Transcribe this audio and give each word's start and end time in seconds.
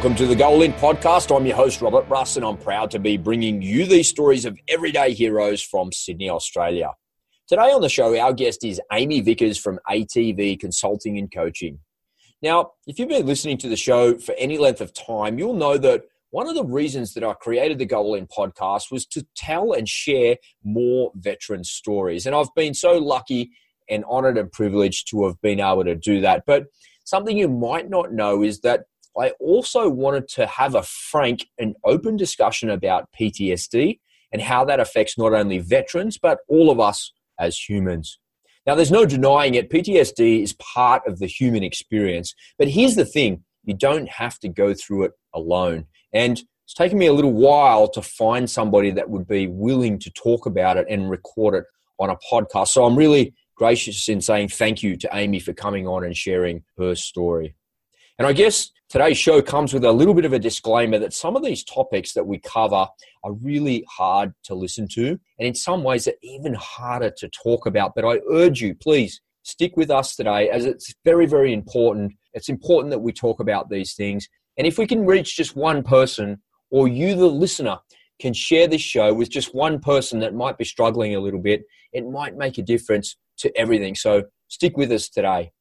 Welcome 0.00 0.16
to 0.16 0.26
the 0.26 0.34
Go 0.34 0.48
All 0.48 0.62
In 0.62 0.72
podcast. 0.72 1.36
I'm 1.36 1.44
your 1.44 1.56
host, 1.56 1.82
Robert 1.82 2.08
Russ, 2.08 2.36
and 2.36 2.44
I'm 2.46 2.56
proud 2.56 2.90
to 2.92 2.98
be 2.98 3.18
bringing 3.18 3.60
you 3.60 3.84
these 3.84 4.08
stories 4.08 4.46
of 4.46 4.58
everyday 4.66 5.12
heroes 5.12 5.60
from 5.60 5.92
Sydney, 5.92 6.30
Australia. 6.30 6.92
Today 7.46 7.70
on 7.70 7.82
the 7.82 7.90
show, 7.90 8.18
our 8.18 8.32
guest 8.32 8.64
is 8.64 8.80
Amy 8.90 9.20
Vickers 9.20 9.58
from 9.58 9.78
ATV 9.90 10.58
Consulting 10.58 11.18
and 11.18 11.30
Coaching. 11.30 11.80
Now, 12.40 12.70
if 12.86 12.98
you've 12.98 13.10
been 13.10 13.26
listening 13.26 13.58
to 13.58 13.68
the 13.68 13.76
show 13.76 14.16
for 14.16 14.34
any 14.38 14.56
length 14.56 14.80
of 14.80 14.94
time, 14.94 15.38
you'll 15.38 15.52
know 15.52 15.76
that 15.76 16.04
one 16.30 16.48
of 16.48 16.54
the 16.54 16.64
reasons 16.64 17.12
that 17.12 17.22
I 17.22 17.34
created 17.34 17.78
the 17.78 17.84
Go 17.84 17.98
All 17.98 18.14
In 18.14 18.26
podcast 18.26 18.90
was 18.90 19.04
to 19.08 19.26
tell 19.36 19.74
and 19.74 19.86
share 19.86 20.38
more 20.64 21.12
veteran 21.14 21.62
stories. 21.62 22.24
And 22.24 22.34
I've 22.34 22.54
been 22.56 22.72
so 22.72 22.96
lucky 22.96 23.50
and 23.90 24.06
honored 24.08 24.38
and 24.38 24.50
privileged 24.50 25.10
to 25.10 25.26
have 25.26 25.38
been 25.42 25.60
able 25.60 25.84
to 25.84 25.94
do 25.94 26.22
that. 26.22 26.44
But 26.46 26.68
something 27.04 27.36
you 27.36 27.48
might 27.48 27.90
not 27.90 28.14
know 28.14 28.42
is 28.42 28.60
that 28.60 28.84
I 29.18 29.30
also 29.40 29.88
wanted 29.88 30.28
to 30.28 30.46
have 30.46 30.74
a 30.74 30.82
frank 30.82 31.46
and 31.58 31.74
open 31.84 32.16
discussion 32.16 32.70
about 32.70 33.08
PTSD 33.18 33.98
and 34.32 34.42
how 34.42 34.64
that 34.64 34.80
affects 34.80 35.18
not 35.18 35.32
only 35.32 35.58
veterans, 35.58 36.18
but 36.18 36.38
all 36.48 36.70
of 36.70 36.78
us 36.78 37.12
as 37.38 37.58
humans. 37.58 38.18
Now, 38.66 38.74
there's 38.74 38.90
no 38.90 39.06
denying 39.06 39.54
it, 39.54 39.70
PTSD 39.70 40.42
is 40.42 40.52
part 40.54 41.06
of 41.06 41.18
the 41.18 41.26
human 41.26 41.62
experience. 41.62 42.34
But 42.58 42.68
here's 42.68 42.94
the 42.94 43.04
thing 43.04 43.44
you 43.64 43.74
don't 43.74 44.08
have 44.08 44.38
to 44.40 44.48
go 44.48 44.74
through 44.74 45.04
it 45.04 45.12
alone. 45.34 45.86
And 46.12 46.40
it's 46.64 46.74
taken 46.74 46.98
me 46.98 47.06
a 47.06 47.12
little 47.12 47.32
while 47.32 47.88
to 47.88 48.02
find 48.02 48.48
somebody 48.48 48.90
that 48.92 49.10
would 49.10 49.26
be 49.26 49.48
willing 49.48 49.98
to 49.98 50.10
talk 50.10 50.46
about 50.46 50.76
it 50.76 50.86
and 50.88 51.10
record 51.10 51.54
it 51.54 51.64
on 51.98 52.10
a 52.10 52.16
podcast. 52.30 52.68
So 52.68 52.84
I'm 52.84 52.96
really 52.96 53.34
gracious 53.56 54.08
in 54.08 54.20
saying 54.20 54.48
thank 54.48 54.82
you 54.82 54.96
to 54.96 55.08
Amy 55.12 55.40
for 55.40 55.52
coming 55.52 55.86
on 55.86 56.04
and 56.04 56.16
sharing 56.16 56.62
her 56.78 56.94
story. 56.94 57.56
And 58.18 58.26
I 58.26 58.32
guess 58.32 58.70
today's 58.90 59.16
show 59.16 59.40
comes 59.40 59.72
with 59.72 59.84
a 59.84 59.92
little 59.92 60.14
bit 60.14 60.24
of 60.24 60.32
a 60.32 60.38
disclaimer 60.38 60.98
that 60.98 61.14
some 61.14 61.36
of 61.36 61.44
these 61.44 61.62
topics 61.62 62.12
that 62.12 62.26
we 62.26 62.40
cover 62.40 62.88
are 63.22 63.32
really 63.32 63.84
hard 63.88 64.34
to 64.42 64.54
listen 64.54 64.88
to, 64.88 65.10
and 65.38 65.46
in 65.46 65.54
some 65.54 65.84
ways, 65.84 66.08
are 66.08 66.14
even 66.22 66.54
harder 66.54 67.10
to 67.18 67.28
talk 67.28 67.66
about. 67.66 67.92
But 67.94 68.04
I 68.04 68.18
urge 68.28 68.60
you, 68.60 68.74
please 68.74 69.20
stick 69.42 69.76
with 69.76 69.90
us 69.90 70.16
today 70.16 70.50
as 70.50 70.66
it's 70.66 70.92
very, 71.04 71.26
very 71.26 71.52
important. 71.52 72.12
It's 72.34 72.48
important 72.48 72.90
that 72.90 72.98
we 72.98 73.12
talk 73.12 73.38
about 73.38 73.70
these 73.70 73.94
things. 73.94 74.28
And 74.58 74.66
if 74.66 74.76
we 74.76 74.86
can 74.86 75.06
reach 75.06 75.36
just 75.36 75.54
one 75.54 75.84
person, 75.84 76.42
or 76.70 76.88
you, 76.88 77.14
the 77.14 77.26
listener, 77.26 77.78
can 78.20 78.34
share 78.34 78.66
this 78.66 78.82
show 78.82 79.14
with 79.14 79.30
just 79.30 79.54
one 79.54 79.78
person 79.80 80.18
that 80.18 80.34
might 80.34 80.58
be 80.58 80.64
struggling 80.64 81.14
a 81.14 81.20
little 81.20 81.40
bit, 81.40 81.62
it 81.92 82.06
might 82.06 82.36
make 82.36 82.58
a 82.58 82.62
difference 82.62 83.16
to 83.38 83.56
everything. 83.56 83.94
So 83.94 84.24
stick 84.48 84.76
with 84.76 84.90
us 84.90 85.08
today. 85.08 85.52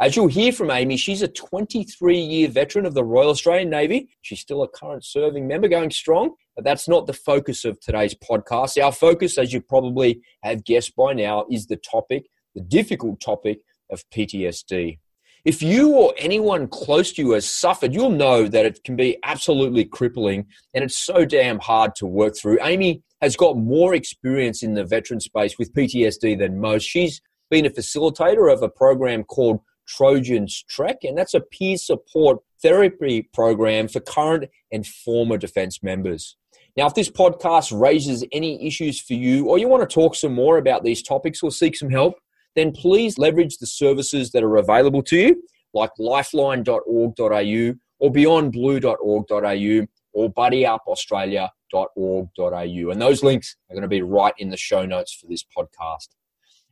As 0.00 0.16
you'll 0.16 0.26
hear 0.26 0.50
from 0.50 0.72
Amy, 0.72 0.96
she's 0.96 1.22
a 1.22 1.28
23 1.28 2.18
year 2.18 2.48
veteran 2.48 2.84
of 2.84 2.94
the 2.94 3.04
Royal 3.04 3.30
Australian 3.30 3.70
Navy. 3.70 4.08
She's 4.22 4.40
still 4.40 4.64
a 4.64 4.68
current 4.68 5.04
serving 5.04 5.46
member 5.46 5.68
going 5.68 5.92
strong, 5.92 6.34
but 6.56 6.64
that's 6.64 6.88
not 6.88 7.06
the 7.06 7.12
focus 7.12 7.64
of 7.64 7.78
today's 7.78 8.14
podcast. 8.14 8.82
Our 8.82 8.90
focus, 8.90 9.38
as 9.38 9.52
you 9.52 9.60
probably 9.60 10.20
have 10.42 10.64
guessed 10.64 10.96
by 10.96 11.12
now, 11.12 11.46
is 11.48 11.66
the 11.66 11.76
topic, 11.76 12.26
the 12.56 12.60
difficult 12.60 13.20
topic 13.20 13.60
of 13.88 14.02
PTSD. 14.10 14.98
If 15.44 15.62
you 15.62 15.92
or 15.94 16.12
anyone 16.18 16.66
close 16.66 17.12
to 17.12 17.22
you 17.22 17.32
has 17.32 17.48
suffered, 17.48 17.94
you'll 17.94 18.10
know 18.10 18.48
that 18.48 18.66
it 18.66 18.82
can 18.82 18.96
be 18.96 19.18
absolutely 19.22 19.84
crippling 19.84 20.46
and 20.72 20.82
it's 20.82 20.98
so 20.98 21.24
damn 21.24 21.60
hard 21.60 21.94
to 21.96 22.06
work 22.06 22.34
through. 22.36 22.58
Amy 22.62 23.02
has 23.20 23.36
got 23.36 23.56
more 23.56 23.94
experience 23.94 24.64
in 24.64 24.74
the 24.74 24.84
veteran 24.84 25.20
space 25.20 25.56
with 25.56 25.72
PTSD 25.72 26.36
than 26.36 26.60
most. 26.60 26.82
She's 26.82 27.20
been 27.48 27.66
a 27.66 27.70
facilitator 27.70 28.52
of 28.52 28.62
a 28.62 28.68
program 28.68 29.22
called 29.22 29.60
Trojans 29.86 30.64
Trek, 30.68 30.98
and 31.02 31.16
that's 31.16 31.34
a 31.34 31.40
peer 31.40 31.76
support 31.76 32.38
therapy 32.62 33.28
program 33.32 33.88
for 33.88 34.00
current 34.00 34.50
and 34.72 34.86
former 34.86 35.36
defense 35.36 35.82
members. 35.82 36.36
Now, 36.76 36.86
if 36.86 36.94
this 36.94 37.10
podcast 37.10 37.78
raises 37.78 38.24
any 38.32 38.66
issues 38.66 39.00
for 39.00 39.14
you 39.14 39.46
or 39.46 39.58
you 39.58 39.68
want 39.68 39.88
to 39.88 39.94
talk 39.94 40.16
some 40.16 40.34
more 40.34 40.58
about 40.58 40.82
these 40.82 41.02
topics 41.02 41.42
or 41.42 41.52
seek 41.52 41.76
some 41.76 41.90
help, 41.90 42.14
then 42.56 42.72
please 42.72 43.18
leverage 43.18 43.58
the 43.58 43.66
services 43.66 44.32
that 44.32 44.42
are 44.42 44.56
available 44.56 45.02
to 45.04 45.16
you, 45.16 45.42
like 45.72 45.90
lifeline.org.au 45.98 47.74
or 48.00 48.12
beyondblue.org.au 48.12 49.86
or 50.12 50.32
buddyupaustralia.org.au. 50.32 52.90
And 52.90 53.02
those 53.02 53.22
links 53.22 53.56
are 53.70 53.74
going 53.74 53.82
to 53.82 53.88
be 53.88 54.02
right 54.02 54.34
in 54.38 54.50
the 54.50 54.56
show 54.56 54.84
notes 54.84 55.12
for 55.12 55.26
this 55.26 55.44
podcast. 55.56 56.08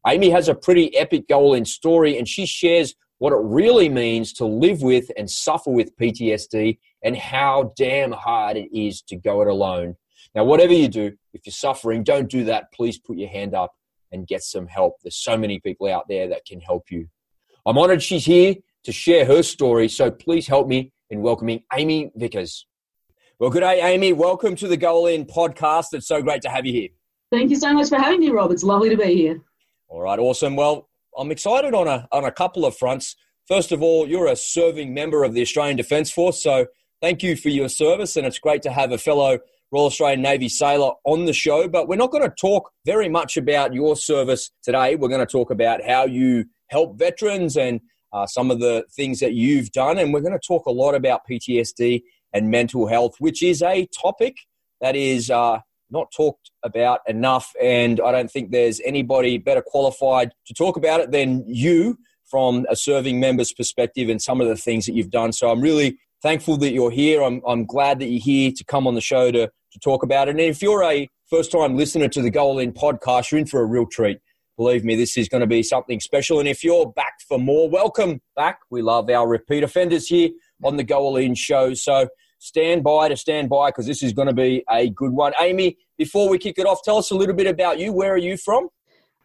Amy 0.07 0.31
has 0.31 0.49
a 0.49 0.55
pretty 0.55 0.97
epic 0.97 1.29
goal 1.29 1.55
in 1.55 1.65
story, 1.65 2.19
and 2.19 2.27
she 2.27 2.45
shares 2.45 2.97
what 3.23 3.33
it 3.33 3.39
really 3.41 3.89
means 3.89 4.33
to 4.33 4.45
live 4.45 4.83
with 4.83 5.09
and 5.17 5.31
suffer 5.31 5.71
with 5.71 5.97
PTSD 5.97 6.77
and 7.05 7.17
how 7.17 7.73
damn 7.77 8.11
hard 8.11 8.57
it 8.57 8.77
is 8.77 9.01
to 9.01 9.15
go 9.15 9.43
it 9.43 9.47
alone. 9.47 9.95
Now, 10.35 10.43
whatever 10.43 10.73
you 10.73 10.89
do, 10.89 11.13
if 11.33 11.47
you're 11.47 11.53
suffering, 11.53 12.03
don't 12.03 12.29
do 12.29 12.43
that. 12.47 12.73
Please 12.75 12.99
put 12.99 13.17
your 13.17 13.29
hand 13.29 13.55
up 13.55 13.71
and 14.11 14.27
get 14.27 14.43
some 14.43 14.67
help. 14.67 14.95
There's 15.05 15.15
so 15.15 15.37
many 15.37 15.61
people 15.61 15.87
out 15.87 16.07
there 16.09 16.31
that 16.31 16.45
can 16.47 16.59
help 16.59 16.91
you. 16.91 17.07
I'm 17.65 17.79
honored 17.79 18.03
she's 18.03 18.25
here 18.25 18.57
to 18.83 18.91
share 18.91 19.25
her 19.25 19.45
story, 19.45 19.89
so 19.89 20.11
please 20.11 20.49
help 20.49 20.67
me 20.67 20.91
in 21.09 21.23
welcoming 21.23 21.63
Amy 21.73 22.11
Vickers. 22.17 22.67
Well, 23.39 23.51
good 23.51 23.61
day, 23.61 23.83
Amy. 23.83 24.13
Welcome 24.13 24.57
to 24.57 24.67
the 24.67 24.77
Go 24.77 24.97
All 24.97 25.07
In 25.07 25.27
podcast. 25.27 25.93
It's 25.93 26.09
so 26.09 26.23
great 26.23 26.43
to 26.43 26.49
have 26.49 26.67
you 26.67 26.73
here. 26.73 26.89
Thank 27.31 27.51
you 27.51 27.57
so 27.57 27.73
much 27.73 27.89
for 27.89 27.99
having 27.99 28.19
me, 28.19 28.31
Rob. 28.31 28.51
It's 28.51 28.65
lovely 28.65 28.89
to 28.89 28.97
be 28.97 29.15
here. 29.15 29.41
All 29.87 30.01
right, 30.01 30.19
awesome. 30.19 30.57
Well, 30.57 30.89
I'm 31.19 31.31
excited 31.31 31.75
on 31.75 31.89
a 31.89 32.09
on 32.13 32.25
a 32.25 32.33
couple 32.33 32.65
of 32.65 32.77
fronts. 32.77 33.17
First 33.47 33.73
of 33.73 33.83
all, 33.83 34.09
you're 34.09 34.29
a 34.29 34.37
serving 34.37 34.95
member 34.95 35.25
of 35.25 35.35
the 35.35 35.43
Australian 35.43 35.77
Defence 35.77 36.11
Force, 36.11 36.43
so 36.43 36.67
thank 37.01 37.23
you 37.23 37.37
for 37.37 37.49
your 37.49 37.69
service, 37.69 38.17
and 38.17 38.27
it's 38.27 38.39
great 38.39 38.63
to 38.63 38.73
have 38.73 38.93
a 38.93 38.99
fellow 38.99 39.39
Royal 39.73 39.87
Australian 39.87 40.23
Navy 40.23 40.49
sailor 40.49 40.93
on 41.05 41.25
the 41.25 41.33
show. 41.33 41.69
But 41.69 41.89
we're 41.89 41.97
not 41.97 42.11
going 42.11 42.29
to 42.29 42.35
talk 42.41 42.71
very 42.87 43.09
much 43.09 43.37
about 43.37 43.75
your 43.75 43.97
service 43.97 44.51
today. 44.63 44.97
We're 44.97 45.09
going 45.09 45.27
to 45.27 45.31
talk 45.31 45.51
about 45.51 45.85
how 45.85 46.05
you 46.05 46.45
help 46.69 46.99
veterans 46.99 47.57
and 47.57 47.81
uh, 48.13 48.27
some 48.27 48.51
of 48.51 48.61
the 48.61 48.85
things 48.93 49.21
that 49.21 49.33
you've 49.35 49.73
done, 49.73 49.99
and 49.99 50.13
we're 50.13 50.21
going 50.21 50.39
to 50.39 50.47
talk 50.47 50.67
a 50.67 50.71
lot 50.71 50.95
about 50.95 51.23
PTSD 51.29 52.03
and 52.33 52.51
mental 52.51 52.87
health, 52.87 53.17
which 53.19 53.43
is 53.43 53.63
a 53.63 53.87
topic 53.87 54.37
that 54.81 54.97
is 54.97 55.31
uh, 55.31 55.59
not 55.93 56.11
talked 56.11 56.51
about 56.63 57.01
enough. 57.07 57.53
And 57.63 58.01
I 58.01 58.13
don't 58.13 58.31
think 58.31 58.51
there's 58.51 58.81
anybody 58.85 59.39
better 59.39 59.63
qualified 59.65 60.33
to 60.47 60.55
talk 60.55 60.77
about 60.77 61.01
it 61.01 61.13
than 61.13 61.45
you 61.47 61.99
from 62.31 62.67
a 62.71 62.77
serving 62.77 63.21
member's 63.21 63.53
perspective 63.53 64.09
and 64.09 64.21
some 64.21 64.41
of 64.41 64.49
the 64.49 64.57
things 64.57 64.87
that 64.87 64.95
you've 64.95 65.11
done. 65.11 65.33
So 65.33 65.51
I'm 65.51 65.61
really 65.61 65.99
thankful 66.23 66.57
that 66.59 66.73
you're 66.73 66.91
here. 66.91 67.23
I'm, 67.23 67.43
I'm 67.47 67.67
glad 67.67 67.99
that 67.99 68.07
you're 68.07 68.23
here 68.23 68.53
to 68.57 68.65
come 68.65 68.87
on 68.87 68.95
the 68.95 69.01
show 69.01 69.31
to, 69.31 69.47
to 69.47 69.79
talk 69.81 70.03
about 70.03 70.29
it. 70.29 70.33
And 70.33 70.41
if 70.41 70.63
you're 70.63 70.83
a 70.83 71.09
first 71.29 71.53
time 71.53 71.77
listener 71.77 72.09
to 72.09 72.23
the 72.23 72.31
Go 72.31 72.45
All 72.45 72.59
In 72.59 72.73
podcast, 72.73 73.31
you're 73.31 73.39
in 73.39 73.47
for 73.47 73.61
a 73.61 73.67
real 73.67 73.87
treat. 73.87 74.19
Believe 74.57 74.85
me, 74.85 74.95
this 74.95 75.17
is 75.17 75.29
going 75.29 75.41
to 75.41 75.47
be 75.47 75.63
something 75.63 75.99
special. 75.99 76.39
And 76.39 76.49
if 76.49 76.63
you're 76.63 76.91
back 76.93 77.15
for 77.27 77.39
more, 77.39 77.69
welcome 77.69 78.21
back. 78.37 78.61
We 78.71 78.83
love 78.83 79.11
our 79.11 79.27
repeat 79.27 79.63
offenders 79.63 80.07
here 80.07 80.31
on 80.63 80.77
the 80.77 80.85
Go 80.85 80.99
All 81.01 81.17
In 81.17 81.35
show. 81.35 81.75
So 81.75 82.09
stand 82.39 82.83
by 82.85 83.09
to 83.09 83.17
stand 83.17 83.49
by 83.49 83.71
because 83.71 83.87
this 83.87 84.03
is 84.03 84.13
going 84.13 84.29
to 84.29 84.35
be 84.35 84.65
a 84.71 84.91
good 84.91 85.13
one. 85.13 85.33
Amy, 85.41 85.79
before 86.05 86.29
we 86.29 86.37
kick 86.37 86.59
it 86.59 86.67
off, 86.67 86.83
tell 86.83 86.99
us 86.99 87.13
a 87.13 87.15
little 87.15 87.35
bit 87.35 87.47
about 87.47 87.79
you. 87.79 87.93
Where 87.93 88.13
are 88.13 88.25
you 88.29 88.37
from? 88.37 88.69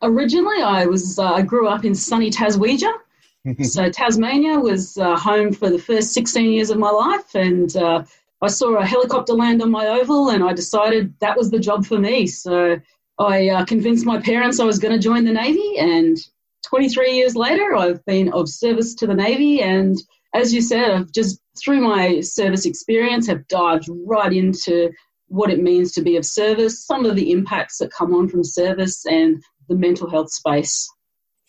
Originally, 0.04 0.62
I 0.62 0.86
was 0.86 1.18
uh, 1.18 1.34
I 1.40 1.42
grew 1.42 1.68
up 1.68 1.84
in 1.86 1.96
sunny 1.96 2.30
Taswegia. 2.30 2.94
so 3.64 3.90
Tasmania 3.90 4.60
was 4.60 4.98
uh, 5.00 5.16
home 5.16 5.52
for 5.52 5.70
the 5.72 5.80
first 5.80 6.14
16 6.14 6.52
years 6.52 6.70
of 6.70 6.78
my 6.78 6.92
life, 6.92 7.34
and 7.34 7.76
uh, 7.76 8.04
I 8.42 8.48
saw 8.48 8.76
a 8.76 8.86
helicopter 8.86 9.34
land 9.34 9.64
on 9.64 9.72
my 9.72 9.88
oval, 9.88 10.30
and 10.30 10.44
I 10.44 10.54
decided 10.54 11.14
that 11.20 11.36
was 11.36 11.50
the 11.50 11.60
job 11.60 11.84
for 11.84 11.98
me. 11.98 12.28
So 12.28 12.80
I 13.18 13.50
uh, 13.50 13.66
convinced 13.66 14.06
my 14.06 14.20
parents 14.22 14.60
I 14.60 14.66
was 14.66 14.78
going 14.78 14.94
to 14.94 15.08
join 15.10 15.26
the 15.26 15.34
Navy, 15.34 15.80
and 15.80 16.16
23 16.68 17.12
years 17.12 17.36
later, 17.36 17.76
I've 17.76 18.06
been 18.06 18.32
of 18.34 18.48
service 18.50 18.94
to 18.96 19.08
the 19.08 19.16
Navy, 19.16 19.62
and 19.62 19.98
as 20.36 20.54
you 20.54 20.62
said, 20.62 20.92
I've 20.92 21.12
just 21.12 21.40
through 21.60 21.82
my 21.82 22.22
service 22.22 22.68
experience 22.68 23.26
have 23.26 23.48
dived 23.48 23.90
right 24.06 24.32
into 24.32 24.92
what 25.28 25.50
it 25.50 25.62
means 25.62 25.92
to 25.94 26.02
be 26.02 26.18
of 26.18 26.26
service, 26.26 26.86
some 26.86 27.06
of 27.06 27.16
the 27.16 27.32
impacts 27.32 27.78
that 27.78 27.92
come 27.92 28.14
on 28.14 28.30
from 28.30 28.44
service, 28.44 29.06
and 29.06 29.44
the 29.68 29.76
mental 29.76 30.10
health 30.10 30.32
space. 30.32 30.88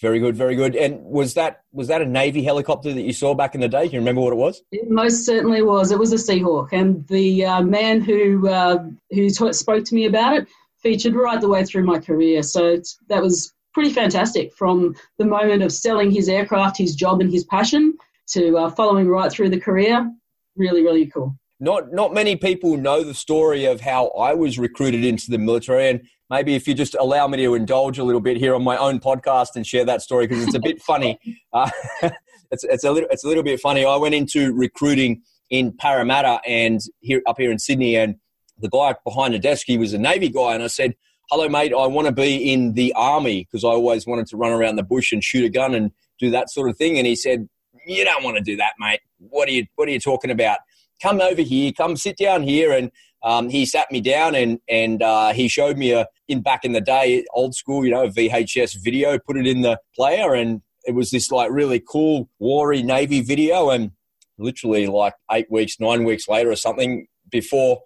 Very 0.00 0.20
good, 0.20 0.36
very 0.36 0.54
good. 0.54 0.76
And 0.76 1.02
was 1.04 1.34
that 1.34 1.62
was 1.72 1.88
that 1.88 2.00
a 2.00 2.06
Navy 2.06 2.44
helicopter 2.44 2.92
that 2.92 3.02
you 3.02 3.12
saw 3.12 3.34
back 3.34 3.56
in 3.56 3.60
the 3.60 3.68
day? 3.68 3.84
Can 3.84 3.94
you 3.94 3.98
remember 3.98 4.20
what 4.20 4.32
it 4.32 4.36
was? 4.36 4.62
It 4.70 4.88
most 4.88 5.26
certainly 5.26 5.62
was. 5.62 5.90
It 5.90 5.98
was 5.98 6.12
a 6.12 6.16
Seahawk, 6.16 6.68
and 6.72 7.06
the 7.08 7.44
uh, 7.44 7.62
man 7.62 8.00
who 8.00 8.48
uh, 8.48 8.84
who 9.10 9.28
t- 9.28 9.52
spoke 9.52 9.84
to 9.84 9.94
me 9.94 10.06
about 10.06 10.36
it 10.36 10.48
featured 10.80 11.16
right 11.16 11.40
the 11.40 11.48
way 11.48 11.64
through 11.64 11.84
my 11.84 11.98
career. 11.98 12.44
So 12.44 12.80
that 13.08 13.20
was 13.20 13.52
pretty 13.74 13.92
fantastic. 13.92 14.54
From 14.54 14.94
the 15.18 15.24
moment 15.24 15.64
of 15.64 15.72
selling 15.72 16.12
his 16.12 16.28
aircraft, 16.28 16.78
his 16.78 16.94
job, 16.94 17.20
and 17.20 17.32
his 17.32 17.44
passion, 17.44 17.94
to 18.28 18.56
uh, 18.56 18.70
following 18.70 19.08
right 19.08 19.32
through 19.32 19.50
the 19.50 19.60
career. 19.60 20.08
Really, 20.56 20.82
really 20.82 21.06
cool. 21.06 21.36
Not 21.60 21.92
not 21.92 22.14
many 22.14 22.36
people 22.36 22.76
know 22.76 23.02
the 23.02 23.14
story 23.14 23.64
of 23.64 23.80
how 23.80 24.08
I 24.10 24.34
was 24.34 24.58
recruited 24.58 25.04
into 25.04 25.28
the 25.30 25.38
military, 25.38 25.88
and 25.88 26.02
maybe 26.30 26.54
if 26.54 26.68
you 26.68 26.74
just 26.74 26.94
allow 26.94 27.26
me 27.26 27.38
to 27.38 27.54
indulge 27.54 27.98
a 27.98 28.04
little 28.04 28.20
bit 28.20 28.36
here 28.36 28.54
on 28.54 28.62
my 28.62 28.76
own 28.76 29.00
podcast 29.00 29.56
and 29.56 29.66
share 29.66 29.84
that 29.84 30.00
story 30.00 30.28
because 30.28 30.44
it's 30.44 30.54
a 30.54 30.60
bit 30.60 30.80
funny. 30.86 31.18
Uh, 31.52 31.70
it's 32.52 32.62
it's 32.62 32.84
a 32.84 32.92
little 32.92 33.08
it's 33.10 33.24
a 33.24 33.28
little 33.28 33.42
bit 33.42 33.60
funny. 33.60 33.84
I 33.84 33.96
went 33.96 34.14
into 34.14 34.52
recruiting 34.54 35.22
in 35.50 35.72
Parramatta 35.72 36.40
and 36.46 36.80
here 37.00 37.22
up 37.26 37.38
here 37.38 37.50
in 37.50 37.58
Sydney, 37.58 37.96
and 37.96 38.16
the 38.60 38.68
guy 38.68 38.94
behind 39.04 39.34
the 39.34 39.40
desk, 39.40 39.66
he 39.66 39.78
was 39.78 39.92
a 39.92 39.98
Navy 39.98 40.28
guy, 40.28 40.54
and 40.54 40.62
I 40.62 40.68
said, 40.68 40.94
"Hello, 41.28 41.48
mate. 41.48 41.72
I 41.72 41.86
want 41.88 42.06
to 42.06 42.12
be 42.12 42.52
in 42.52 42.74
the 42.74 42.92
army 42.94 43.48
because 43.50 43.64
I 43.64 43.70
always 43.70 44.06
wanted 44.06 44.28
to 44.28 44.36
run 44.36 44.52
around 44.52 44.76
the 44.76 44.84
bush 44.84 45.10
and 45.10 45.24
shoot 45.24 45.44
a 45.44 45.48
gun 45.48 45.74
and 45.74 45.90
do 46.20 46.30
that 46.30 46.50
sort 46.50 46.70
of 46.70 46.76
thing." 46.76 46.98
And 46.98 47.06
he 47.06 47.16
said, 47.16 47.48
"You 47.84 48.04
don't 48.04 48.22
want 48.22 48.36
to 48.36 48.44
do 48.44 48.56
that, 48.58 48.74
mate. 48.78 49.00
What 49.18 49.48
are 49.48 49.52
you 49.52 49.66
What 49.74 49.88
are 49.88 49.92
you 49.92 49.98
talking 49.98 50.30
about? 50.30 50.58
Come 51.02 51.20
over 51.20 51.42
here. 51.42 51.72
Come 51.72 51.96
sit 51.96 52.16
down 52.16 52.42
here." 52.42 52.72
And 52.72 52.90
um, 53.22 53.48
he 53.48 53.66
sat 53.66 53.90
me 53.90 54.00
down 54.00 54.34
and 54.34 54.60
and 54.68 55.02
uh, 55.02 55.32
he 55.32 55.48
showed 55.48 55.76
me 55.76 55.92
a 55.92 56.06
in 56.28 56.40
back 56.42 56.64
in 56.64 56.72
the 56.72 56.80
day 56.80 57.24
old 57.34 57.54
school, 57.54 57.84
you 57.84 57.90
know, 57.90 58.08
VHS 58.08 58.76
video. 58.82 59.18
Put 59.18 59.36
it 59.36 59.46
in 59.46 59.62
the 59.62 59.80
player, 59.94 60.34
and 60.34 60.62
it 60.86 60.94
was 60.94 61.10
this 61.10 61.30
like 61.30 61.50
really 61.50 61.80
cool 61.80 62.28
Wary 62.38 62.82
Navy 62.82 63.20
video, 63.20 63.70
and 63.70 63.92
literally 64.38 64.86
like 64.86 65.14
eight 65.30 65.50
weeks, 65.50 65.80
nine 65.80 66.04
weeks 66.04 66.28
later 66.28 66.50
or 66.50 66.56
something 66.56 67.06
before 67.30 67.80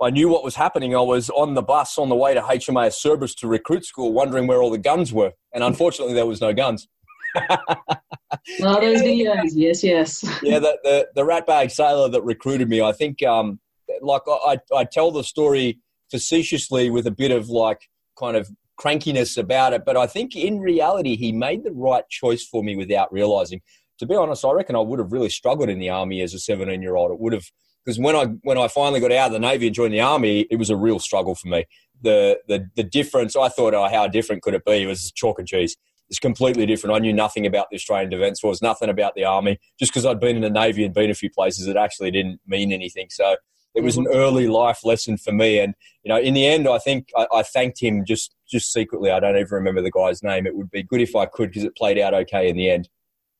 I 0.00 0.10
knew 0.10 0.28
what 0.28 0.42
was 0.42 0.56
happening. 0.56 0.96
I 0.96 1.00
was 1.00 1.28
on 1.30 1.54
the 1.54 1.62
bus 1.62 1.98
on 1.98 2.08
the 2.08 2.16
way 2.16 2.34
to 2.34 2.40
HMAS 2.40 2.94
Cerberus 2.94 3.34
to 3.36 3.46
recruit 3.46 3.84
school, 3.84 4.12
wondering 4.12 4.46
where 4.46 4.62
all 4.62 4.70
the 4.70 4.78
guns 4.78 5.12
were, 5.12 5.32
and 5.52 5.62
unfortunately, 5.62 6.14
there 6.14 6.26
was 6.26 6.40
no 6.40 6.52
guns. 6.52 6.88
Oh, 7.36 8.80
those 8.80 9.02
videos, 9.02 9.50
yes, 9.54 9.82
yes. 9.82 10.24
yeah, 10.42 10.58
the, 10.58 10.78
the 10.82 11.08
the 11.14 11.22
ratbag 11.22 11.70
sailor 11.70 12.08
that 12.08 12.22
recruited 12.22 12.68
me. 12.68 12.82
I 12.82 12.92
think, 12.92 13.22
um, 13.22 13.60
like 14.00 14.22
I 14.28 14.58
I 14.74 14.84
tell 14.84 15.10
the 15.10 15.24
story 15.24 15.78
facetiously 16.10 16.90
with 16.90 17.06
a 17.06 17.10
bit 17.10 17.30
of 17.30 17.48
like 17.48 17.88
kind 18.18 18.36
of 18.36 18.50
crankiness 18.80 19.38
about 19.38 19.72
it, 19.72 19.84
but 19.84 19.96
I 19.96 20.06
think 20.06 20.34
in 20.34 20.60
reality 20.60 21.16
he 21.16 21.32
made 21.32 21.64
the 21.64 21.72
right 21.72 22.08
choice 22.08 22.44
for 22.44 22.62
me 22.62 22.76
without 22.76 23.12
realizing. 23.12 23.60
To 23.98 24.06
be 24.06 24.16
honest, 24.16 24.44
I 24.44 24.50
reckon 24.50 24.74
I 24.74 24.80
would 24.80 24.98
have 24.98 25.12
really 25.12 25.28
struggled 25.28 25.68
in 25.68 25.78
the 25.78 25.90
army 25.90 26.22
as 26.22 26.34
a 26.34 26.38
17 26.38 26.82
year 26.82 26.96
old. 26.96 27.12
It 27.12 27.20
would 27.20 27.32
have 27.32 27.44
because 27.84 27.98
when 27.98 28.16
I 28.16 28.24
when 28.42 28.58
I 28.58 28.68
finally 28.68 29.00
got 29.00 29.12
out 29.12 29.28
of 29.28 29.32
the 29.32 29.38
navy 29.38 29.66
and 29.66 29.74
joined 29.74 29.94
the 29.94 30.00
army, 30.00 30.46
it 30.50 30.56
was 30.56 30.70
a 30.70 30.76
real 30.76 30.98
struggle 30.98 31.34
for 31.34 31.48
me. 31.48 31.64
The 32.00 32.40
the 32.48 32.68
the 32.76 32.84
difference 32.84 33.36
I 33.36 33.48
thought, 33.48 33.74
oh, 33.74 33.88
how 33.88 34.08
different 34.08 34.42
could 34.42 34.54
it 34.54 34.64
be? 34.64 34.82
It 34.82 34.86
was 34.86 35.12
chalk 35.12 35.38
and 35.38 35.48
cheese. 35.48 35.76
It's 36.08 36.18
completely 36.18 36.66
different. 36.66 36.94
I 36.94 36.98
knew 36.98 37.12
nothing 37.12 37.46
about 37.46 37.68
the 37.70 37.76
Australian 37.76 38.10
Defence 38.10 38.40
Force, 38.40 38.60
nothing 38.60 38.90
about 38.90 39.14
the 39.14 39.24
army. 39.24 39.58
Just 39.78 39.92
because 39.92 40.04
I'd 40.04 40.20
been 40.20 40.36
in 40.36 40.42
the 40.42 40.50
navy 40.50 40.84
and 40.84 40.92
been 40.92 41.10
a 41.10 41.14
few 41.14 41.30
places, 41.30 41.66
it 41.66 41.76
actually 41.76 42.10
didn't 42.10 42.40
mean 42.46 42.72
anything. 42.72 43.06
So 43.10 43.36
it 43.74 43.82
was 43.82 43.96
an 43.96 44.04
mm-hmm. 44.04 44.16
early 44.16 44.48
life 44.48 44.84
lesson 44.84 45.16
for 45.16 45.32
me. 45.32 45.58
And 45.58 45.74
you 46.04 46.10
know, 46.10 46.18
in 46.18 46.34
the 46.34 46.46
end, 46.46 46.68
I 46.68 46.78
think 46.78 47.08
I, 47.16 47.26
I 47.32 47.42
thanked 47.42 47.80
him 47.80 48.04
just 48.04 48.34
just 48.48 48.72
secretly. 48.72 49.10
I 49.10 49.20
don't 49.20 49.36
even 49.36 49.48
remember 49.50 49.80
the 49.80 49.90
guy's 49.90 50.22
name. 50.22 50.46
It 50.46 50.54
would 50.54 50.70
be 50.70 50.82
good 50.82 51.00
if 51.00 51.16
I 51.16 51.26
could 51.26 51.50
because 51.50 51.64
it 51.64 51.76
played 51.76 51.98
out 51.98 52.14
okay 52.14 52.48
in 52.48 52.56
the 52.56 52.70
end. 52.70 52.88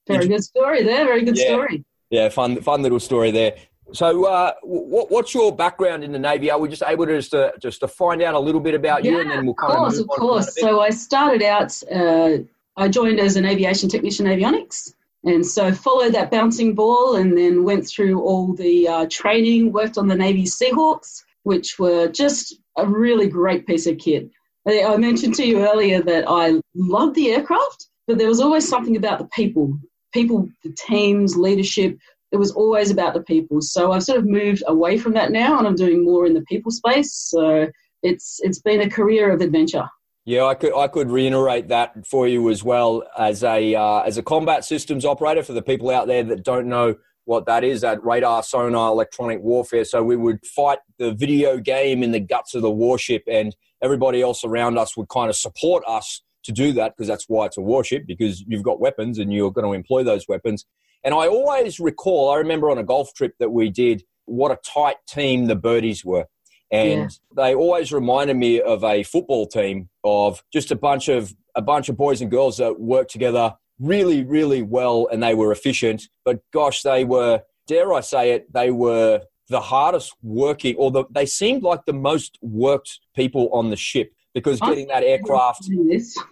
Very 0.07 0.29
good 0.29 0.43
story 0.43 0.83
there. 0.83 1.05
Very 1.05 1.25
good 1.25 1.39
yeah. 1.39 1.47
story. 1.47 1.85
Yeah, 2.11 2.29
fun 2.29 2.61
fun 2.63 2.83
little 2.83 3.01
story 3.01 3.31
there. 3.31 3.57
So, 3.93 4.25
uh, 4.25 4.53
what, 4.63 5.11
what's 5.11 5.35
your 5.35 5.55
background 5.55 6.05
in 6.05 6.13
the 6.13 6.19
Navy? 6.19 6.51
Are 6.51 6.59
we 6.59 6.69
just 6.69 6.83
able 6.87 7.07
to 7.07 7.17
just 7.17 7.31
to, 7.33 7.53
just 7.61 7.81
to 7.81 7.89
find 7.89 8.23
out 8.23 8.35
a 8.35 8.39
little 8.39 8.61
bit 8.61 8.75
about 8.75 9.05
yeah, 9.05 9.13
you, 9.13 9.21
and 9.21 9.31
then 9.31 9.47
we'll 9.47 9.55
kind 9.55 9.73
of 9.73 9.79
course, 9.79 9.99
of 9.99 10.05
of 10.05 10.09
course. 10.09 10.61
So, 10.61 10.81
I 10.81 10.91
started 10.91 11.43
out. 11.43 11.81
Uh, 11.91 12.39
I 12.77 12.89
joined 12.89 13.21
as 13.21 13.37
an 13.37 13.45
aviation 13.45 13.89
technician, 13.89 14.27
avionics, 14.27 14.95
and 15.25 15.45
so 15.45 15.73
followed 15.73 16.15
that 16.15 16.31
bouncing 16.31 16.75
ball, 16.75 17.17
and 17.17 17.37
then 17.37 17.65
went 17.65 17.87
through 17.87 18.23
all 18.23 18.55
the 18.55 18.89
uh, 18.89 19.07
training. 19.11 19.73
Worked 19.73 19.99
on 19.99 20.09
the 20.09 20.17
Navy 20.17 20.45
Seahawks, 20.45 21.23
which 21.43 21.79
were 21.79 22.09
just 22.09 22.57
a 22.79 22.87
really 22.87 23.29
great 23.29 23.67
piece 23.67 23.87
of 23.87 23.99
kit. 23.99 24.31
I 24.67 24.97
mentioned 24.97 25.35
to 25.35 25.45
you 25.45 25.67
earlier 25.67 26.03
that 26.03 26.25
I 26.29 26.61
loved 26.75 27.17
the 27.17 27.33
aircraft, 27.33 27.89
but 28.07 28.19
there 28.19 28.29
was 28.29 28.41
always 28.41 28.69
something 28.69 28.97
about 28.97 29.19
the 29.19 29.29
people, 29.35 29.77
people, 30.15 30.49
the 30.63 30.73
teams, 30.87 31.37
leadership 31.37 31.99
it 32.33 32.37
was 32.39 32.51
always 32.53 32.91
about 32.91 33.15
the 33.15 33.23
people. 33.23 33.61
So 33.61 33.93
I've 33.93 34.03
sort 34.03 34.19
of 34.19 34.27
moved 34.27 34.63
away 34.67 34.99
from 34.99 35.13
that 35.13 35.31
now, 35.31 35.59
and 35.59 35.67
I'm 35.67 35.75
doing 35.75 36.05
more 36.05 36.27
in 36.27 36.35
the 36.35 36.43
people 36.43 36.73
space. 36.73 37.13
So 37.15 37.69
it's 38.03 38.41
it's 38.43 38.61
been 38.61 38.81
a 38.81 38.91
career 38.91 39.31
of 39.31 39.41
adventure. 39.41 39.89
Yeah, 40.25 40.45
I 40.45 40.55
could 40.55 40.75
I 40.75 40.89
could 40.89 41.11
reiterate 41.11 41.69
that 41.69 42.07
for 42.07 42.27
you 42.27 42.49
as 42.49 42.65
well 42.65 43.05
as 43.19 43.45
a 43.45 43.75
uh, 43.75 44.01
as 44.01 44.17
a 44.19 44.23
combat 44.23 44.65
systems 44.65 45.05
operator 45.05 45.43
for 45.43 45.53
the 45.53 45.63
people 45.63 45.91
out 45.91 46.07
there 46.07 46.25
that 46.25 46.43
don't 46.43 46.69
know 46.69 46.97
what 47.25 47.47
that 47.47 47.63
is 47.63 47.83
that 47.83 48.03
radar 48.05 48.43
sonar 48.43 48.89
electronic 48.91 49.41
warfare 49.43 49.85
so 49.85 50.03
we 50.03 50.17
would 50.17 50.45
fight 50.45 50.81
the 50.99 51.13
video 51.13 51.57
game 51.57 52.03
in 52.03 52.11
the 52.11 52.19
guts 52.19 52.53
of 52.53 52.63
the 52.63 52.71
warship 52.71 53.23
and 53.29 53.55
everybody 53.81 54.21
else 54.21 54.43
around 54.43 54.77
us 54.77 54.97
would 54.97 55.09
kind 55.09 55.31
of 55.31 55.37
support 55.37 55.85
us 55.87 56.23
to 56.43 56.51
do 56.51 56.73
that 56.73 56.97
because 56.97 57.07
that's 57.07 57.27
why 57.29 57.47
it's 57.47 57.57
a 57.57 57.61
warship 57.61 58.05
because 58.09 58.41
you've 58.49 58.65
got 58.65 58.81
weapons 58.81 59.21
and 59.21 59.33
you're 59.33 59.53
going 59.53 59.65
to 59.65 59.73
employ 59.73 60.03
those 60.03 60.27
weapons 60.29 60.67
and 61.05 61.15
I 61.15 61.27
always 61.27 61.81
recall, 61.81 62.31
I 62.31 62.37
remember 62.37 62.71
on 62.71 62.79
a 62.79 62.85
Gulf 62.85 63.15
trip 63.15 63.35
that 63.39 63.51
we 63.51 63.71
did, 63.71 64.05
what 64.27 64.53
a 64.53 64.59
tight 64.65 64.97
team 65.07 65.47
the 65.47 65.57
birdies 65.57 66.05
were. 66.05 66.27
And 66.71 67.11
yeah. 67.11 67.45
they 67.45 67.55
always 67.55 67.93
reminded 67.93 68.37
me 68.37 68.61
of 68.61 68.83
a 68.83 69.03
football 69.03 69.47
team 69.47 69.91
of 70.05 70.43
just 70.53 70.71
a 70.71 70.77
bunch 70.77 71.09
of 71.09 71.35
a 71.55 71.61
bunch 71.61 71.91
of 71.91 71.99
boys 71.99 72.23
and 72.23 72.31
girls 72.31 72.57
that 72.57 72.81
worked 72.81 73.11
together 73.11 73.55
really, 73.79 74.25
really 74.25 74.63
well 74.63 75.09
and 75.13 75.23
they 75.23 75.35
were 75.35 75.53
efficient. 75.53 76.09
But 76.25 76.41
gosh, 76.53 76.83
they 76.83 77.05
were, 77.05 77.43
dare 77.67 77.93
I 77.93 78.01
say 78.01 78.33
it, 78.33 78.51
they 78.53 78.71
were 78.71 79.23
the 79.49 79.61
hardest 79.61 80.15
working, 80.23 80.77
or 80.77 80.91
the, 80.91 81.05
they 81.11 81.27
seemed 81.27 81.63
like 81.63 81.85
the 81.85 81.93
most 81.93 82.39
worked 82.41 83.01
people 83.15 83.51
on 83.53 83.69
the 83.69 83.77
ship 83.77 84.13
because 84.35 84.61
getting 84.61 84.87
that 84.89 85.03
aircraft, 85.03 85.69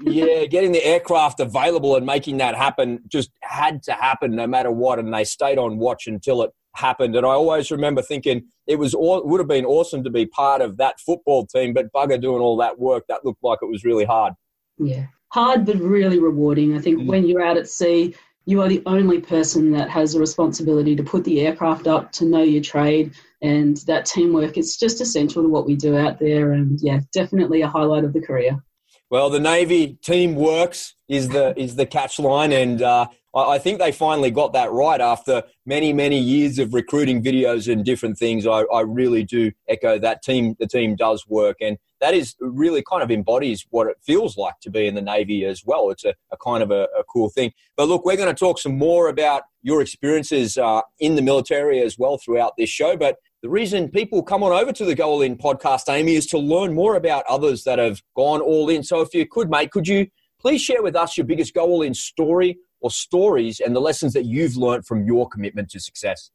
yeah, 0.00 0.44
getting 0.50 0.72
the 0.72 0.84
aircraft 0.84 1.40
available 1.40 1.96
and 1.96 2.06
making 2.06 2.38
that 2.38 2.54
happen 2.54 3.00
just 3.08 3.30
had 3.42 3.82
to 3.84 3.92
happen 3.92 4.34
no 4.34 4.46
matter 4.46 4.70
what. 4.70 4.98
And 4.98 5.12
they 5.12 5.24
stayed 5.24 5.58
on 5.58 5.78
watch 5.78 6.06
until 6.06 6.42
it 6.42 6.50
happened. 6.74 7.16
And 7.16 7.26
I 7.26 7.30
always 7.30 7.70
remember 7.70 8.02
thinking 8.02 8.44
it 8.66 8.78
was 8.78 8.94
all, 8.94 9.26
would 9.26 9.40
have 9.40 9.48
been 9.48 9.66
awesome 9.66 10.02
to 10.04 10.10
be 10.10 10.26
part 10.26 10.62
of 10.62 10.76
that 10.78 11.00
football 11.00 11.46
team, 11.46 11.74
but 11.74 11.92
bugger 11.92 12.20
doing 12.20 12.40
all 12.40 12.56
that 12.58 12.78
work, 12.78 13.04
that 13.08 13.24
looked 13.24 13.42
like 13.42 13.58
it 13.62 13.68
was 13.68 13.84
really 13.84 14.04
hard. 14.04 14.34
Yeah, 14.78 15.06
hard 15.32 15.66
but 15.66 15.76
really 15.76 16.18
rewarding. 16.18 16.76
I 16.76 16.80
think 16.80 17.00
mm. 17.00 17.06
when 17.06 17.26
you're 17.26 17.42
out 17.42 17.58
at 17.58 17.68
sea, 17.68 18.14
you 18.50 18.60
are 18.60 18.68
the 18.68 18.82
only 18.86 19.20
person 19.20 19.70
that 19.70 19.88
has 19.88 20.14
a 20.14 20.20
responsibility 20.20 20.96
to 20.96 21.04
put 21.04 21.22
the 21.24 21.40
aircraft 21.40 21.86
up, 21.86 22.10
to 22.10 22.24
know 22.24 22.42
your 22.42 22.62
trade, 22.62 23.12
and 23.42 23.76
that 23.86 24.04
teamwork 24.04 24.58
is 24.58 24.76
just 24.76 25.00
essential 25.00 25.42
to 25.42 25.48
what 25.48 25.66
we 25.66 25.76
do 25.76 25.96
out 25.96 26.18
there. 26.18 26.52
And 26.52 26.78
yeah, 26.82 26.98
definitely 27.12 27.62
a 27.62 27.68
highlight 27.68 28.02
of 28.02 28.12
the 28.12 28.20
career. 28.20 28.60
Well, 29.08 29.30
the 29.30 29.38
Navy 29.38 29.98
team 30.02 30.34
works 30.34 30.94
is 31.08 31.28
the 31.28 31.58
is 31.58 31.76
the 31.76 31.86
catch 31.86 32.18
line, 32.18 32.52
and 32.52 32.82
uh, 32.82 33.06
I 33.34 33.58
think 33.58 33.78
they 33.78 33.92
finally 33.92 34.30
got 34.32 34.52
that 34.54 34.72
right 34.72 35.00
after 35.00 35.44
many 35.64 35.92
many 35.92 36.18
years 36.18 36.58
of 36.58 36.74
recruiting 36.74 37.22
videos 37.22 37.72
and 37.72 37.84
different 37.84 38.18
things. 38.18 38.46
I, 38.46 38.62
I 38.62 38.80
really 38.80 39.24
do 39.24 39.52
echo 39.68 39.98
that 39.98 40.22
team. 40.22 40.56
The 40.58 40.66
team 40.66 40.96
does 40.96 41.26
work, 41.28 41.58
and 41.60 41.78
that 42.00 42.14
is 42.14 42.34
really 42.40 42.82
kind 42.82 43.02
of 43.02 43.10
embodies 43.10 43.66
what 43.70 43.86
it 43.86 43.98
feels 44.02 44.36
like 44.36 44.58
to 44.62 44.70
be 44.70 44.86
in 44.86 44.94
the 44.94 45.02
Navy 45.02 45.44
as 45.44 45.64
well. 45.64 45.90
It's 45.90 46.04
a, 46.04 46.14
a 46.32 46.36
kind 46.38 46.62
of 46.62 46.70
a, 46.70 46.88
a, 46.98 47.04
cool 47.04 47.28
thing. 47.28 47.52
But 47.76 47.88
look, 47.88 48.04
we're 48.04 48.16
going 48.16 48.34
to 48.34 48.38
talk 48.38 48.58
some 48.58 48.76
more 48.76 49.08
about 49.08 49.42
your 49.62 49.82
experiences 49.82 50.56
uh, 50.56 50.80
in 50.98 51.14
the 51.14 51.22
military 51.22 51.80
as 51.80 51.98
well 51.98 52.18
throughout 52.18 52.54
this 52.56 52.70
show. 52.70 52.96
But 52.96 53.16
the 53.42 53.50
reason 53.50 53.90
people 53.90 54.22
come 54.22 54.42
on 54.42 54.52
over 54.52 54.72
to 54.72 54.84
the 54.84 54.94
Go 54.94 55.10
All 55.10 55.22
In 55.22 55.36
podcast, 55.36 55.92
Amy, 55.92 56.14
is 56.14 56.26
to 56.28 56.38
learn 56.38 56.74
more 56.74 56.96
about 56.96 57.24
others 57.28 57.64
that 57.64 57.78
have 57.78 58.02
gone 58.16 58.40
all 58.40 58.68
in. 58.70 58.82
So 58.82 59.02
if 59.02 59.14
you 59.14 59.26
could, 59.26 59.50
mate, 59.50 59.70
could 59.70 59.86
you 59.86 60.08
please 60.40 60.62
share 60.62 60.82
with 60.82 60.96
us 60.96 61.16
your 61.16 61.26
biggest 61.26 61.54
Go 61.54 61.64
All 61.64 61.82
In 61.82 61.94
story 61.94 62.58
or 62.80 62.90
stories 62.90 63.60
and 63.60 63.74
the 63.74 63.80
lessons 63.80 64.12
that 64.12 64.24
you've 64.24 64.56
learned 64.56 64.86
from 64.86 65.04
your 65.04 65.28
commitment 65.28 65.70
to 65.70 65.80
success? 65.80 66.30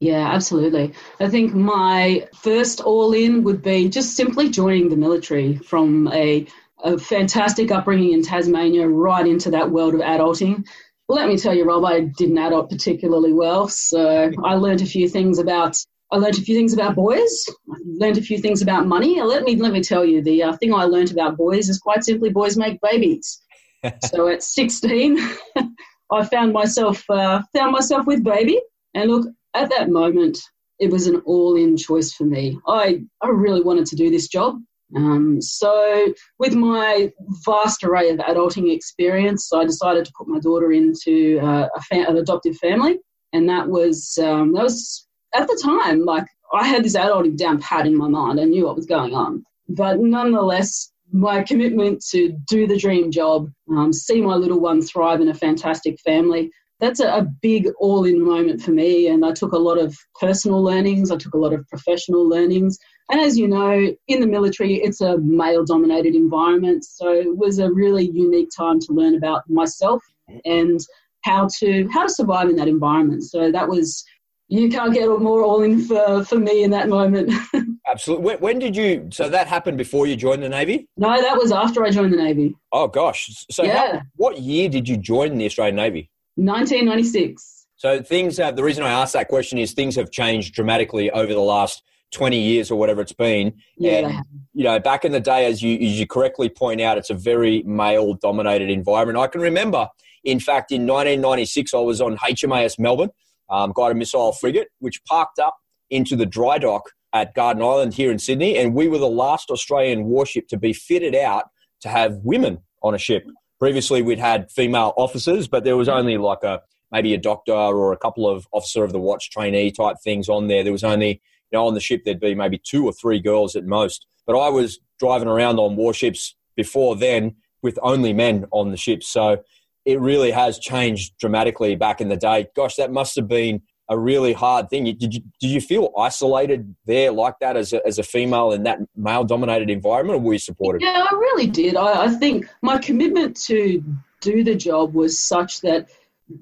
Yeah, 0.00 0.32
absolutely. 0.32 0.94
I 1.18 1.28
think 1.28 1.54
my 1.54 2.28
first 2.34 2.80
all 2.80 3.12
in 3.12 3.42
would 3.42 3.62
be 3.62 3.88
just 3.88 4.14
simply 4.14 4.48
joining 4.48 4.88
the 4.88 4.96
military 4.96 5.56
from 5.56 6.08
a, 6.12 6.46
a 6.84 6.98
fantastic 6.98 7.72
upbringing 7.72 8.12
in 8.12 8.22
Tasmania 8.22 8.88
right 8.88 9.26
into 9.26 9.50
that 9.50 9.70
world 9.70 9.94
of 9.94 10.00
adulting. 10.00 10.64
Let 11.08 11.26
me 11.26 11.36
tell 11.36 11.54
you, 11.54 11.64
Rob, 11.64 11.84
I 11.84 12.00
didn't 12.00 12.38
adult 12.38 12.70
particularly 12.70 13.32
well. 13.32 13.66
So 13.66 14.30
I 14.44 14.54
learned 14.54 14.82
a 14.82 14.86
few 14.86 15.08
things 15.08 15.38
about 15.38 15.76
I 16.10 16.16
learned 16.16 16.38
a 16.38 16.42
few 16.42 16.54
things 16.54 16.72
about 16.72 16.94
boys. 16.94 17.44
I 17.70 17.76
learned 17.84 18.16
a 18.16 18.22
few 18.22 18.38
things 18.38 18.62
about 18.62 18.86
money. 18.86 19.20
Let 19.20 19.42
me 19.42 19.56
let 19.56 19.72
me 19.72 19.82
tell 19.82 20.04
you, 20.04 20.22
the 20.22 20.42
uh, 20.42 20.56
thing 20.56 20.72
I 20.72 20.84
learned 20.84 21.10
about 21.10 21.36
boys 21.36 21.68
is 21.68 21.78
quite 21.78 22.04
simply 22.04 22.30
boys 22.30 22.56
make 22.56 22.80
babies. 22.80 23.42
so 24.04 24.28
at 24.28 24.42
16, 24.42 25.18
I 26.10 26.24
found 26.24 26.52
myself 26.52 27.04
uh, 27.10 27.42
found 27.54 27.72
myself 27.72 28.06
with 28.06 28.24
baby, 28.24 28.60
and 28.94 29.10
look, 29.10 29.26
at 29.54 29.70
that 29.70 29.90
moment, 29.90 30.38
it 30.78 30.90
was 30.90 31.06
an 31.06 31.16
all 31.26 31.56
in 31.56 31.76
choice 31.76 32.12
for 32.12 32.24
me. 32.24 32.58
I, 32.66 33.02
I 33.20 33.28
really 33.28 33.62
wanted 33.62 33.86
to 33.86 33.96
do 33.96 34.10
this 34.10 34.28
job. 34.28 34.58
Um, 34.96 35.42
so, 35.42 36.14
with 36.38 36.54
my 36.54 37.12
vast 37.44 37.84
array 37.84 38.08
of 38.10 38.20
adulting 38.20 38.74
experience, 38.74 39.52
I 39.52 39.64
decided 39.64 40.06
to 40.06 40.12
put 40.16 40.28
my 40.28 40.38
daughter 40.38 40.72
into 40.72 41.40
uh, 41.42 41.68
an 41.90 42.16
adoptive 42.16 42.56
family, 42.56 42.98
and 43.32 43.48
that 43.48 43.68
was 43.68 44.18
um, 44.22 44.52
that 44.54 44.62
was 44.62 45.06
at 45.34 45.46
the 45.46 45.60
time 45.62 46.04
like 46.04 46.26
I 46.54 46.66
had 46.66 46.84
this 46.84 46.96
adulting 46.96 47.36
down 47.36 47.60
pat 47.60 47.86
in 47.86 47.96
my 47.96 48.08
mind. 48.08 48.40
I 48.40 48.44
knew 48.44 48.64
what 48.64 48.76
was 48.76 48.86
going 48.86 49.14
on, 49.14 49.44
but 49.68 50.00
nonetheless, 50.00 50.90
my 51.12 51.42
commitment 51.42 52.04
to 52.10 52.36
do 52.46 52.66
the 52.66 52.76
dream 52.76 53.10
job, 53.10 53.50
um, 53.70 53.92
see 53.92 54.20
my 54.20 54.34
little 54.34 54.60
one 54.60 54.82
thrive 54.82 55.20
in 55.20 55.28
a 55.28 55.34
fantastic 55.34 55.98
family, 56.00 56.50
that's 56.80 57.00
a, 57.00 57.08
a 57.08 57.22
big 57.22 57.68
all 57.80 58.04
in 58.04 58.24
moment 58.24 58.62
for 58.62 58.70
me. 58.70 59.08
And 59.08 59.24
I 59.24 59.32
took 59.32 59.52
a 59.52 59.58
lot 59.58 59.78
of 59.78 59.96
personal 60.20 60.62
learnings, 60.62 61.10
I 61.10 61.16
took 61.16 61.34
a 61.34 61.38
lot 61.38 61.52
of 61.52 61.66
professional 61.68 62.28
learnings. 62.28 62.78
And 63.10 63.20
as 63.20 63.38
you 63.38 63.48
know, 63.48 63.94
in 64.06 64.20
the 64.20 64.26
military, 64.26 64.74
it's 64.74 65.00
a 65.00 65.18
male 65.18 65.64
dominated 65.64 66.14
environment. 66.14 66.84
So 66.84 67.12
it 67.12 67.36
was 67.36 67.58
a 67.58 67.72
really 67.72 68.10
unique 68.10 68.50
time 68.56 68.78
to 68.80 68.92
learn 68.92 69.14
about 69.14 69.48
myself 69.48 70.04
and 70.44 70.78
how 71.22 71.48
to 71.58 71.88
how 71.92 72.04
to 72.06 72.12
survive 72.12 72.48
in 72.48 72.56
that 72.56 72.68
environment. 72.68 73.24
So 73.24 73.50
that 73.50 73.68
was 73.68 74.04
you 74.48 74.68
can't 74.68 74.94
get 74.94 75.06
more 75.06 75.42
all 75.42 75.62
in 75.62 75.84
for, 75.84 76.24
for 76.24 76.38
me 76.38 76.62
in 76.62 76.70
that 76.70 76.88
moment. 76.88 77.32
Absolutely. 77.86 78.24
When, 78.24 78.38
when, 78.38 78.58
did 78.58 78.76
you? 78.76 79.08
So 79.12 79.28
that 79.28 79.46
happened 79.46 79.78
before 79.78 80.06
you 80.06 80.16
joined 80.16 80.42
the 80.42 80.48
Navy? 80.48 80.88
No, 80.96 81.20
that 81.20 81.36
was 81.36 81.52
after 81.52 81.84
I 81.84 81.90
joined 81.90 82.12
the 82.12 82.18
Navy. 82.18 82.54
Oh 82.72 82.88
gosh. 82.88 83.46
So 83.50 83.64
yeah. 83.64 83.92
How, 83.92 84.00
what 84.16 84.38
year 84.38 84.68
did 84.68 84.88
you 84.88 84.96
join 84.96 85.38
the 85.38 85.46
Australian 85.46 85.76
Navy? 85.76 86.10
1996. 86.36 87.66
So 87.76 88.02
things 88.02 88.36
have. 88.38 88.56
The 88.56 88.64
reason 88.64 88.84
I 88.84 88.90
asked 88.90 89.12
that 89.12 89.28
question 89.28 89.58
is 89.58 89.72
things 89.72 89.96
have 89.96 90.10
changed 90.10 90.54
dramatically 90.54 91.10
over 91.10 91.32
the 91.32 91.40
last 91.40 91.82
20 92.12 92.38
years 92.38 92.70
or 92.70 92.78
whatever 92.78 93.00
it's 93.00 93.12
been. 93.12 93.54
Yeah, 93.76 94.08
and, 94.08 94.24
you 94.54 94.64
know, 94.64 94.78
back 94.78 95.04
in 95.04 95.12
the 95.12 95.20
day, 95.20 95.46
as 95.46 95.62
you, 95.62 95.74
as 95.74 96.00
you 96.00 96.06
correctly 96.06 96.48
point 96.48 96.80
out, 96.80 96.96
it's 96.96 97.10
a 97.10 97.14
very 97.14 97.62
male 97.64 98.14
dominated 98.14 98.70
environment. 98.70 99.18
I 99.18 99.26
can 99.26 99.40
remember, 99.40 99.88
in 100.24 100.40
fact, 100.40 100.72
in 100.72 100.86
1996, 100.86 101.74
I 101.74 101.78
was 101.78 102.00
on 102.00 102.16
HMAS 102.16 102.78
Melbourne, 102.78 103.10
um, 103.50 103.72
guided 103.74 103.96
missile 103.96 104.32
frigate, 104.32 104.68
which 104.78 105.02
parked 105.04 105.38
up 105.38 105.56
into 105.90 106.16
the 106.16 106.26
dry 106.26 106.58
dock 106.58 106.90
at 107.12 107.34
Garden 107.34 107.62
Island 107.62 107.94
here 107.94 108.10
in 108.10 108.18
Sydney. 108.18 108.56
And 108.56 108.74
we 108.74 108.88
were 108.88 108.98
the 108.98 109.08
last 109.08 109.50
Australian 109.50 110.04
warship 110.04 110.48
to 110.48 110.58
be 110.58 110.72
fitted 110.72 111.14
out 111.14 111.44
to 111.80 111.88
have 111.88 112.18
women 112.22 112.58
on 112.82 112.94
a 112.94 112.98
ship. 112.98 113.24
Previously, 113.58 114.02
we'd 114.02 114.18
had 114.18 114.50
female 114.50 114.92
officers, 114.96 115.48
but 115.48 115.64
there 115.64 115.76
was 115.76 115.88
only 115.88 116.16
like 116.16 116.42
a 116.42 116.62
maybe 116.92 117.12
a 117.14 117.18
doctor 117.18 117.52
or 117.52 117.92
a 117.92 117.96
couple 117.96 118.28
of 118.28 118.46
officer 118.52 118.84
of 118.84 118.92
the 118.92 118.98
watch 118.98 119.30
trainee 119.30 119.70
type 119.70 119.96
things 120.02 120.28
on 120.28 120.46
there. 120.48 120.62
There 120.62 120.72
was 120.72 120.84
only 120.84 121.20
you 121.50 121.58
know, 121.58 121.66
on 121.66 121.74
the 121.74 121.80
ship 121.80 122.02
there'd 122.04 122.20
be 122.20 122.34
maybe 122.34 122.60
two 122.62 122.84
or 122.84 122.92
three 122.92 123.20
girls 123.20 123.56
at 123.56 123.64
most. 123.64 124.06
But 124.26 124.38
I 124.38 124.48
was 124.48 124.78
driving 124.98 125.28
around 125.28 125.58
on 125.58 125.76
warships 125.76 126.34
before 126.56 126.96
then 126.96 127.36
with 127.62 127.78
only 127.82 128.12
men 128.12 128.46
on 128.52 128.70
the 128.70 128.76
ship. 128.76 129.02
So 129.02 129.42
it 129.88 129.98
really 130.00 130.30
has 130.30 130.58
changed 130.58 131.16
dramatically 131.18 131.74
back 131.74 132.02
in 132.02 132.08
the 132.08 132.16
day. 132.16 132.46
Gosh, 132.54 132.76
that 132.76 132.92
must 132.92 133.16
have 133.16 133.26
been 133.26 133.62
a 133.88 133.98
really 133.98 134.34
hard 134.34 134.68
thing. 134.68 134.84
Did 134.84 135.14
you, 135.14 135.22
did 135.40 135.48
you 135.48 135.62
feel 135.62 135.90
isolated 135.98 136.74
there 136.84 137.10
like 137.10 137.36
that 137.40 137.56
as 137.56 137.72
a, 137.72 137.84
as 137.86 137.98
a 137.98 138.02
female 138.02 138.52
in 138.52 138.64
that 138.64 138.80
male 138.94 139.24
dominated 139.24 139.70
environment, 139.70 140.18
or 140.18 140.20
were 140.20 140.34
you 140.34 140.38
supported? 140.38 140.82
Yeah, 140.82 141.06
I 141.10 141.14
really 141.14 141.46
did. 141.46 141.74
I, 141.74 142.04
I 142.04 142.08
think 142.08 142.46
my 142.60 142.76
commitment 142.76 143.40
to 143.44 143.82
do 144.20 144.44
the 144.44 144.54
job 144.54 144.92
was 144.92 145.18
such 145.18 145.62
that 145.62 145.88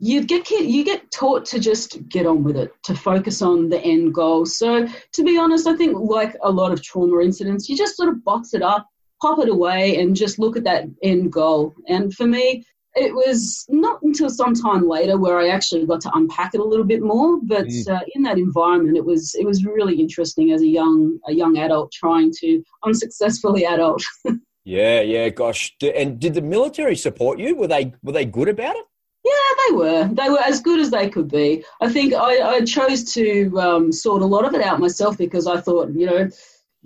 you 0.01 0.25
get 0.25 0.51
you 0.51 0.85
get 0.85 1.09
taught 1.13 1.45
to 1.45 1.61
just 1.61 2.09
get 2.09 2.27
on 2.27 2.43
with 2.43 2.57
it, 2.57 2.73
to 2.83 2.97
focus 2.97 3.43
on 3.43 3.69
the 3.69 3.79
end 3.79 4.13
goal. 4.13 4.45
So 4.45 4.89
to 5.13 5.23
be 5.23 5.39
honest, 5.39 5.69
I 5.69 5.77
think 5.77 5.97
like 5.97 6.37
a 6.43 6.51
lot 6.51 6.73
of 6.73 6.83
trauma 6.83 7.21
incidents, 7.21 7.69
you 7.69 7.77
just 7.77 7.97
sort 7.97 8.09
of 8.09 8.25
box 8.25 8.55
it 8.55 8.63
up, 8.63 8.89
pop 9.23 9.39
it 9.39 9.49
away, 9.49 10.01
and 10.01 10.17
just 10.17 10.41
look 10.41 10.57
at 10.57 10.65
that 10.65 10.87
end 11.05 11.33
goal. 11.33 11.77
And 11.87 12.13
for 12.13 12.27
me, 12.27 12.65
it 12.97 13.15
was 13.15 13.67
not 13.69 14.01
until 14.03 14.31
some 14.31 14.55
time 14.55 14.89
later 14.89 15.19
where 15.19 15.39
I 15.39 15.49
actually 15.49 15.85
got 15.87 16.01
to 16.03 16.11
unpack 16.15 16.55
it 16.55 16.61
a 16.61 16.65
little 16.65 16.85
bit 16.85 17.03
more. 17.03 17.39
But 17.43 17.67
mm. 17.67 17.89
uh, 17.89 18.01
in 18.15 18.23
that 18.23 18.39
environment, 18.39 18.97
it 18.97 19.05
was 19.05 19.35
it 19.35 19.45
was 19.45 19.65
really 19.65 20.01
interesting 20.01 20.51
as 20.53 20.63
a 20.63 20.67
young 20.67 21.19
a 21.29 21.33
young 21.33 21.59
adult 21.59 21.93
trying 21.93 22.33
to 22.41 22.63
unsuccessfully 22.85 23.65
adult. 23.65 24.03
yeah, 24.65 25.03
yeah, 25.03 25.29
gosh. 25.29 25.77
And 25.83 26.19
did 26.19 26.35
the 26.35 26.43
military 26.43 26.97
support 26.97 27.39
you? 27.39 27.55
Were 27.55 27.69
they 27.69 27.93
were 28.03 28.13
they 28.13 28.25
good 28.25 28.49
about 28.49 28.77
it? 28.77 28.87
Yeah, 29.25 29.33
they 29.67 29.77
were. 29.77 30.09
They 30.13 30.29
were 30.31 30.41
as 30.41 30.61
good 30.61 30.81
as 30.81 30.91
they 30.91 31.11
could 31.11 31.29
be. 31.29 31.65
I 31.81 31.93
think 31.93 32.15
I, 32.15 32.57
I 32.57 32.61
chose 32.65 33.13
to 33.15 33.61
um, 33.61 33.93
sort 33.93 34.23
a 34.23 34.27
lot 34.27 34.45
of 34.45 34.55
it 34.55 34.63
out 34.63 34.79
myself 34.79 35.19
because 35.19 35.49
I 35.49 35.61
thought, 35.61 35.91
you 35.93 36.07
know, 36.07 36.31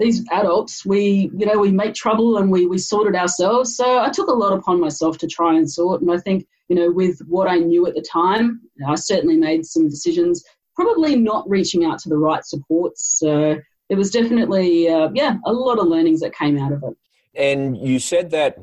these 0.01 0.25
adults, 0.31 0.85
we, 0.85 1.31
you 1.37 1.47
know, 1.47 1.59
we 1.59 1.71
make 1.71 1.95
trouble 1.95 2.39
and 2.39 2.51
we, 2.51 2.67
we 2.67 2.79
sort 2.79 3.07
it 3.07 3.19
ourselves. 3.19 3.77
So 3.77 4.01
I 4.01 4.09
took 4.09 4.29
a 4.29 4.33
lot 4.33 4.53
upon 4.53 4.81
myself 4.81 5.19
to 5.19 5.27
try 5.27 5.55
and 5.55 5.71
sort. 5.71 6.01
And 6.01 6.11
I 6.11 6.19
think, 6.19 6.47
you 6.69 6.77
know, 6.77 6.91
with 6.91 7.21
what 7.29 7.49
I 7.49 7.59
knew 7.59 7.87
at 7.87 7.95
the 7.95 8.03
time, 8.11 8.63
I 8.87 8.95
certainly 8.95 9.37
made 9.37 9.67
some 9.67 9.89
decisions, 9.89 10.43
probably 10.75 11.17
not 11.17 11.49
reaching 11.49 11.85
out 11.85 11.99
to 12.01 12.09
the 12.09 12.17
right 12.17 12.45
supports. 12.45 13.19
So 13.19 13.59
it 13.91 13.95
was 13.97 14.11
definitely, 14.11 14.89
uh, 14.89 15.11
yeah, 15.15 15.37
a 15.45 15.53
lot 15.53 15.79
of 15.79 15.87
learnings 15.87 16.21
that 16.21 16.35
came 16.35 16.59
out 16.59 16.73
of 16.73 16.83
it. 16.83 16.97
And 17.35 17.77
you 17.77 17.99
said 17.99 18.31
that 18.31 18.57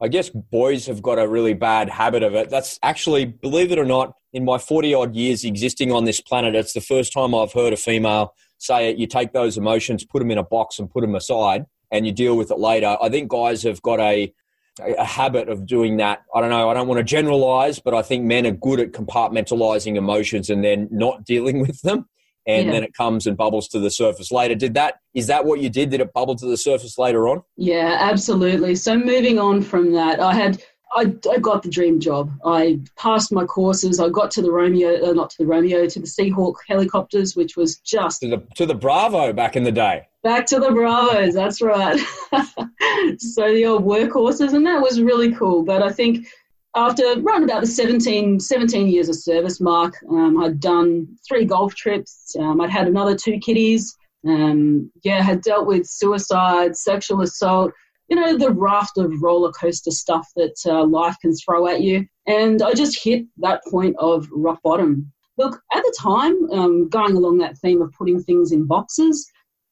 I 0.00 0.08
guess 0.08 0.28
boys 0.28 0.86
have 0.86 1.02
got 1.02 1.18
a 1.18 1.26
really 1.26 1.54
bad 1.54 1.88
habit 1.88 2.22
of 2.22 2.34
it. 2.34 2.50
That's 2.50 2.78
actually, 2.82 3.24
believe 3.24 3.72
it 3.72 3.78
or 3.78 3.84
not, 3.84 4.14
in 4.32 4.44
my 4.44 4.58
40 4.58 4.92
odd 4.94 5.16
years 5.16 5.44
existing 5.44 5.90
on 5.90 6.04
this 6.04 6.20
planet, 6.20 6.54
it's 6.54 6.74
the 6.74 6.82
first 6.82 7.12
time 7.12 7.34
I've 7.34 7.52
heard 7.52 7.72
a 7.72 7.76
female 7.76 8.34
say 8.58 8.90
it. 8.90 8.98
You 8.98 9.06
take 9.06 9.32
those 9.32 9.56
emotions, 9.56 10.04
put 10.04 10.20
them 10.20 10.30
in 10.30 10.38
a 10.38 10.44
box, 10.44 10.78
and 10.78 10.90
put 10.90 11.02
them 11.02 11.14
aside, 11.14 11.66
and 11.90 12.06
you 12.06 12.12
deal 12.12 12.36
with 12.36 12.50
it 12.50 12.58
later. 12.58 12.96
I 13.00 13.08
think 13.08 13.30
guys 13.30 13.62
have 13.62 13.82
got 13.82 14.00
a 14.00 14.32
a 14.78 15.04
habit 15.04 15.48
of 15.48 15.66
doing 15.66 15.96
that. 15.96 16.22
I 16.34 16.42
don't 16.42 16.50
know. 16.50 16.68
I 16.68 16.74
don't 16.74 16.86
want 16.86 16.98
to 16.98 17.04
generalize, 17.04 17.78
but 17.78 17.94
I 17.94 18.02
think 18.02 18.24
men 18.24 18.46
are 18.46 18.50
good 18.50 18.78
at 18.78 18.92
compartmentalizing 18.92 19.96
emotions 19.96 20.50
and 20.50 20.62
then 20.62 20.88
not 20.90 21.24
dealing 21.24 21.60
with 21.66 21.80
them 21.80 22.06
and 22.46 22.66
yeah. 22.66 22.72
then 22.72 22.84
it 22.84 22.94
comes 22.94 23.26
and 23.26 23.36
bubbles 23.36 23.68
to 23.68 23.80
the 23.80 23.90
surface 23.90 24.30
later. 24.30 24.54
Did 24.54 24.74
that 24.74 24.96
is 25.14 25.26
that 25.26 25.44
what 25.44 25.60
you 25.60 25.68
did? 25.68 25.90
Did 25.90 26.00
it 26.00 26.12
bubble 26.12 26.36
to 26.36 26.46
the 26.46 26.56
surface 26.56 26.98
later 26.98 27.28
on? 27.28 27.42
Yeah, 27.56 27.96
absolutely. 28.00 28.76
So 28.76 28.96
moving 28.96 29.38
on 29.38 29.62
from 29.62 29.92
that, 29.92 30.20
I 30.20 30.34
had 30.34 30.62
I, 30.96 31.14
I 31.30 31.38
got 31.38 31.62
the 31.62 31.68
dream 31.68 32.00
job. 32.00 32.32
I 32.44 32.80
passed 32.96 33.30
my 33.30 33.44
courses. 33.44 34.00
I 34.00 34.08
got 34.08 34.30
to 34.32 34.42
the 34.42 34.50
Romeo, 34.50 35.10
uh, 35.10 35.12
not 35.12 35.28
to 35.30 35.38
the 35.38 35.46
Romeo, 35.46 35.86
to 35.86 36.00
the 36.00 36.06
Seahawk 36.06 36.54
helicopters, 36.66 37.36
which 37.36 37.56
was 37.56 37.76
just 37.78 38.22
to 38.22 38.28
the 38.28 38.42
to 38.54 38.64
the 38.64 38.74
Bravo 38.74 39.32
back 39.34 39.56
in 39.56 39.64
the 39.64 39.72
day. 39.72 40.08
Back 40.22 40.46
to 40.46 40.58
the 40.58 40.72
Bravos, 40.72 41.34
that's 41.34 41.60
right. 41.60 41.98
so 43.18 43.54
the 43.54 43.66
old 43.66 43.84
workhorses, 43.84 44.54
and 44.54 44.66
that 44.66 44.80
was 44.80 45.00
really 45.00 45.32
cool. 45.34 45.62
But 45.62 45.82
I 45.82 45.92
think 45.92 46.26
after 46.74 47.04
around 47.04 47.44
about 47.44 47.60
the 47.60 47.66
17, 47.66 48.40
17 48.40 48.88
years 48.88 49.08
of 49.08 49.16
service 49.16 49.60
mark, 49.60 49.94
um, 50.10 50.42
I'd 50.42 50.60
done 50.60 51.08
three 51.28 51.44
Gulf 51.44 51.74
trips. 51.74 52.34
Um, 52.38 52.60
I'd 52.60 52.70
had 52.70 52.88
another 52.88 53.14
two 53.14 53.38
kiddies. 53.38 53.96
Um, 54.26 54.90
yeah, 55.04 55.22
had 55.22 55.42
dealt 55.42 55.66
with 55.66 55.86
suicide, 55.86 56.76
sexual 56.76 57.22
assault, 57.22 57.72
you 58.08 58.16
know, 58.16 58.36
the 58.36 58.50
raft 58.50 58.98
of 58.98 59.22
roller 59.22 59.52
coaster 59.52 59.90
stuff 59.90 60.28
that 60.36 60.54
uh, 60.66 60.84
life 60.84 61.16
can 61.20 61.34
throw 61.34 61.66
at 61.66 61.82
you. 61.82 62.06
And 62.26 62.62
I 62.62 62.72
just 62.72 63.02
hit 63.02 63.26
that 63.38 63.62
point 63.66 63.96
of 63.98 64.28
rock 64.32 64.60
bottom. 64.62 65.12
Look, 65.38 65.60
at 65.72 65.82
the 65.82 65.96
time, 65.98 66.50
um, 66.50 66.88
going 66.88 67.16
along 67.16 67.38
that 67.38 67.58
theme 67.58 67.82
of 67.82 67.92
putting 67.92 68.22
things 68.22 68.52
in 68.52 68.66
boxes, 68.66 69.30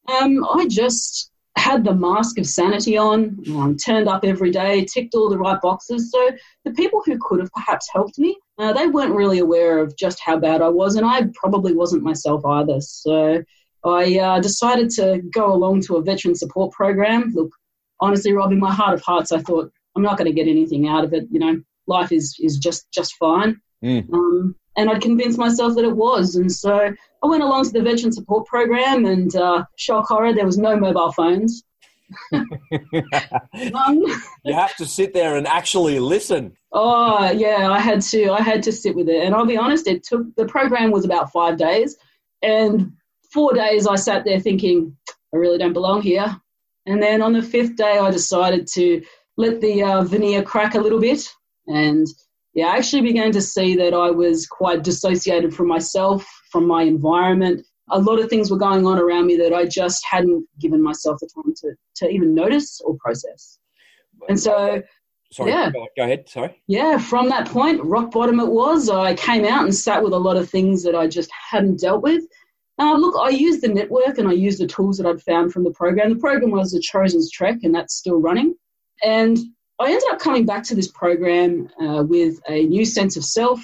um, 0.08 0.44
I 0.44 0.66
just 0.68 1.30
had 1.56 1.84
the 1.84 1.94
mask 1.94 2.38
of 2.38 2.46
sanity 2.46 2.98
on, 2.98 3.38
um, 3.54 3.76
turned 3.76 4.08
up 4.08 4.24
every 4.24 4.50
day, 4.50 4.84
ticked 4.84 5.14
all 5.14 5.30
the 5.30 5.38
right 5.38 5.60
boxes. 5.62 6.10
So 6.10 6.30
the 6.64 6.72
people 6.72 7.00
who 7.06 7.16
could 7.20 7.40
have 7.40 7.50
perhaps 7.52 7.88
helped 7.92 8.18
me, 8.18 8.36
uh, 8.58 8.72
they 8.72 8.88
weren't 8.88 9.14
really 9.14 9.38
aware 9.38 9.78
of 9.78 9.96
just 9.96 10.20
how 10.20 10.38
bad 10.38 10.60
I 10.60 10.68
was, 10.68 10.96
and 10.96 11.06
I 11.06 11.28
probably 11.34 11.72
wasn't 11.72 12.02
myself 12.02 12.44
either. 12.44 12.80
So 12.80 13.42
I 13.84 14.18
uh, 14.18 14.40
decided 14.40 14.90
to 14.90 15.22
go 15.32 15.52
along 15.52 15.82
to 15.82 15.96
a 15.96 16.02
veteran 16.02 16.34
support 16.34 16.72
program. 16.72 17.32
Look, 17.34 17.50
honestly, 18.04 18.32
Rob, 18.32 18.52
in 18.52 18.60
my 18.60 18.72
heart 18.72 18.94
of 18.94 19.02
hearts, 19.02 19.32
I 19.32 19.40
thought 19.40 19.72
I'm 19.96 20.02
not 20.02 20.18
going 20.18 20.26
to 20.26 20.34
get 20.34 20.48
anything 20.48 20.86
out 20.88 21.04
of 21.04 21.12
it. 21.12 21.26
You 21.30 21.40
know, 21.40 21.62
life 21.86 22.12
is 22.12 22.36
is 22.40 22.58
just 22.58 22.90
just 22.92 23.14
fine. 23.16 23.60
Mm. 23.82 24.12
Um, 24.12 24.56
and 24.76 24.90
I'd 24.90 25.02
convinced 25.02 25.38
myself 25.38 25.76
that 25.76 25.84
it 25.84 25.96
was. 25.96 26.34
And 26.34 26.50
so 26.50 26.92
I 27.22 27.26
went 27.26 27.42
along 27.42 27.64
to 27.64 27.70
the 27.70 27.82
veteran 27.82 28.12
support 28.12 28.46
program, 28.46 29.04
and 29.06 29.34
uh, 29.34 29.64
shock 29.76 30.06
horror, 30.08 30.34
there 30.34 30.46
was 30.46 30.58
no 30.58 30.76
mobile 30.76 31.12
phones. 31.12 31.64
um, 32.32 34.04
you 34.44 34.52
have 34.52 34.76
to 34.76 34.86
sit 34.86 35.14
there 35.14 35.36
and 35.36 35.46
actually 35.46 35.98
listen. 35.98 36.56
Oh 36.72 37.30
yeah, 37.30 37.70
I 37.70 37.78
had 37.78 38.02
to. 38.02 38.30
I 38.30 38.42
had 38.42 38.62
to 38.64 38.72
sit 38.72 38.94
with 38.94 39.08
it, 39.08 39.24
and 39.24 39.34
I'll 39.34 39.46
be 39.46 39.56
honest. 39.56 39.86
It 39.86 40.04
took 40.04 40.22
the 40.36 40.46
program 40.46 40.90
was 40.90 41.04
about 41.04 41.32
five 41.32 41.56
days, 41.56 41.96
and 42.42 42.92
four 43.32 43.52
days 43.52 43.86
I 43.86 43.96
sat 43.96 44.24
there 44.24 44.38
thinking, 44.38 44.96
I 45.34 45.36
really 45.36 45.58
don't 45.58 45.72
belong 45.72 46.02
here. 46.02 46.40
And 46.86 47.02
then 47.02 47.22
on 47.22 47.32
the 47.32 47.42
fifth 47.42 47.76
day, 47.76 47.98
I 47.98 48.10
decided 48.10 48.66
to 48.74 49.02
let 49.36 49.60
the 49.60 49.82
uh, 49.82 50.04
veneer 50.04 50.42
crack 50.42 50.74
a 50.74 50.80
little 50.80 51.00
bit, 51.00 51.26
and 51.66 52.06
yeah, 52.54 52.68
I 52.68 52.76
actually 52.76 53.02
began 53.02 53.32
to 53.32 53.42
see 53.42 53.74
that 53.76 53.94
I 53.94 54.10
was 54.10 54.46
quite 54.46 54.84
dissociated 54.84 55.54
from 55.54 55.66
myself, 55.66 56.24
from 56.50 56.66
my 56.66 56.82
environment. 56.84 57.66
A 57.90 57.98
lot 57.98 58.20
of 58.20 58.30
things 58.30 58.50
were 58.50 58.56
going 58.56 58.86
on 58.86 58.98
around 58.98 59.26
me 59.26 59.36
that 59.36 59.52
I 59.52 59.64
just 59.66 60.04
hadn't 60.08 60.46
given 60.60 60.80
myself 60.80 61.18
the 61.20 61.28
time 61.34 61.52
to, 61.62 61.74
to 61.96 62.08
even 62.08 62.34
notice 62.34 62.80
or 62.84 62.96
process. 62.98 63.58
And 64.28 64.38
so, 64.38 64.80
Sorry, 65.32 65.50
yeah. 65.50 65.70
go 65.70 66.04
ahead. 66.04 66.28
Sorry. 66.28 66.62
Yeah, 66.68 66.96
from 66.96 67.28
that 67.28 67.48
point, 67.48 67.82
rock 67.82 68.12
bottom 68.12 68.38
it 68.38 68.46
was. 68.46 68.88
I 68.88 69.14
came 69.14 69.44
out 69.44 69.64
and 69.64 69.74
sat 69.74 70.02
with 70.02 70.12
a 70.12 70.18
lot 70.18 70.36
of 70.36 70.48
things 70.48 70.84
that 70.84 70.94
I 70.94 71.08
just 71.08 71.30
hadn't 71.50 71.80
dealt 71.80 72.02
with. 72.02 72.22
Uh, 72.78 72.96
look, 72.96 73.14
I 73.20 73.28
used 73.28 73.62
the 73.62 73.68
network 73.68 74.18
and 74.18 74.28
I 74.28 74.32
used 74.32 74.60
the 74.60 74.66
tools 74.66 74.98
that 74.98 75.06
I'd 75.06 75.22
found 75.22 75.52
from 75.52 75.64
the 75.64 75.70
program. 75.70 76.10
The 76.10 76.20
program 76.20 76.50
was 76.50 76.72
the 76.72 76.80
Trojan's 76.80 77.30
Trek, 77.30 77.58
and 77.62 77.74
that's 77.74 77.94
still 77.94 78.20
running. 78.20 78.54
And 79.02 79.38
I 79.80 79.86
ended 79.86 80.10
up 80.10 80.18
coming 80.18 80.44
back 80.44 80.64
to 80.64 80.74
this 80.74 80.88
program 80.88 81.68
uh, 81.80 82.02
with 82.02 82.40
a 82.48 82.64
new 82.64 82.84
sense 82.84 83.16
of 83.16 83.24
self. 83.24 83.60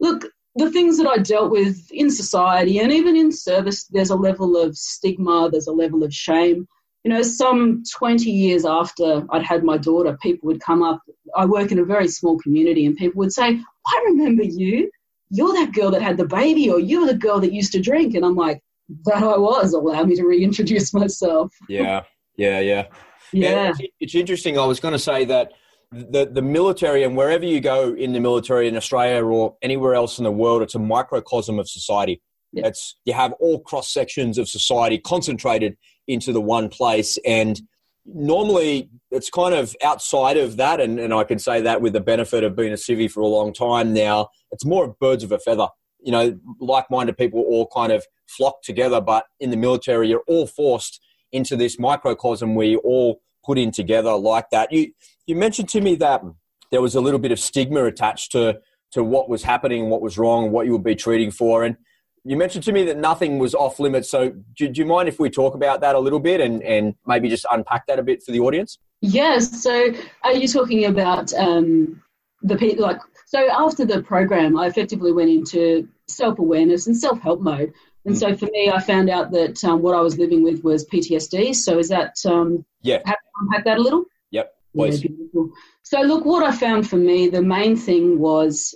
Look, 0.00 0.26
the 0.56 0.70
things 0.70 0.98
that 0.98 1.06
I 1.06 1.16
dealt 1.16 1.50
with 1.50 1.90
in 1.90 2.10
society 2.10 2.78
and 2.78 2.92
even 2.92 3.16
in 3.16 3.32
service, 3.32 3.84
there's 3.86 4.10
a 4.10 4.16
level 4.16 4.56
of 4.56 4.76
stigma, 4.76 5.48
there's 5.50 5.66
a 5.66 5.72
level 5.72 6.02
of 6.02 6.12
shame. 6.12 6.68
You 7.04 7.12
know, 7.12 7.22
some 7.22 7.82
20 7.96 8.30
years 8.30 8.64
after 8.64 9.24
I'd 9.30 9.42
had 9.42 9.64
my 9.64 9.76
daughter, 9.76 10.16
people 10.20 10.46
would 10.48 10.60
come 10.60 10.82
up. 10.82 11.00
I 11.36 11.46
work 11.46 11.72
in 11.72 11.80
a 11.80 11.84
very 11.84 12.06
small 12.06 12.38
community, 12.38 12.86
and 12.86 12.96
people 12.96 13.18
would 13.18 13.32
say, 13.32 13.58
I 13.86 14.04
remember 14.06 14.44
you. 14.44 14.90
You're 15.34 15.52
that 15.54 15.72
girl 15.72 15.90
that 15.90 16.02
had 16.02 16.18
the 16.18 16.26
baby, 16.26 16.70
or 16.70 16.78
you're 16.78 17.06
the 17.06 17.14
girl 17.14 17.40
that 17.40 17.52
used 17.52 17.72
to 17.72 17.80
drink. 17.80 18.14
And 18.14 18.24
I'm 18.24 18.36
like, 18.36 18.60
that 19.06 19.22
I 19.22 19.38
was. 19.38 19.72
Allow 19.72 20.04
me 20.04 20.16
to 20.16 20.24
reintroduce 20.24 20.92
myself. 20.94 21.52
Yeah, 21.68 22.02
yeah, 22.36 22.60
yeah. 22.60 22.86
Yeah. 23.32 23.50
yeah 23.50 23.70
it's, 23.70 23.80
it's 24.00 24.14
interesting. 24.14 24.58
I 24.58 24.66
was 24.66 24.78
going 24.78 24.92
to 24.92 24.98
say 24.98 25.24
that 25.24 25.52
the 25.90 26.26
the 26.26 26.42
military 26.42 27.02
and 27.02 27.16
wherever 27.16 27.44
you 27.44 27.60
go 27.60 27.94
in 27.94 28.12
the 28.12 28.20
military 28.20 28.66
in 28.66 28.76
Australia 28.76 29.24
or 29.24 29.56
anywhere 29.62 29.94
else 29.94 30.18
in 30.18 30.24
the 30.24 30.32
world, 30.32 30.62
it's 30.62 30.74
a 30.74 30.78
microcosm 30.78 31.58
of 31.58 31.68
society. 31.68 32.20
Yeah. 32.52 32.66
It's 32.66 32.96
you 33.04 33.14
have 33.14 33.32
all 33.40 33.60
cross 33.60 33.92
sections 33.92 34.38
of 34.38 34.48
society 34.48 34.98
concentrated 34.98 35.76
into 36.08 36.32
the 36.32 36.40
one 36.40 36.68
place, 36.68 37.18
and 37.26 37.60
normally 38.04 38.90
it's 39.10 39.30
kind 39.30 39.54
of 39.54 39.74
outside 39.84 40.36
of 40.36 40.56
that. 40.56 40.80
And, 40.80 40.98
and 40.98 41.12
I 41.12 41.24
can 41.24 41.38
say 41.38 41.60
that 41.62 41.80
with 41.80 41.92
the 41.92 42.00
benefit 42.00 42.44
of 42.44 42.56
being 42.56 42.72
a 42.72 42.76
civvy 42.76 43.10
for 43.10 43.20
a 43.20 43.26
long 43.26 43.52
time 43.52 43.92
now, 43.92 44.28
it's 44.50 44.64
more 44.64 44.96
birds 45.00 45.24
of 45.24 45.32
a 45.32 45.38
feather. 45.38 45.68
You 46.00 46.12
know, 46.12 46.38
like-minded 46.60 47.16
people 47.16 47.40
all 47.40 47.68
kind 47.72 47.92
of 47.92 48.04
flock 48.26 48.62
together, 48.62 49.00
but 49.00 49.26
in 49.38 49.50
the 49.50 49.56
military, 49.56 50.08
you're 50.08 50.24
all 50.26 50.46
forced 50.46 51.00
into 51.30 51.56
this 51.56 51.78
microcosm 51.78 52.54
where 52.54 52.66
you 52.66 52.78
all 52.78 53.20
put 53.44 53.58
in 53.58 53.70
together 53.70 54.12
like 54.14 54.50
that. 54.50 54.72
You 54.72 54.92
you 55.26 55.36
mentioned 55.36 55.68
to 55.70 55.80
me 55.80 55.94
that 55.96 56.22
there 56.70 56.82
was 56.82 56.94
a 56.94 57.00
little 57.00 57.20
bit 57.20 57.32
of 57.32 57.38
stigma 57.38 57.84
attached 57.84 58.32
to 58.32 58.60
to 58.92 59.04
what 59.04 59.28
was 59.28 59.42
happening, 59.42 59.82
and 59.82 59.90
what 59.90 60.02
was 60.02 60.18
wrong, 60.18 60.44
and 60.44 60.52
what 60.52 60.66
you 60.66 60.72
would 60.72 60.84
be 60.84 60.94
treating 60.94 61.30
for. 61.30 61.64
And 61.64 61.76
you 62.24 62.36
mentioned 62.36 62.64
to 62.64 62.72
me 62.72 62.84
that 62.84 62.96
nothing 62.96 63.38
was 63.38 63.54
off 63.54 63.80
limits. 63.80 64.08
So 64.10 64.30
do, 64.56 64.68
do 64.68 64.80
you 64.80 64.86
mind 64.86 65.08
if 65.08 65.18
we 65.18 65.28
talk 65.28 65.54
about 65.54 65.80
that 65.80 65.94
a 65.94 65.98
little 65.98 66.20
bit 66.20 66.40
and, 66.40 66.62
and 66.62 66.94
maybe 67.06 67.28
just 67.28 67.46
unpack 67.50 67.86
that 67.86 67.98
a 67.98 68.02
bit 68.02 68.22
for 68.22 68.32
the 68.32 68.40
audience? 68.40 68.78
Yes. 69.00 69.62
So 69.62 69.92
are 70.22 70.32
you 70.32 70.46
talking 70.46 70.84
about 70.84 71.32
um, 71.34 72.00
the 72.42 72.56
people 72.56 72.84
like 72.84 73.00
so 73.26 73.50
after 73.50 73.84
the 73.84 74.02
program, 74.02 74.58
I 74.58 74.66
effectively 74.66 75.10
went 75.10 75.30
into 75.30 75.88
self 76.06 76.38
awareness 76.38 76.86
and 76.86 76.96
self 76.96 77.20
help 77.20 77.40
mode. 77.40 77.72
And 78.04 78.14
mm. 78.14 78.18
so 78.18 78.36
for 78.36 78.46
me, 78.46 78.70
I 78.70 78.80
found 78.80 79.08
out 79.08 79.30
that 79.32 79.64
um, 79.64 79.80
what 79.80 79.96
I 79.96 80.00
was 80.00 80.18
living 80.18 80.42
with 80.42 80.62
was 80.62 80.86
PTSD. 80.86 81.54
So 81.54 81.78
is 81.78 81.88
that 81.88 82.14
um, 82.26 82.64
yeah? 82.82 82.98
Have 83.06 83.16
unpack 83.40 83.64
that 83.64 83.78
a 83.78 83.82
little? 83.82 84.04
Yep. 84.30 84.54
Please. 84.74 85.04
Yeah, 85.04 85.42
so 85.82 86.00
look, 86.00 86.24
what 86.24 86.42
I 86.42 86.54
found 86.54 86.88
for 86.88 86.96
me, 86.96 87.28
the 87.28 87.42
main 87.42 87.76
thing 87.76 88.18
was 88.18 88.74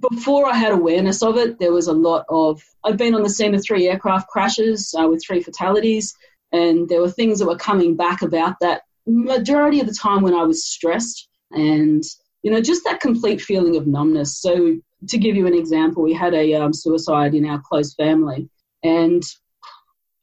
before 0.00 0.46
I 0.46 0.54
had 0.54 0.72
awareness 0.72 1.22
of 1.22 1.36
it, 1.36 1.58
there 1.58 1.72
was 1.72 1.86
a 1.86 1.92
lot 1.92 2.24
of. 2.28 2.62
I've 2.84 2.96
been 2.96 3.14
on 3.14 3.22
the 3.22 3.30
scene 3.30 3.54
of 3.54 3.62
three 3.62 3.88
aircraft 3.88 4.28
crashes 4.28 4.94
uh, 4.98 5.06
with 5.08 5.22
three 5.24 5.42
fatalities, 5.42 6.14
and 6.52 6.88
there 6.88 7.00
were 7.00 7.10
things 7.10 7.38
that 7.38 7.46
were 7.46 7.56
coming 7.56 7.96
back 7.96 8.22
about 8.22 8.56
that 8.60 8.82
majority 9.06 9.80
of 9.80 9.86
the 9.86 9.94
time 9.94 10.22
when 10.22 10.34
I 10.34 10.42
was 10.42 10.66
stressed 10.66 11.28
and 11.50 12.02
you 12.42 12.50
know 12.50 12.60
just 12.60 12.84
that 12.84 13.00
complete 13.00 13.40
feeling 13.40 13.76
of 13.76 13.86
numbness. 13.86 14.40
So 14.40 14.76
to 15.08 15.18
give 15.18 15.36
you 15.36 15.46
an 15.46 15.54
example, 15.54 16.02
we 16.02 16.12
had 16.12 16.34
a 16.34 16.54
um, 16.54 16.72
suicide 16.72 17.34
in 17.34 17.46
our 17.46 17.60
close 17.60 17.94
family, 17.94 18.48
and 18.82 19.22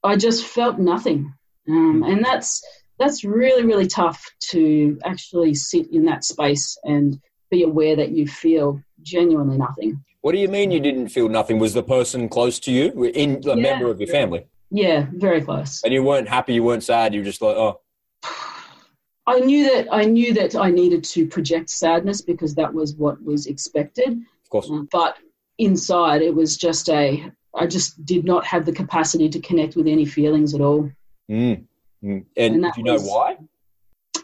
I 0.03 0.17
just 0.17 0.45
felt 0.45 0.79
nothing, 0.79 1.33
um, 1.69 2.03
and 2.03 2.23
that's 2.23 2.61
that's 2.99 3.23
really 3.23 3.65
really 3.65 3.87
tough 3.87 4.21
to 4.49 4.99
actually 5.05 5.55
sit 5.55 5.93
in 5.93 6.05
that 6.05 6.25
space 6.25 6.77
and 6.83 7.19
be 7.49 7.63
aware 7.63 7.95
that 7.95 8.11
you 8.11 8.27
feel 8.27 8.81
genuinely 9.05 9.57
nothing. 9.57 10.03
What 10.21 10.33
do 10.33 10.39
you 10.39 10.47
mean 10.47 10.71
you 10.71 10.79
didn't 10.79 11.09
feel 11.09 11.29
nothing? 11.29 11.59
Was 11.59 11.73
the 11.73 11.83
person 11.83 12.27
close 12.27 12.59
to 12.61 12.71
you, 12.71 13.03
in 13.03 13.35
a 13.45 13.49
yeah, 13.49 13.55
member 13.55 13.87
of 13.91 13.99
your 13.99 14.09
family? 14.09 14.47
Yeah, 14.71 15.05
very 15.13 15.41
close. 15.41 15.83
And 15.83 15.93
you 15.93 16.03
weren't 16.03 16.27
happy, 16.27 16.55
you 16.55 16.63
weren't 16.63 16.83
sad, 16.83 17.13
you 17.13 17.21
were 17.21 17.25
just 17.25 17.41
like, 17.41 17.55
oh. 17.55 17.79
I 19.27 19.39
knew 19.39 19.63
that 19.71 19.87
I 19.91 20.03
knew 20.05 20.33
that 20.33 20.55
I 20.55 20.69
needed 20.69 21.03
to 21.05 21.27
project 21.27 21.69
sadness 21.69 22.21
because 22.21 22.53
that 22.55 22.73
was 22.73 22.95
what 22.95 23.23
was 23.23 23.47
expected. 23.47 24.19
Of 24.43 24.49
course. 24.49 24.69
Uh, 24.69 24.83
but 24.91 25.17
inside, 25.57 26.21
it 26.21 26.33
was 26.33 26.57
just 26.57 26.89
a. 26.89 27.31
I 27.55 27.67
just 27.67 28.05
did 28.05 28.25
not 28.25 28.45
have 28.45 28.65
the 28.65 28.73
capacity 28.73 29.29
to 29.29 29.39
connect 29.39 29.75
with 29.75 29.87
any 29.87 30.05
feelings 30.05 30.53
at 30.53 30.61
all. 30.61 30.91
Mm. 31.31 31.65
Mm. 32.03 32.25
And, 32.35 32.55
and 32.55 32.63
do 32.63 32.71
you 32.77 32.83
know 32.83 32.93
was, 32.93 33.09
why? 33.09 33.37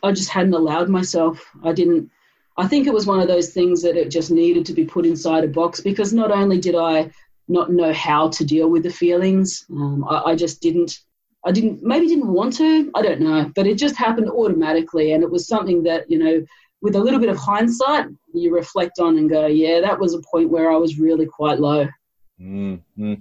I 0.04 0.12
just 0.12 0.30
hadn't 0.30 0.54
allowed 0.54 0.90
myself. 0.90 1.44
I 1.64 1.74
didn't. 1.74 2.12
I 2.62 2.68
think 2.68 2.86
it 2.86 2.94
was 2.94 3.08
one 3.08 3.20
of 3.20 3.28
those 3.28 3.50
things 3.50 3.82
that 3.82 3.98
it 3.98 4.12
just 4.12 4.30
needed 4.30 4.68
to 4.68 4.74
be 4.74 4.86
put 4.86 5.04
inside 5.04 5.44
a 5.44 5.48
box 5.48 5.82
because 5.82 6.14
not 6.14 6.30
only 6.30 6.60
did 6.60 6.76
I 6.76 7.10
not 7.48 7.72
know 7.72 7.92
how 7.92 8.30
to 8.30 8.46
deal 8.46 8.70
with 8.70 8.84
the 8.84 8.92
feelings, 8.92 9.66
um, 9.72 10.06
I, 10.08 10.32
I 10.32 10.36
just 10.36 10.62
didn't. 10.62 11.00
I 11.44 11.52
didn't 11.52 11.82
maybe 11.82 12.06
didn't 12.06 12.32
want 12.32 12.56
to. 12.58 12.92
I 12.94 13.02
don't 13.02 13.20
know, 13.20 13.52
but 13.56 13.66
it 13.66 13.80
just 13.80 13.96
happened 13.96 14.30
automatically, 14.30 15.14
and 15.14 15.24
it 15.24 15.32
was 15.32 15.48
something 15.48 15.82
that 15.84 16.06
you 16.08 16.20
know, 16.20 16.46
with 16.84 16.96
a 16.96 17.00
little 17.00 17.20
bit 17.20 17.30
of 17.30 17.38
hindsight, 17.38 18.06
you 18.32 18.54
reflect 18.54 19.00
on 19.00 19.18
and 19.18 19.28
go, 19.28 19.48
yeah, 19.48 19.82
that 19.82 20.00
was 20.00 20.14
a 20.14 20.22
point 20.32 20.52
where 20.52 20.72
I 20.72 20.76
was 20.76 21.00
really 21.00 21.26
quite 21.26 21.60
low. 21.60 21.88
Mm-hmm. 22.40 23.14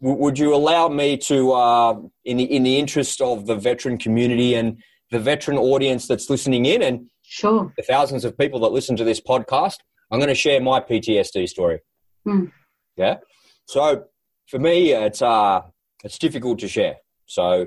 Would 0.00 0.38
you 0.38 0.54
allow 0.54 0.88
me 0.88 1.16
to, 1.16 1.52
uh, 1.52 2.00
in 2.26 2.36
the 2.36 2.44
in 2.44 2.64
the 2.64 2.78
interest 2.78 3.22
of 3.22 3.46
the 3.46 3.56
veteran 3.56 3.96
community 3.96 4.56
and 4.56 4.82
the 5.10 5.20
veteran 5.20 5.56
audience 5.56 6.06
that's 6.06 6.28
listening 6.28 6.66
in, 6.66 6.82
and 6.82 7.08
sure, 7.34 7.72
the 7.76 7.82
thousands 7.82 8.24
of 8.24 8.38
people 8.38 8.60
that 8.60 8.72
listen 8.72 8.96
to 8.96 9.04
this 9.04 9.20
podcast, 9.20 9.78
I'm 10.10 10.18
going 10.18 10.28
to 10.28 10.34
share 10.34 10.60
my 10.60 10.80
PTSD 10.80 11.48
story. 11.48 11.80
Mm. 12.26 12.52
Yeah. 12.96 13.16
So 13.66 14.04
for 14.46 14.58
me, 14.58 14.92
it's 14.92 15.20
uh, 15.20 15.62
it's 16.04 16.18
difficult 16.18 16.58
to 16.60 16.68
share. 16.68 16.96
So 17.26 17.66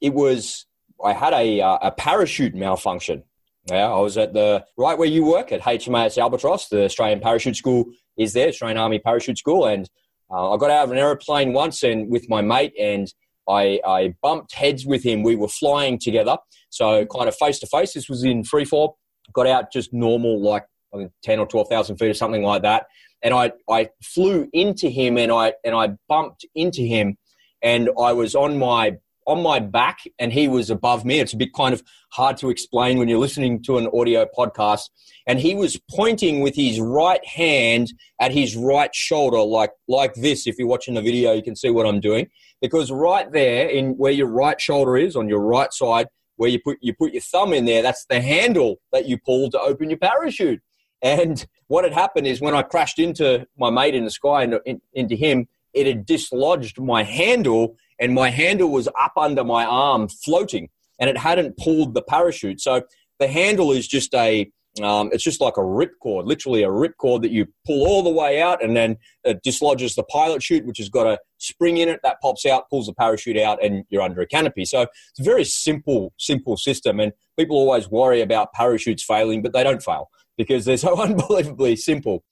it 0.00 0.14
was 0.14 0.66
I 1.04 1.12
had 1.12 1.32
a 1.32 1.60
uh, 1.60 1.78
a 1.82 1.90
parachute 1.92 2.54
malfunction. 2.54 3.24
Yeah, 3.70 3.88
I 3.88 4.00
was 4.00 4.16
at 4.16 4.32
the 4.32 4.64
right 4.76 4.98
where 4.98 5.08
you 5.08 5.24
work 5.24 5.52
at 5.52 5.60
HMAS 5.60 6.18
Albatross. 6.18 6.68
The 6.68 6.84
Australian 6.84 7.20
Parachute 7.20 7.56
School 7.56 7.84
is 8.16 8.32
there, 8.32 8.48
Australian 8.48 8.78
Army 8.78 8.98
Parachute 8.98 9.38
School, 9.38 9.66
and 9.66 9.88
uh, 10.32 10.52
I 10.52 10.56
got 10.56 10.70
out 10.70 10.84
of 10.84 10.90
an 10.90 10.98
aeroplane 10.98 11.52
once 11.52 11.82
and 11.82 12.10
with 12.10 12.28
my 12.28 12.40
mate, 12.40 12.72
and 12.80 13.12
I, 13.48 13.80
I 13.86 14.14
bumped 14.22 14.54
heads 14.54 14.86
with 14.86 15.04
him. 15.04 15.22
We 15.22 15.36
were 15.36 15.48
flying 15.48 15.98
together, 15.98 16.38
so 16.70 17.06
kind 17.06 17.28
of 17.28 17.36
face 17.36 17.58
to 17.60 17.66
face. 17.66 17.92
This 17.92 18.08
was 18.08 18.24
in 18.24 18.42
free 18.42 18.64
fall. 18.64 18.98
Got 19.32 19.46
out 19.46 19.72
just 19.72 19.92
normal, 19.92 20.40
like 20.40 20.64
I 20.94 20.98
think 20.98 21.12
ten 21.22 21.38
or 21.38 21.46
twelve 21.46 21.68
thousand 21.68 21.96
feet 21.96 22.10
or 22.10 22.14
something 22.14 22.42
like 22.42 22.62
that, 22.62 22.86
and 23.22 23.32
I 23.32 23.52
I 23.68 23.90
flew 24.02 24.48
into 24.52 24.88
him 24.88 25.16
and 25.16 25.32
I 25.32 25.54
and 25.64 25.74
I 25.74 25.90
bumped 26.08 26.44
into 26.54 26.82
him, 26.82 27.16
and 27.62 27.88
I 27.98 28.12
was 28.12 28.34
on 28.34 28.58
my 28.58 28.96
on 29.26 29.42
my 29.42 29.60
back 29.60 29.98
and 30.18 30.32
he 30.32 30.48
was 30.48 30.70
above 30.70 31.04
me. 31.04 31.20
It's 31.20 31.32
a 31.32 31.36
bit 31.36 31.52
kind 31.54 31.72
of 31.72 31.82
hard 32.10 32.36
to 32.38 32.50
explain 32.50 32.98
when 32.98 33.08
you're 33.08 33.18
listening 33.18 33.62
to 33.64 33.78
an 33.78 33.88
audio 33.94 34.26
podcast. 34.36 34.90
And 35.26 35.38
he 35.38 35.54
was 35.54 35.80
pointing 35.90 36.40
with 36.40 36.56
his 36.56 36.80
right 36.80 37.24
hand 37.26 37.92
at 38.20 38.32
his 38.32 38.56
right 38.56 38.94
shoulder, 38.94 39.40
like, 39.40 39.70
like 39.88 40.14
this. 40.14 40.46
If 40.46 40.58
you're 40.58 40.68
watching 40.68 40.94
the 40.94 41.02
video, 41.02 41.32
you 41.32 41.42
can 41.42 41.56
see 41.56 41.70
what 41.70 41.86
I'm 41.86 42.00
doing. 42.00 42.28
Because 42.60 42.90
right 42.90 43.30
there, 43.30 43.68
in 43.68 43.92
where 43.92 44.12
your 44.12 44.28
right 44.28 44.60
shoulder 44.60 44.96
is, 44.96 45.16
on 45.16 45.28
your 45.28 45.40
right 45.40 45.72
side, 45.72 46.08
where 46.42 46.50
you 46.50 46.58
put, 46.58 46.76
you 46.80 46.92
put 46.92 47.12
your 47.12 47.22
thumb 47.22 47.52
in 47.52 47.66
there, 47.66 47.82
that's 47.82 48.04
the 48.06 48.20
handle 48.20 48.80
that 48.90 49.06
you 49.06 49.16
pull 49.16 49.48
to 49.48 49.60
open 49.60 49.88
your 49.88 49.98
parachute. 50.00 50.60
And 51.00 51.46
what 51.68 51.84
had 51.84 51.92
happened 51.92 52.26
is 52.26 52.40
when 52.40 52.52
I 52.52 52.62
crashed 52.62 52.98
into 52.98 53.46
my 53.56 53.70
mate 53.70 53.94
in 53.94 54.04
the 54.04 54.10
sky 54.10 54.42
and 54.42 54.58
in, 54.66 54.80
into 54.92 55.14
him, 55.14 55.46
it 55.72 55.86
had 55.86 56.04
dislodged 56.04 56.80
my 56.80 57.04
handle 57.04 57.76
and 58.00 58.12
my 58.12 58.28
handle 58.28 58.70
was 58.70 58.88
up 59.00 59.12
under 59.16 59.44
my 59.44 59.64
arm 59.64 60.08
floating 60.08 60.68
and 60.98 61.08
it 61.08 61.16
hadn't 61.16 61.56
pulled 61.58 61.94
the 61.94 62.02
parachute. 62.02 62.60
So 62.60 62.82
the 63.20 63.28
handle 63.28 63.70
is 63.70 63.86
just 63.86 64.12
a, 64.12 64.50
um, 64.80 65.10
it's 65.12 65.22
just 65.22 65.40
like 65.40 65.58
a 65.58 65.60
ripcord, 65.60 66.26
literally 66.26 66.62
a 66.62 66.68
ripcord 66.68 67.20
that 67.22 67.30
you 67.30 67.46
pull 67.66 67.86
all 67.86 68.02
the 68.02 68.10
way 68.10 68.40
out 68.40 68.64
and 68.64 68.74
then 68.74 68.96
it 69.22 69.42
dislodges 69.42 69.94
the 69.94 70.02
pilot 70.04 70.42
chute, 70.42 70.64
which 70.64 70.78
has 70.78 70.88
got 70.88 71.06
a 71.06 71.18
spring 71.36 71.76
in 71.76 71.90
it 71.90 72.00
that 72.02 72.20
pops 72.22 72.46
out, 72.46 72.70
pulls 72.70 72.86
the 72.86 72.94
parachute 72.94 73.36
out, 73.36 73.62
and 73.62 73.84
you're 73.90 74.00
under 74.00 74.22
a 74.22 74.26
canopy. 74.26 74.64
So 74.64 74.82
it's 74.82 75.20
a 75.20 75.24
very 75.24 75.44
simple, 75.44 76.14
simple 76.18 76.56
system. 76.56 77.00
And 77.00 77.12
people 77.38 77.56
always 77.56 77.90
worry 77.90 78.22
about 78.22 78.54
parachutes 78.54 79.04
failing, 79.04 79.42
but 79.42 79.52
they 79.52 79.62
don't 79.62 79.82
fail 79.82 80.08
because 80.38 80.64
they're 80.64 80.78
so 80.78 80.96
unbelievably 81.02 81.76
simple. 81.76 82.24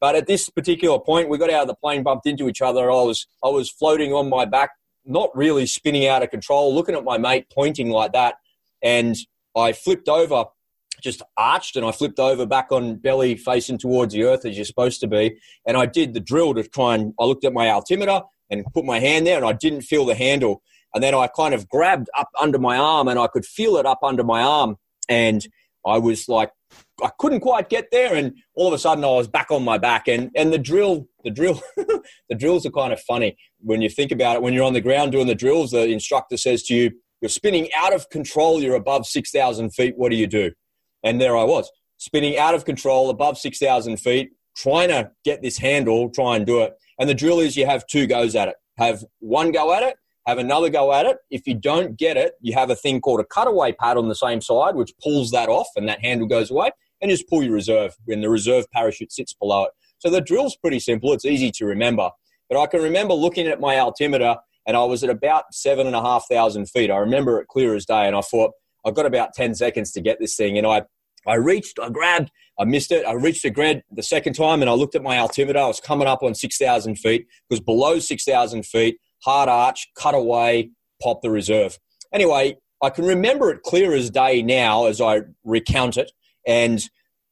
But 0.00 0.14
at 0.14 0.28
this 0.28 0.48
particular 0.48 1.00
point, 1.00 1.28
we 1.28 1.38
got 1.38 1.50
out 1.50 1.62
of 1.62 1.68
the 1.68 1.74
plane, 1.74 2.04
bumped 2.04 2.26
into 2.26 2.48
each 2.48 2.62
other. 2.62 2.90
I 2.90 2.94
was 2.94 3.26
I 3.44 3.48
was 3.48 3.68
floating 3.68 4.12
on 4.12 4.28
my 4.28 4.44
back, 4.44 4.70
not 5.04 5.36
really 5.36 5.66
spinning 5.66 6.06
out 6.06 6.22
of 6.22 6.30
control, 6.30 6.72
looking 6.72 6.94
at 6.94 7.02
my 7.02 7.18
mate 7.18 7.46
pointing 7.52 7.90
like 7.90 8.12
that, 8.12 8.36
and 8.80 9.16
I 9.56 9.72
flipped 9.72 10.08
over, 10.08 10.44
just 11.02 11.22
arched, 11.36 11.76
and 11.76 11.84
I 11.86 11.92
flipped 11.92 12.18
over 12.18 12.46
back 12.46 12.72
on 12.72 12.96
belly, 12.96 13.36
facing 13.36 13.78
towards 13.78 14.14
the 14.14 14.24
earth 14.24 14.44
as 14.44 14.56
you're 14.56 14.64
supposed 14.64 15.00
to 15.00 15.06
be. 15.06 15.38
And 15.66 15.76
I 15.76 15.86
did 15.86 16.14
the 16.14 16.20
drill 16.20 16.54
to 16.54 16.62
try 16.62 16.94
and 16.94 17.14
I 17.18 17.24
looked 17.24 17.44
at 17.44 17.52
my 17.52 17.68
altimeter 17.70 18.22
and 18.50 18.64
put 18.72 18.84
my 18.84 18.98
hand 18.98 19.26
there, 19.26 19.36
and 19.36 19.46
I 19.46 19.52
didn't 19.52 19.82
feel 19.82 20.04
the 20.04 20.14
handle. 20.14 20.62
And 20.94 21.02
then 21.02 21.14
I 21.14 21.26
kind 21.28 21.54
of 21.54 21.68
grabbed 21.68 22.08
up 22.18 22.28
under 22.40 22.58
my 22.58 22.76
arm, 22.78 23.08
and 23.08 23.18
I 23.18 23.26
could 23.26 23.44
feel 23.44 23.76
it 23.76 23.86
up 23.86 24.00
under 24.02 24.24
my 24.24 24.42
arm, 24.42 24.76
and 25.08 25.46
I 25.86 25.98
was 25.98 26.28
like 26.28 26.50
I 27.02 27.10
couldn't 27.18 27.40
quite 27.40 27.68
get 27.68 27.90
there, 27.92 28.14
and 28.14 28.34
all 28.54 28.68
of 28.68 28.74
a 28.74 28.78
sudden 28.78 29.04
I 29.04 29.08
was 29.08 29.28
back 29.28 29.50
on 29.50 29.64
my 29.64 29.78
back. 29.78 30.08
And 30.08 30.30
and 30.34 30.52
the 30.52 30.58
drill, 30.58 31.06
the 31.24 31.30
drill, 31.30 31.62
the 31.76 32.34
drills 32.36 32.66
are 32.66 32.70
kind 32.70 32.92
of 32.92 33.00
funny 33.00 33.36
when 33.60 33.82
you 33.82 33.88
think 33.88 34.10
about 34.10 34.36
it. 34.36 34.42
When 34.42 34.52
you're 34.52 34.64
on 34.64 34.72
the 34.72 34.80
ground 34.80 35.12
doing 35.12 35.26
the 35.26 35.34
drills, 35.34 35.70
the 35.70 35.88
instructor 35.88 36.36
says 36.36 36.62
to 36.64 36.74
you, 36.74 36.90
"You're 37.20 37.28
spinning 37.28 37.68
out 37.76 37.94
of 37.94 38.10
control. 38.10 38.60
You're 38.60 38.74
above 38.74 39.06
six 39.06 39.30
thousand 39.30 39.70
feet. 39.70 39.96
What 39.96 40.10
do 40.10 40.16
you 40.16 40.26
do?" 40.26 40.52
And 41.04 41.20
there 41.20 41.36
I 41.36 41.44
was, 41.44 41.70
spinning 41.96 42.38
out 42.38 42.54
of 42.54 42.64
control, 42.64 43.10
above 43.10 43.38
six 43.38 43.58
thousand 43.58 43.98
feet, 43.98 44.30
trying 44.56 44.88
to 44.88 45.10
get 45.24 45.42
this 45.42 45.58
handle, 45.58 46.10
try 46.10 46.36
and 46.36 46.44
do 46.44 46.62
it. 46.62 46.74
And 46.98 47.08
the 47.08 47.14
drill 47.14 47.40
is 47.40 47.56
you 47.56 47.66
have 47.66 47.86
two 47.86 48.06
goes 48.06 48.34
at 48.34 48.48
it. 48.48 48.56
Have 48.76 49.04
one 49.20 49.52
go 49.52 49.72
at 49.72 49.82
it, 49.82 49.96
have 50.26 50.38
another 50.38 50.68
go 50.68 50.92
at 50.92 51.06
it. 51.06 51.16
If 51.30 51.46
you 51.46 51.54
don't 51.54 51.96
get 51.96 52.16
it, 52.16 52.34
you 52.40 52.54
have 52.54 52.70
a 52.70 52.76
thing 52.76 53.00
called 53.00 53.20
a 53.20 53.24
cutaway 53.24 53.72
pad 53.72 53.96
on 53.96 54.08
the 54.08 54.14
same 54.14 54.40
side, 54.40 54.74
which 54.74 54.92
pulls 55.02 55.30
that 55.30 55.48
off 55.48 55.68
and 55.76 55.88
that 55.88 56.00
handle 56.00 56.26
goes 56.28 56.50
away 56.50 56.70
and 57.00 57.10
just 57.10 57.28
pull 57.28 57.42
your 57.42 57.54
reserve 57.54 57.96
when 58.04 58.20
the 58.20 58.28
reserve 58.28 58.70
parachute 58.72 59.12
sits 59.12 59.32
below 59.32 59.64
it. 59.64 59.70
So 59.98 60.10
the 60.10 60.20
drill's 60.20 60.56
pretty 60.56 60.80
simple. 60.80 61.12
It's 61.12 61.24
easy 61.24 61.50
to 61.52 61.64
remember. 61.64 62.10
But 62.48 62.60
I 62.60 62.66
can 62.66 62.82
remember 62.82 63.14
looking 63.14 63.46
at 63.46 63.60
my 63.60 63.78
altimeter 63.78 64.36
and 64.66 64.76
I 64.76 64.84
was 64.84 65.02
at 65.02 65.10
about 65.10 65.52
seven 65.52 65.86
and 65.86 65.96
a 65.96 66.02
half 66.02 66.26
thousand 66.30 66.66
feet. 66.66 66.90
I 66.90 66.98
remember 66.98 67.40
it 67.40 67.48
clear 67.48 67.74
as 67.74 67.86
day 67.86 68.06
and 68.06 68.14
I 68.14 68.20
thought, 68.20 68.52
I've 68.84 68.94
got 68.94 69.06
about 69.06 69.34
10 69.34 69.54
seconds 69.54 69.92
to 69.92 70.00
get 70.00 70.18
this 70.20 70.36
thing. 70.36 70.58
And 70.58 70.66
I, 70.66 70.82
I 71.26 71.34
reached, 71.34 71.78
I 71.80 71.88
grabbed, 71.90 72.30
I 72.58 72.64
missed 72.64 72.92
it. 72.92 73.06
I 73.06 73.12
reached 73.12 73.42
the 73.42 73.50
grid 73.50 73.82
the 73.90 74.02
second 74.02 74.34
time 74.34 74.60
and 74.60 74.70
I 74.70 74.74
looked 74.74 74.94
at 74.94 75.02
my 75.02 75.18
altimeter. 75.18 75.58
I 75.58 75.66
was 75.66 75.80
coming 75.80 76.08
up 76.08 76.22
on 76.22 76.34
6,000 76.34 76.96
feet. 76.96 77.26
Was 77.50 77.60
below 77.60 77.98
6,000 77.98 78.64
feet, 78.64 78.98
hard 79.24 79.48
arch, 79.48 79.88
cut 79.96 80.14
away, 80.14 80.70
pop 81.02 81.22
the 81.22 81.30
reserve. 81.30 81.78
Anyway, 82.12 82.56
I 82.82 82.90
can 82.90 83.04
remember 83.04 83.50
it 83.50 83.62
clear 83.62 83.92
as 83.94 84.10
day 84.10 84.42
now 84.42 84.86
as 84.86 85.00
I 85.00 85.22
recount 85.44 85.96
it 85.96 86.12
and 86.46 86.82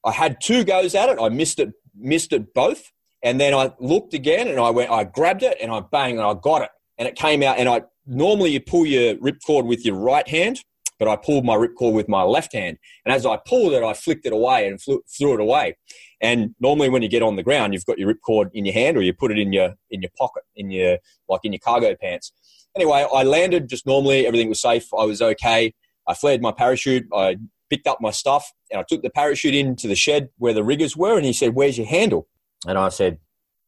I 0.04 0.12
had 0.12 0.40
two 0.40 0.62
goes 0.62 0.94
at 0.94 1.08
it. 1.08 1.18
I 1.20 1.28
missed 1.28 1.58
it, 1.58 1.72
missed 1.96 2.32
it 2.32 2.54
both, 2.54 2.92
and 3.22 3.40
then 3.40 3.54
I 3.54 3.72
looked 3.80 4.14
again 4.14 4.46
and 4.46 4.60
I 4.60 4.70
went, 4.70 4.90
I 4.90 5.02
grabbed 5.04 5.42
it 5.42 5.56
and 5.60 5.72
I 5.72 5.80
bang 5.80 6.18
and 6.18 6.26
I 6.26 6.34
got 6.34 6.62
it, 6.62 6.70
and 6.96 7.08
it 7.08 7.16
came 7.16 7.42
out. 7.42 7.58
And 7.58 7.68
I 7.68 7.82
normally 8.06 8.50
you 8.50 8.60
pull 8.60 8.86
your 8.86 9.16
ripcord 9.16 9.66
with 9.66 9.84
your 9.84 9.96
right 9.96 10.28
hand, 10.28 10.60
but 10.98 11.08
I 11.08 11.16
pulled 11.16 11.44
my 11.44 11.54
ripcord 11.54 11.92
with 11.92 12.08
my 12.08 12.22
left 12.22 12.52
hand, 12.52 12.78
and 13.04 13.14
as 13.14 13.26
I 13.26 13.38
pulled 13.46 13.72
it, 13.72 13.82
I 13.82 13.92
flicked 13.92 14.26
it 14.26 14.32
away 14.32 14.68
and 14.68 14.80
flew, 14.80 15.02
threw 15.16 15.34
it 15.34 15.40
away. 15.40 15.76
And 16.20 16.54
normally 16.60 16.88
when 16.88 17.02
you 17.02 17.08
get 17.08 17.22
on 17.22 17.36
the 17.36 17.42
ground, 17.42 17.74
you've 17.74 17.84
got 17.84 17.98
your 17.98 18.12
ripcord 18.12 18.50
in 18.54 18.64
your 18.64 18.74
hand 18.74 18.96
or 18.96 19.02
you 19.02 19.12
put 19.12 19.30
it 19.30 19.38
in 19.38 19.52
your 19.52 19.74
in 19.90 20.00
your 20.02 20.10
pocket 20.16 20.44
in 20.54 20.70
your 20.70 20.98
like 21.28 21.40
in 21.44 21.52
your 21.52 21.60
cargo 21.60 21.94
pants. 21.94 22.32
Anyway, 22.74 23.06
I 23.12 23.22
landed 23.22 23.68
just 23.68 23.86
normally. 23.86 24.26
Everything 24.26 24.48
was 24.48 24.60
safe. 24.60 24.92
I 24.94 25.04
was 25.04 25.22
okay. 25.22 25.74
I 26.06 26.14
flared 26.14 26.42
my 26.42 26.52
parachute. 26.52 27.06
I 27.12 27.36
picked 27.68 27.86
up 27.86 28.00
my 28.00 28.10
stuff 28.10 28.52
and 28.70 28.80
I 28.80 28.84
took 28.88 29.02
the 29.02 29.10
parachute 29.10 29.54
into 29.54 29.88
the 29.88 29.94
shed 29.94 30.28
where 30.38 30.52
the 30.52 30.64
riggers 30.64 30.96
were. 30.96 31.16
And 31.16 31.24
he 31.24 31.32
said, 31.32 31.54
Where's 31.54 31.78
your 31.78 31.86
handle? 31.86 32.28
And 32.66 32.78
I 32.78 32.88
said, 32.88 33.18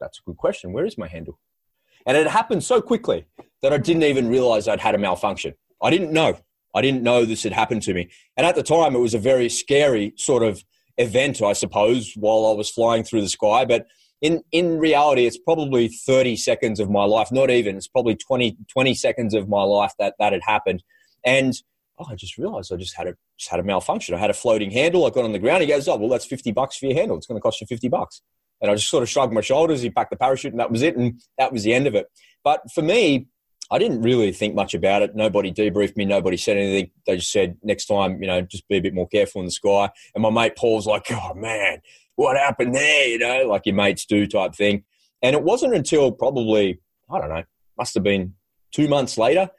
That's 0.00 0.18
a 0.18 0.22
good 0.24 0.36
question. 0.36 0.72
Where 0.72 0.86
is 0.86 0.98
my 0.98 1.08
handle? 1.08 1.38
And 2.06 2.16
it 2.16 2.26
happened 2.28 2.64
so 2.64 2.80
quickly 2.80 3.26
that 3.62 3.72
I 3.72 3.78
didn't 3.78 4.04
even 4.04 4.28
realize 4.28 4.68
I'd 4.68 4.80
had 4.80 4.94
a 4.94 4.98
malfunction. 4.98 5.54
I 5.82 5.90
didn't 5.90 6.12
know. 6.12 6.38
I 6.74 6.83
didn't 6.83 7.02
know 7.02 7.24
this 7.24 7.42
had 7.42 7.52
happened 7.52 7.83
to 7.83 7.94
me. 7.94 8.09
And 8.37 8.46
at 8.46 8.54
the 8.54 8.62
time, 8.62 8.94
it 8.94 9.00
was 9.00 9.14
a 9.14 9.18
very 9.18 9.48
scary 9.48 10.12
sort 10.16 10.42
of 10.42 10.64
event, 10.96 11.42
I 11.42 11.52
suppose, 11.52 12.12
while 12.16 12.46
I 12.46 12.52
was 12.52 12.70
flying 12.70 13.04
through 13.04 13.22
the 13.22 13.28
sky. 13.28 13.64
But 13.64 13.87
in, 14.20 14.42
in 14.52 14.78
reality, 14.78 15.26
it's 15.26 15.38
probably 15.38 15.88
30 15.88 16.37
seconds 16.37 16.81
of 16.81 16.90
my 16.90 17.04
life, 17.04 17.31
not 17.31 17.50
even. 17.50 17.76
It's 17.76 17.88
probably 17.88 18.16
20, 18.16 18.57
20 18.68 18.94
seconds 18.94 19.35
of 19.35 19.48
my 19.48 19.62
life 19.62 19.92
that 19.98 20.14
that 20.18 20.33
had 20.33 20.42
happened. 20.44 20.83
And 21.24 21.54
oh, 21.98 22.07
I 22.09 22.14
just 22.14 22.37
realized 22.37 22.72
I 22.72 22.76
just 22.76 22.96
had 22.96 23.07
a 23.07 23.14
just 23.38 23.50
had 23.50 23.61
a 23.61 23.62
malfunction. 23.62 24.14
I 24.14 24.18
had 24.18 24.31
a 24.31 24.35
floating 24.35 24.70
handle. 24.70 25.07
I 25.07 25.11
got 25.11 25.24
on 25.24 25.33
the 25.33 25.38
ground. 25.38 25.62
He 25.62 25.68
goes, 25.68 25.87
oh, 25.88 25.96
well, 25.96 26.09
that's 26.09 26.26
50 26.26 26.50
bucks 26.52 26.76
for 26.76 26.87
your 26.87 26.96
handle. 26.96 27.16
It's 27.16 27.26
going 27.26 27.38
to 27.38 27.42
cost 27.42 27.61
you 27.61 27.66
50 27.66 27.88
bucks. 27.88 28.20
And 28.61 28.70
I 28.70 28.74
just 28.74 28.90
sort 28.90 29.04
of 29.04 29.09
shrugged 29.09 29.33
my 29.33 29.40
shoulders. 29.40 29.83
He 29.83 29.90
packed 29.90 30.11
the 30.11 30.16
parachute 30.16 30.52
and 30.52 30.59
that 30.59 30.72
was 30.72 30.83
it. 30.83 30.96
And 30.96 31.20
that 31.38 31.52
was 31.52 31.62
the 31.62 31.72
end 31.72 31.87
of 31.87 31.94
it. 31.94 32.09
But 32.42 32.62
for 32.74 32.83
me, 32.83 33.28
I 33.70 33.78
didn't 33.78 34.02
really 34.02 34.33
think 34.33 34.54
much 34.54 34.72
about 34.72 35.02
it. 35.02 35.14
Nobody 35.14 35.52
debriefed 35.52 35.96
me. 35.96 36.04
Nobody 36.04 36.37
said 36.37 36.57
anything. 36.57 36.90
They 37.07 37.16
just 37.16 37.31
said, 37.31 37.59
next 37.62 37.87
time, 37.87 38.20
you 38.22 38.26
know, 38.26 38.40
just 38.40 38.66
be 38.68 38.76
a 38.76 38.81
bit 38.81 38.94
more 38.94 39.09
careful 39.09 39.40
in 39.40 39.46
the 39.46 39.52
sky. 39.52 39.90
And 40.14 40.22
my 40.22 40.31
mate 40.31 40.57
Paul's 40.57 40.87
like, 40.87 41.07
oh, 41.11 41.35
man, 41.35 41.81
what 42.16 42.37
happened 42.37 42.74
there? 42.74 43.09
You 43.09 43.18
know, 43.18 43.46
like 43.46 43.66
your 43.66 43.74
mates 43.74 44.07
do 44.07 44.26
type 44.26 44.54
thing. 44.54 44.85
And 45.22 45.35
it 45.35 45.42
wasn't 45.42 45.74
until 45.74 46.12
probably, 46.12 46.81
I 47.11 47.18
don't 47.18 47.28
know, 47.28 47.44
must 47.76 47.94
have 47.94 48.02
been 48.02 48.35
two 48.72 48.88
months 48.88 49.18
later 49.18 49.50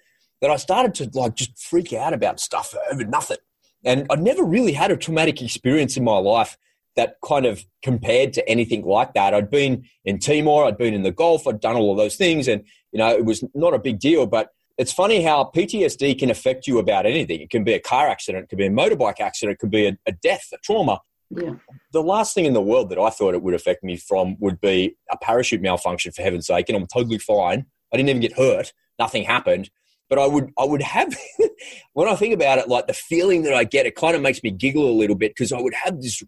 that 0.41 0.49
I 0.49 0.55
started 0.55 0.95
to 0.95 1.19
like 1.19 1.35
just 1.35 1.57
freak 1.59 1.93
out 1.93 2.13
about 2.13 2.39
stuff 2.39 2.73
over 2.91 3.03
nothing. 3.03 3.37
And 3.85 4.07
I'd 4.09 4.21
never 4.21 4.43
really 4.43 4.73
had 4.73 4.91
a 4.91 4.97
traumatic 4.97 5.41
experience 5.41 5.97
in 5.97 6.03
my 6.03 6.17
life 6.17 6.57
that 6.95 7.15
kind 7.23 7.45
of 7.45 7.65
compared 7.81 8.33
to 8.33 8.49
anything 8.49 8.83
like 8.83 9.13
that. 9.13 9.33
I'd 9.33 9.49
been 9.49 9.85
in 10.03 10.19
Timor, 10.19 10.65
I'd 10.65 10.77
been 10.77 10.93
in 10.93 11.03
the 11.03 11.11
Gulf, 11.11 11.47
I'd 11.47 11.61
done 11.61 11.75
all 11.75 11.91
of 11.91 11.97
those 11.97 12.15
things, 12.15 12.47
and 12.47 12.63
you 12.91 12.99
know 12.99 13.09
it 13.09 13.25
was 13.25 13.43
not 13.53 13.73
a 13.73 13.79
big 13.79 13.99
deal. 13.99 14.25
But 14.25 14.49
it's 14.77 14.93
funny 14.93 15.21
how 15.21 15.51
PTSD 15.55 16.17
can 16.17 16.29
affect 16.29 16.67
you 16.67 16.79
about 16.79 17.05
anything. 17.05 17.41
It 17.41 17.49
can 17.49 17.63
be 17.63 17.73
a 17.73 17.79
car 17.79 18.07
accident, 18.07 18.45
it 18.45 18.49
could 18.49 18.57
be 18.57 18.67
a 18.67 18.71
motorbike 18.71 19.19
accident, 19.19 19.55
it 19.55 19.59
could 19.59 19.71
be 19.71 19.87
a, 19.87 19.97
a 20.05 20.11
death, 20.11 20.47
a 20.53 20.57
trauma. 20.57 21.01
Yeah. 21.29 21.55
The 21.93 22.01
last 22.01 22.33
thing 22.33 22.45
in 22.45 22.53
the 22.53 22.61
world 22.61 22.89
that 22.89 22.97
I 22.97 23.11
thought 23.11 23.35
it 23.35 23.43
would 23.43 23.53
affect 23.53 23.83
me 23.83 23.97
from 23.97 24.35
would 24.39 24.59
be 24.59 24.95
a 25.11 25.17
parachute 25.17 25.61
malfunction, 25.61 26.11
for 26.11 26.23
heaven's 26.23 26.47
sake, 26.47 26.69
and 26.69 26.77
I'm 26.77 26.87
totally 26.87 27.19
fine. 27.19 27.65
I 27.93 27.97
didn't 27.97 28.09
even 28.09 28.21
get 28.21 28.37
hurt. 28.37 28.73
Nothing 28.97 29.23
happened 29.23 29.69
but 30.09 30.19
I 30.19 30.25
would 30.25 30.51
I 30.57 30.65
would 30.65 30.81
have 30.81 31.15
when 31.93 32.07
I 32.07 32.15
think 32.15 32.33
about 32.33 32.57
it, 32.57 32.67
like 32.67 32.87
the 32.87 32.93
feeling 32.93 33.43
that 33.43 33.53
I 33.53 33.63
get, 33.63 33.85
it 33.85 33.95
kind 33.95 34.15
of 34.15 34.21
makes 34.21 34.43
me 34.43 34.51
giggle 34.51 34.89
a 34.89 34.91
little 34.91 35.15
bit 35.15 35.31
because 35.31 35.53
I 35.53 35.61
would 35.61 35.73
have 35.75 36.01
this 36.01 36.21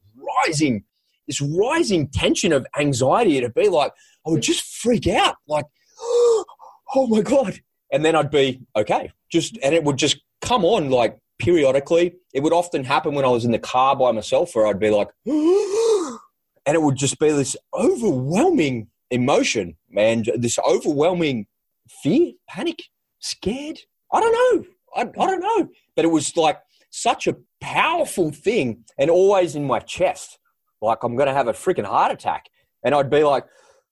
rising 0.45 0.83
this 1.27 1.41
rising 1.41 2.07
tension 2.09 2.53
of 2.53 2.65
anxiety. 2.77 3.37
It'd 3.37 3.53
be 3.53 3.69
like 3.69 3.91
I 4.25 4.29
would 4.29 4.43
just 4.43 4.63
freak 4.63 5.07
out, 5.07 5.35
like 5.47 5.65
oh 6.95 7.07
my 7.07 7.21
god, 7.21 7.59
and 7.91 8.03
then 8.03 8.15
I'd 8.15 8.31
be 8.31 8.61
okay, 8.75 9.11
just 9.31 9.57
and 9.63 9.73
it 9.75 9.83
would 9.83 9.97
just 9.97 10.19
come 10.41 10.65
on 10.65 10.89
like 10.89 11.17
periodically. 11.39 12.15
It 12.33 12.41
would 12.43 12.53
often 12.53 12.83
happen 12.83 13.13
when 13.13 13.25
I 13.25 13.29
was 13.29 13.45
in 13.45 13.51
the 13.51 13.59
car 13.59 13.95
by 13.95 14.11
myself, 14.11 14.55
where 14.55 14.67
I'd 14.67 14.79
be 14.79 14.89
like, 14.89 15.07
and 15.25 16.75
it 16.75 16.81
would 16.81 16.95
just 16.95 17.19
be 17.19 17.31
this 17.31 17.55
overwhelming 17.73 18.87
emotion, 19.09 19.75
man, 19.89 20.23
this 20.35 20.57
overwhelming 20.59 21.47
fear, 22.03 22.33
panic 22.47 22.83
scared. 23.19 23.79
I 24.13 24.19
don't 24.19 24.31
know. 24.33 24.65
I, 24.95 25.01
I 25.01 25.27
don't 25.27 25.41
know. 25.41 25.69
But 25.95 26.05
it 26.05 26.09
was 26.09 26.35
like 26.35 26.59
such 26.89 27.27
a 27.27 27.37
powerful 27.59 28.31
thing 28.31 28.83
and 28.97 29.09
always 29.09 29.55
in 29.55 29.65
my 29.65 29.79
chest. 29.79 30.37
Like 30.81 31.03
I'm 31.03 31.15
going 31.15 31.27
to 31.27 31.33
have 31.33 31.47
a 31.47 31.53
freaking 31.53 31.85
heart 31.85 32.11
attack. 32.11 32.49
And 32.83 32.95
I'd 32.95 33.09
be 33.09 33.23
like, 33.23 33.45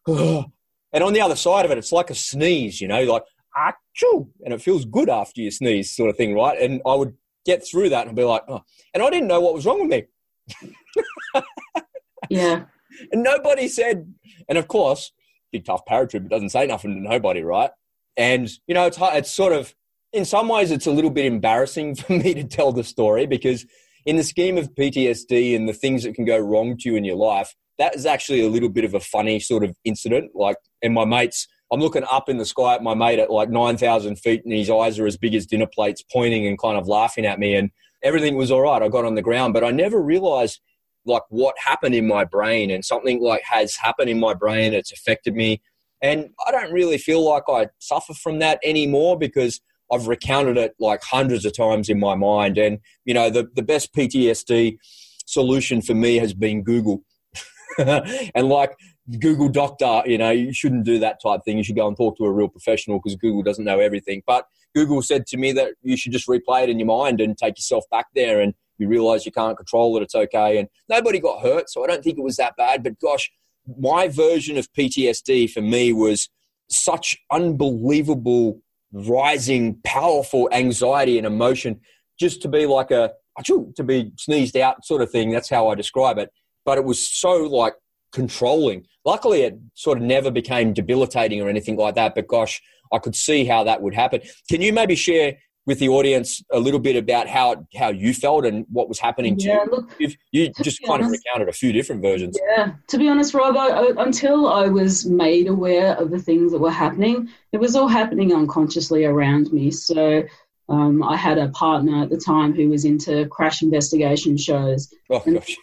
Ugh. 0.08 0.46
Oh, 0.52 0.52
and 0.92 1.04
on 1.04 1.14
the 1.14 1.22
other 1.22 1.36
side 1.36 1.66
of 1.66 1.72
it, 1.72 1.78
it's 1.78 1.92
like 1.92 2.10
a 2.10 2.16
sneeze, 2.16 2.82
you 2.82 2.88
know, 2.88 3.04
like, 3.04 3.24
ah, 3.56 3.74
achoo, 3.96 4.30
and 4.44 4.54
it 4.54 4.62
feels 4.62 4.86
good 4.86 5.10
after 5.10 5.42
you 5.42 5.52
sneeze, 5.52 5.92
sort 5.92 6.10
of 6.10 6.18
thing, 6.18 6.34
right? 6.34 6.60
And 6.60 6.82
I 6.86 6.96
would 6.96 7.16
get 7.46 7.66
through 7.66 7.90
that 7.90 8.08
and 8.08 8.16
be 8.16 8.24
like, 8.24 8.44
oh. 8.48 8.64
And 8.94 9.04
I 9.04 9.10
didn't 9.10 9.28
know 9.28 9.42
what 9.42 9.54
was 9.54 9.66
wrong 9.66 9.88
with 9.88 9.90
me. 9.90 11.42
yeah. 12.30 12.66
And 13.12 13.24
nobody 13.24 13.68
said, 13.68 14.14
and 14.48 14.58
of 14.58 14.68
course, 14.68 15.12
big 15.52 15.66
tough 15.66 15.86
paratrooper 15.86 16.30
doesn't 16.30 16.50
say 16.50 16.66
nothing 16.66 16.96
to 16.96 17.02
nobody, 17.02 17.42
right? 17.42 17.72
And, 18.18 18.50
you 18.68 18.74
know, 18.74 18.86
it's, 18.86 18.98
it's 19.00 19.32
sort 19.32 19.54
of, 19.54 19.74
in 20.12 20.26
some 20.26 20.48
ways, 20.48 20.72
it's 20.72 20.88
a 20.88 20.92
little 20.92 21.12
bit 21.12 21.26
embarrassing 21.26 21.96
for 21.96 22.14
me 22.14 22.34
to 22.34 22.44
tell 22.44 22.72
the 22.72 22.84
story 22.84 23.26
because, 23.26 23.66
in 24.06 24.16
the 24.16 24.24
scheme 24.24 24.58
of 24.58 24.74
PTSD 24.74 25.56
and 25.56 25.68
the 25.68 25.74
things 25.74 26.04
that 26.04 26.16
can 26.16 26.26
go 26.26 26.38
wrong 26.38 26.78
to 26.78 26.90
you 26.90 26.96
in 26.96 27.04
your 27.04 27.18
life, 27.18 27.54
that 27.78 27.96
is 27.96 28.06
actually 28.06 28.42
a 28.42 28.50
little 28.50 28.70
bit 28.70 28.86
of 28.86 28.94
a 28.94 29.00
funny 29.00 29.40
sort 29.40 29.64
of 29.64 29.76
incident. 29.84 30.32
Like, 30.34 30.56
and 30.82 30.94
my 30.94 31.06
mates, 31.06 31.48
I'm 31.72 31.80
looking 31.80 32.04
up 32.10 32.30
in 32.30 32.38
the 32.38 32.46
sky 32.46 32.76
at 32.76 32.84
my 32.84 32.96
mate 32.96 33.20
at 33.20 33.32
like 33.32 33.50
9,000 33.50 34.16
feet, 34.18 34.44
and 34.44 34.54
his 34.54 34.70
eyes 34.70 34.98
are 35.00 35.06
as 35.06 35.18
big 35.18 35.36
as 35.36 35.46
dinner 35.46 35.68
plates, 35.68 36.02
pointing 36.02 36.48
and 36.48 36.60
kind 36.60 36.78
of 36.78 36.88
laughing 36.88 37.26
at 37.26 37.40
me. 37.40 37.56
And 37.56 37.72
everything 38.02 38.36
was 38.36 38.52
all 38.52 38.62
right. 38.62 38.82
I 38.82 38.88
got 38.88 39.06
on 39.06 39.16
the 39.16 39.22
ground, 39.22 39.54
but 39.54 39.64
I 39.64 39.72
never 39.72 40.02
realized 40.02 40.62
like 41.06 41.24
what 41.30 41.56
happened 41.58 41.96
in 41.96 42.08
my 42.08 42.26
brain 42.26 42.72
and 42.72 42.84
something 42.84 43.22
like 43.22 43.42
has 43.44 43.76
happened 43.76 44.10
in 44.10 44.20
my 44.20 44.34
brain. 44.34 44.74
It's 44.74 44.92
affected 44.92 45.36
me. 45.36 45.62
And 46.02 46.30
I 46.48 46.52
don't 46.52 46.72
really 46.72 46.98
feel 46.98 47.24
like 47.24 47.44
I 47.50 47.68
suffer 47.80 48.14
from 48.14 48.40
that 48.40 48.60
anymore 48.64 49.18
because 49.18 49.60
I've 49.92 50.08
recounted 50.08 50.58
it 50.58 50.76
like 50.80 51.02
hundreds 51.04 51.46
of 51.46 51.56
times 51.56 51.90
in 51.90 52.00
my 52.00 52.16
mind. 52.16 52.58
And, 52.58 52.80
you 53.06 53.14
know, 53.14 53.30
the, 53.30 53.50
the 53.56 53.64
best 53.64 53.94
PTSD 53.94 54.78
solution 55.26 55.82
for 55.82 55.94
me 55.94 56.18
has 56.18 56.34
been 56.34 56.64
Google. 56.64 57.04
and 57.78 58.50
like 58.50 58.78
Google 59.18 59.50
Doctor, 59.50 60.04
you 60.06 60.18
know, 60.18 60.30
you 60.30 60.54
shouldn't 60.54 60.84
do 60.84 61.00
that 61.00 61.22
type 61.22 61.42
thing. 61.44 61.58
You 61.58 61.64
should 61.64 61.76
go 61.76 61.88
and 61.88 61.98
talk 61.98 62.18
to 62.18 62.26
a 62.26 62.32
real 62.32 62.48
professional 62.48 63.00
because 63.00 63.16
Google 63.16 63.42
doesn't 63.42 63.66
know 63.66 63.80
everything. 63.80 64.22
But 64.26 64.46
Google 64.76 65.02
said 65.02 65.26
to 65.28 65.38
me 65.38 65.52
that 65.54 65.74
you 65.82 65.98
should 65.98 66.12
just 66.12 66.28
replay 66.28 66.64
it 66.64 66.70
in 66.70 66.80
your 66.80 66.88
mind 66.88 67.20
and 67.20 67.38
take 67.38 67.58
yourself 67.58 67.86
back 67.90 68.08
there 68.14 68.40
and 68.40 68.54
you 68.78 68.88
realize 68.88 69.26
you 69.26 69.32
can't 69.32 69.58
control 69.58 69.98
it. 69.98 70.04
It's 70.04 70.16
okay. 70.16 70.58
And 70.58 70.68
nobody 70.88 71.20
got 71.20 71.42
hurt. 71.42 71.70
So 71.70 71.84
I 71.84 71.88
don't 71.88 72.04
think 72.04 72.18
it 72.18 72.24
was 72.24 72.38
that 72.38 72.56
bad. 72.56 72.84
But 72.84 73.00
gosh, 73.00 73.32
my 73.78 74.08
version 74.08 74.58
of 74.58 74.72
PTSD 74.74 75.50
for 75.50 75.62
me 75.62 75.92
was 75.92 76.30
such 76.70 77.18
unbelievable, 77.32 78.62
rising, 78.92 79.80
powerful 79.84 80.50
anxiety 80.52 81.18
and 81.18 81.26
emotion 81.26 81.80
just 82.20 82.42
to 82.44 82.48
be 82.48 82.66
like 82.66 82.92
a, 82.92 83.14
to 83.46 83.84
be 83.84 84.12
sneezed 84.18 84.58
out 84.58 84.86
sort 84.86 85.02
of 85.02 85.12
thing. 85.12 85.32
That's 85.32 85.50
how 85.50 85.70
I 85.70 85.76
describe 85.76 86.18
it. 86.18 86.32
But 86.66 86.78
it 86.78 86.84
was 86.84 87.06
so 87.08 87.44
like 87.44 87.76
controlling. 88.12 88.86
Luckily, 89.10 89.42
it 89.42 89.58
sort 89.74 89.98
of 89.98 90.04
never 90.04 90.30
became 90.30 90.72
debilitating 90.72 91.42
or 91.42 91.50
anything 91.50 91.78
like 91.78 91.96
that. 91.96 92.14
But 92.14 92.28
gosh, 92.28 92.62
I 92.94 93.00
could 93.00 93.16
see 93.16 93.44
how 93.44 93.64
that 93.64 93.82
would 93.82 93.96
happen. 93.96 94.22
Can 94.48 94.62
you 94.62 94.72
maybe 94.72 94.96
share 94.96 95.38
with 95.66 95.80
the 95.80 95.90
audience 95.90 96.44
a 96.52 96.60
little 96.60 96.80
bit 96.80 96.96
about 96.96 97.28
how 97.28 97.66
how 97.76 97.90
you 97.90 98.14
felt 98.14 98.46
and 98.46 98.68
what 98.72 98.88
was 98.88 99.00
happening 99.00 99.36
to 99.38 99.48
yeah, 99.48 99.64
you? 99.64 99.72
Look, 99.72 99.96
You've, 99.98 100.16
you 100.32 100.52
just 100.62 100.80
kind 100.84 101.02
honest, 101.02 101.08
of 101.08 101.24
recounted 101.26 101.50
a 101.50 101.54
few 101.54 101.74
different 101.74 102.04
versions. 102.04 102.38
Yeah, 102.52 102.74
to 102.86 102.98
be 103.00 103.10
honest, 103.10 103.34
Rob, 103.34 103.58
I, 103.58 103.70
I, 103.70 103.94
until 103.98 104.48
I 104.48 104.68
was 104.68 105.08
made 105.08 105.48
aware 105.48 105.96
of 105.96 106.12
the 106.12 106.20
things 106.20 106.52
that 106.52 106.60
were 106.60 106.70
happening, 106.70 107.30
it 107.52 107.58
was 107.58 107.76
all 107.76 107.88
happening 107.88 108.32
unconsciously 108.32 109.06
around 109.06 109.52
me. 109.52 109.72
So. 109.72 110.24
Um, 110.72 111.02
I 111.02 111.16
had 111.16 111.40
a 111.40 111.48
partner 111.48 112.04
at 112.04 112.12
the 112.12 112.18
time 112.18 112.54
who 112.54 112.70
was 112.70 112.86
into 112.86 113.26
crash 113.30 113.64
investigation 113.64 114.38
shows. 114.38 114.94
Oh, 115.10 115.20
gosh 115.26 115.58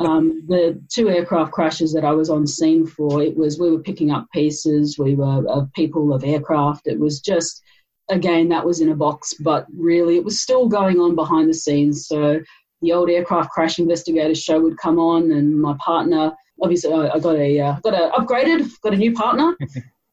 um, 0.00 0.42
the 0.48 0.82
two 0.88 1.10
aircraft 1.10 1.52
crashes 1.52 1.92
that 1.92 2.04
I 2.04 2.12
was 2.12 2.30
on 2.30 2.46
scene 2.46 2.86
for, 2.86 3.22
it 3.22 3.36
was 3.36 3.60
we 3.60 3.70
were 3.70 3.82
picking 3.82 4.10
up 4.10 4.26
pieces, 4.32 4.98
we 4.98 5.14
were 5.14 5.46
uh, 5.46 5.66
people 5.74 6.14
of 6.14 6.24
aircraft. 6.24 6.86
It 6.86 6.98
was 6.98 7.20
just, 7.20 7.62
again, 8.08 8.48
that 8.48 8.64
was 8.64 8.80
in 8.80 8.88
a 8.88 8.96
box, 8.96 9.34
but 9.34 9.66
really 9.76 10.16
it 10.16 10.24
was 10.24 10.40
still 10.40 10.68
going 10.68 10.98
on 10.98 11.14
behind 11.14 11.50
the 11.50 11.54
scenes. 11.54 12.08
So 12.08 12.40
the 12.80 12.92
old 12.92 13.10
aircraft 13.10 13.50
crash 13.50 13.78
investigator 13.78 14.34
show 14.34 14.58
would 14.60 14.78
come 14.78 14.98
on, 14.98 15.32
and 15.32 15.60
my 15.60 15.76
partner, 15.84 16.32
obviously, 16.62 16.94
I, 16.94 17.10
I 17.10 17.18
got 17.18 17.36
a 17.36 17.60
uh, 17.60 17.80
got 17.80 17.92
a 17.92 18.10
upgraded, 18.18 18.70
got 18.80 18.94
a 18.94 18.96
new 18.96 19.12
partner. 19.12 19.56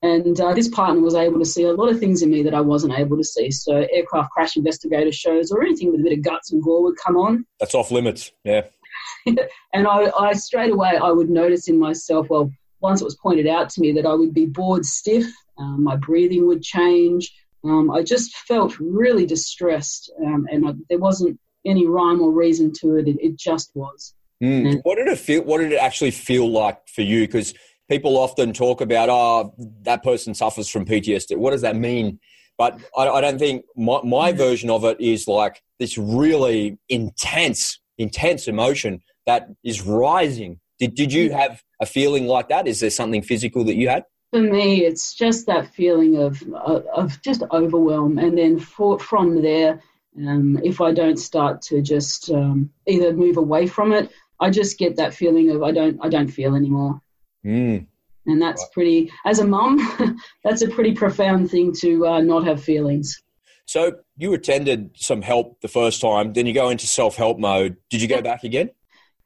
And 0.03 0.39
uh, 0.39 0.53
this 0.53 0.67
partner 0.67 1.01
was 1.01 1.15
able 1.15 1.39
to 1.39 1.45
see 1.45 1.63
a 1.63 1.71
lot 1.73 1.89
of 1.89 1.99
things 1.99 2.21
in 2.21 2.29
me 2.29 2.43
that 2.43 2.53
I 2.53 2.61
wasn't 2.61 2.93
able 2.93 3.17
to 3.17 3.23
see. 3.23 3.49
So, 3.49 3.87
aircraft 3.91 4.29
crash 4.29 4.55
investigator 4.55 5.11
shows 5.11 5.51
or 5.51 5.63
anything 5.63 5.91
with 5.91 6.01
a 6.01 6.03
bit 6.03 6.13
of 6.13 6.21
guts 6.21 6.51
and 6.51 6.61
gore 6.61 6.83
would 6.83 6.97
come 7.03 7.17
on. 7.17 7.47
That's 7.59 7.73
off 7.73 7.89
limits, 7.89 8.31
yeah. 8.43 8.67
and 9.73 9.87
I, 9.87 10.11
I 10.17 10.33
straight 10.33 10.71
away 10.71 10.97
I 11.01 11.11
would 11.11 11.29
notice 11.29 11.67
in 11.67 11.79
myself. 11.79 12.27
Well, 12.29 12.51
once 12.79 13.01
it 13.01 13.05
was 13.05 13.15
pointed 13.15 13.47
out 13.47 13.69
to 13.71 13.81
me 13.81 13.91
that 13.93 14.05
I 14.05 14.13
would 14.13 14.33
be 14.33 14.45
bored 14.45 14.85
stiff, 14.85 15.25
um, 15.57 15.83
my 15.83 15.95
breathing 15.95 16.45
would 16.47 16.61
change. 16.61 17.33
Um, 17.63 17.89
I 17.91 18.03
just 18.03 18.35
felt 18.35 18.79
really 18.79 19.25
distressed, 19.25 20.11
um, 20.23 20.47
and 20.51 20.67
I, 20.67 20.73
there 20.89 20.99
wasn't 20.99 21.39
any 21.65 21.87
rhyme 21.87 22.21
or 22.21 22.31
reason 22.31 22.71
to 22.81 22.95
it. 22.95 23.07
It, 23.07 23.17
it 23.19 23.37
just 23.37 23.71
was. 23.73 24.13
Mm. 24.41 24.81
What 24.83 24.95
did 24.95 25.07
it 25.07 25.17
feel? 25.17 25.43
What 25.43 25.59
did 25.59 25.71
it 25.71 25.81
actually 25.81 26.11
feel 26.11 26.49
like 26.49 26.87
for 26.87 27.01
you? 27.01 27.21
Because 27.21 27.53
people 27.89 28.17
often 28.17 28.53
talk 28.53 28.81
about, 28.81 29.09
oh, 29.09 29.53
that 29.81 30.03
person 30.03 30.33
suffers 30.33 30.69
from 30.69 30.85
PTSD. 30.85 31.35
What 31.37 31.51
does 31.51 31.61
that 31.61 31.75
mean? 31.75 32.19
But 32.57 32.79
I, 32.95 33.07
I 33.07 33.21
don't 33.21 33.39
think 33.39 33.65
my, 33.75 34.01
my 34.03 34.31
mm. 34.31 34.37
version 34.37 34.69
of 34.69 34.83
it 34.85 35.01
is 35.01 35.27
like 35.27 35.61
this 35.79 35.97
really 35.97 36.77
intense 36.89 37.79
intense 37.97 38.47
emotion 38.47 39.01
that 39.27 39.49
is 39.63 39.83
rising. 39.83 40.59
Did, 40.79 40.95
did 40.95 41.13
you 41.13 41.31
have 41.31 41.61
a 41.79 41.85
feeling 41.85 42.25
like 42.25 42.49
that? 42.49 42.67
Is 42.67 42.79
there 42.79 42.89
something 42.89 43.21
physical 43.21 43.63
that 43.65 43.75
you 43.75 43.89
had? 43.89 44.05
For 44.31 44.41
me, 44.41 44.83
it's 44.83 45.13
just 45.13 45.45
that 45.45 45.73
feeling 45.73 46.17
of, 46.17 46.41
of 46.55 47.21
just 47.21 47.43
overwhelm. 47.51 48.17
And 48.17 48.37
then 48.37 48.59
for, 48.59 48.99
from 48.99 49.41
there, 49.41 49.81
um, 50.27 50.59
if 50.63 50.81
I 50.81 50.91
don't 50.91 51.17
start 51.17 51.61
to 51.63 51.81
just 51.81 52.31
um, 52.31 52.69
either 52.87 53.13
move 53.13 53.37
away 53.37 53.67
from 53.67 53.93
it, 53.93 54.11
I 54.39 54.49
just 54.49 54.77
get 54.77 54.95
that 54.97 55.13
feeling 55.13 55.49
of 55.49 55.63
I 55.63 55.71
don't 55.71 55.99
I 56.01 56.09
don't 56.09 56.27
feel 56.27 56.55
anymore. 56.55 57.01
Mm. 57.45 57.87
And 58.25 58.41
that's 58.41 58.65
pretty, 58.73 59.11
as 59.25 59.39
a 59.39 59.47
mum, 59.47 59.79
that's 60.43 60.61
a 60.61 60.67
pretty 60.67 60.93
profound 60.93 61.49
thing 61.49 61.73
to 61.79 62.05
uh, 62.05 62.21
not 62.21 62.45
have 62.45 62.61
feelings. 62.61 63.21
So 63.65 63.99
you 64.17 64.33
attended 64.33 64.91
some 64.95 65.21
help 65.21 65.61
the 65.61 65.67
first 65.67 66.01
time, 66.01 66.33
then 66.33 66.45
you 66.45 66.53
go 66.53 66.69
into 66.69 66.87
self 66.87 67.15
help 67.15 67.39
mode. 67.39 67.77
Did 67.89 68.01
you 68.01 68.07
go 68.07 68.21
back 68.21 68.43
again? 68.43 68.71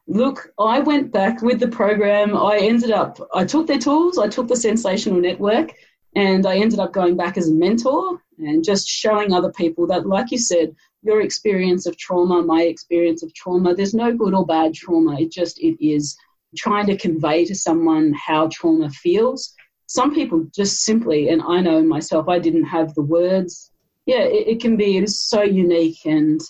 Look, 0.07 0.51
I 0.59 0.79
went 0.79 1.11
back 1.11 1.41
with 1.41 1.59
the 1.59 1.67
program. 1.67 2.35
I 2.35 2.57
ended 2.57 2.91
up, 2.91 3.19
I 3.33 3.45
took 3.45 3.67
their 3.67 3.79
tools, 3.79 4.17
I 4.17 4.27
took 4.27 4.47
the 4.47 4.55
sensational 4.55 5.19
network, 5.19 5.73
and 6.15 6.45
I 6.45 6.57
ended 6.57 6.79
up 6.79 6.91
going 6.91 7.15
back 7.15 7.37
as 7.37 7.49
a 7.49 7.53
mentor 7.53 8.21
and 8.39 8.63
just 8.63 8.87
showing 8.87 9.31
other 9.31 9.51
people 9.51 9.87
that, 9.87 10.05
like 10.05 10.31
you 10.31 10.37
said, 10.37 10.75
your 11.03 11.21
experience 11.21 11.85
of 11.85 11.97
trauma, 11.97 12.41
my 12.41 12.63
experience 12.63 13.23
of 13.23 13.33
trauma, 13.33 13.73
there's 13.73 13.93
no 13.93 14.13
good 14.13 14.33
or 14.33 14.45
bad 14.45 14.73
trauma. 14.73 15.19
It 15.19 15.31
just, 15.31 15.59
it 15.59 15.83
is 15.83 16.17
trying 16.57 16.87
to 16.87 16.97
convey 16.97 17.45
to 17.45 17.55
someone 17.55 18.13
how 18.13 18.49
trauma 18.51 18.89
feels. 18.89 19.53
Some 19.87 20.13
people 20.13 20.45
just 20.53 20.81
simply, 20.83 21.29
and 21.29 21.41
I 21.41 21.61
know 21.61 21.81
myself, 21.83 22.27
I 22.27 22.39
didn't 22.39 22.65
have 22.65 22.93
the 22.93 23.01
words 23.01 23.71
yeah, 24.05 24.23
it, 24.23 24.47
it 24.47 24.61
can 24.61 24.77
be. 24.77 24.97
It 24.97 25.03
is 25.03 25.21
so 25.21 25.41
unique, 25.41 26.05
and 26.05 26.41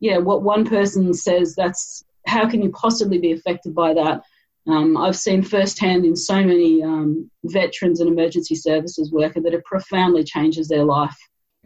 yeah, 0.00 0.18
what 0.18 0.42
one 0.42 0.64
person 0.64 1.12
says, 1.12 1.54
that's 1.54 2.04
how 2.26 2.48
can 2.48 2.62
you 2.62 2.70
possibly 2.70 3.18
be 3.18 3.32
affected 3.32 3.74
by 3.74 3.94
that? 3.94 4.22
Um, 4.66 4.96
I've 4.96 5.16
seen 5.16 5.42
firsthand 5.42 6.04
in 6.04 6.16
so 6.16 6.36
many 6.36 6.82
um, 6.82 7.30
veterans 7.44 8.00
and 8.00 8.10
emergency 8.10 8.54
services 8.54 9.10
worker 9.10 9.40
that 9.40 9.54
it 9.54 9.64
profoundly 9.64 10.22
changes 10.22 10.68
their 10.68 10.84
life. 10.84 11.16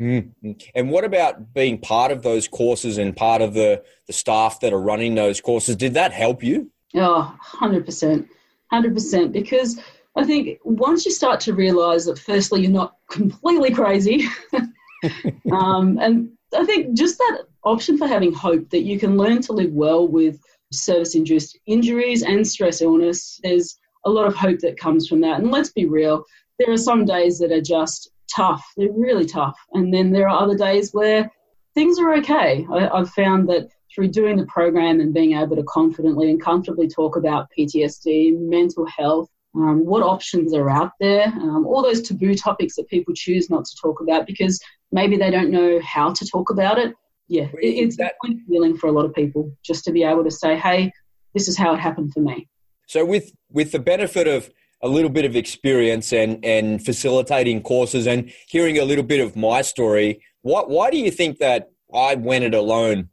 Mm-hmm. 0.01 0.53
And 0.75 0.90
what 0.90 1.05
about 1.05 1.53
being 1.55 1.79
part 1.79 2.11
of 2.11 2.23
those 2.23 2.49
courses 2.49 2.99
and 2.99 3.17
part 3.17 3.43
of 3.43 3.55
the, 3.55 3.83
the 4.07 4.12
staff 4.12 4.61
that 4.61 4.73
are 4.73 4.81
running 4.81 5.14
those 5.14 5.40
courses? 5.40 5.77
Did 5.77 5.95
that 5.95 6.12
help 6.12 6.43
you? 6.43 6.71
Oh, 6.95 7.37
100%. 7.55 8.29
100%. 8.73 9.33
Because 9.33 9.81
I 10.17 10.25
think 10.25 10.59
once 10.64 11.05
you 11.05 11.11
start 11.11 11.40
to 11.40 11.55
realize 11.55 12.07
that, 12.07 12.19
firstly, 12.19 12.62
you're 12.62 12.71
not 12.71 12.97
completely 13.11 13.73
crazy, 13.73 14.27
um, 15.53 15.99
and 15.99 16.31
I 16.55 16.64
think 16.64 16.97
just 16.97 17.19
that 17.19 17.43
option 17.64 17.99
for 17.99 18.07
having 18.07 18.33
hope 18.33 18.71
that 18.71 18.83
you 18.83 18.99
can 18.99 19.17
learn 19.17 19.40
to 19.43 19.53
live 19.53 19.73
well 19.73 20.07
with 20.07 20.40
service 20.73 21.14
induced 21.14 21.59
injuries 21.67 22.23
and 22.23 22.47
stress 22.47 22.83
illness, 22.83 23.40
there's 23.43 23.79
a 24.05 24.11
lot 24.11 24.27
of 24.27 24.35
hope 24.35 24.59
that 24.61 24.79
comes 24.79 25.09
from 25.09 25.21
that. 25.21 25.40
And 25.40 25.51
let's 25.51 25.73
be 25.73 25.87
real, 25.87 26.25
there 26.59 26.73
are 26.73 26.79
some 26.79 27.05
days 27.05 27.38
that 27.38 27.53
are 27.53 27.61
just 27.61 28.11
tough, 28.35 28.64
they're 28.77 28.93
really 28.93 29.27
tough. 29.27 29.59
And 29.73 29.93
then 29.93 30.11
there 30.11 30.29
are 30.29 30.43
other 30.43 30.57
days 30.57 30.93
where 30.93 31.31
things 31.75 31.99
are 31.99 32.14
okay. 32.17 32.67
I, 32.71 32.88
I've 32.88 33.11
found 33.11 33.49
that 33.49 33.69
through 33.95 34.09
doing 34.09 34.37
the 34.37 34.47
program 34.47 35.01
and 35.01 35.14
being 35.14 35.37
able 35.37 35.57
to 35.57 35.62
confidently 35.64 36.31
and 36.31 36.43
comfortably 36.43 36.88
talk 36.88 37.17
about 37.17 37.49
PTSD, 37.57 38.38
mental 38.38 38.87
health, 38.87 39.29
um, 39.57 39.85
what 39.87 40.03
options 40.03 40.53
are 40.53 40.69
out 40.69 40.93
there, 40.99 41.27
um, 41.27 41.64
all 41.64 41.83
those 41.83 42.03
taboo 42.03 42.35
topics 42.35 42.75
that 42.75 42.88
people 42.88 43.14
choose 43.14 43.49
not 43.51 43.64
to 43.64 43.77
talk 43.81 44.01
about 44.01 44.27
because 44.27 44.61
maybe 44.94 45.16
they 45.18 45.30
don't 45.30 45.50
know 45.50 45.80
how 45.80 46.12
to 46.12 46.26
talk 46.26 46.48
about 46.48 46.78
it. 46.78 46.94
Yeah, 47.28 47.48
it, 47.61 47.74
it's 47.85 47.96
that 47.98 48.14
feeling 48.48 48.76
for 48.76 48.87
a 48.87 48.92
lot 48.92 49.04
of 49.04 49.14
people 49.14 49.50
just 49.62 49.85
to 49.85 49.92
be 49.92 50.04
able 50.04 50.24
to 50.24 50.30
say, 50.30 50.57
"Hey, 50.57 50.92
this 51.35 51.48
is 51.48 51.59
how 51.59 51.74
it 51.74 51.80
happened 51.80 52.12
for 52.14 52.20
me." 52.20 52.48
So, 52.87 53.04
with 53.04 53.33
with 53.50 53.72
the 53.72 53.78
benefit 53.78 54.26
of 54.26 54.50
a 54.83 54.88
little 54.88 55.11
bit 55.11 55.24
of 55.24 55.37
experience 55.37 56.12
and 56.12 56.42
and 56.44 56.83
facilitating 56.83 57.62
courses 57.62 58.07
and 58.07 58.33
hearing 58.48 58.78
a 58.78 58.85
little 58.85 59.04
bit 59.04 59.20
of 59.20 59.37
my 59.37 59.61
story, 59.61 60.20
why 60.42 60.62
why 60.62 60.90
do 60.90 60.98
you 60.98 61.11
think 61.11 61.38
that 61.38 61.70
I 61.92 62.14
went 62.14 62.44
it 62.44 62.54
alone? 62.54 63.11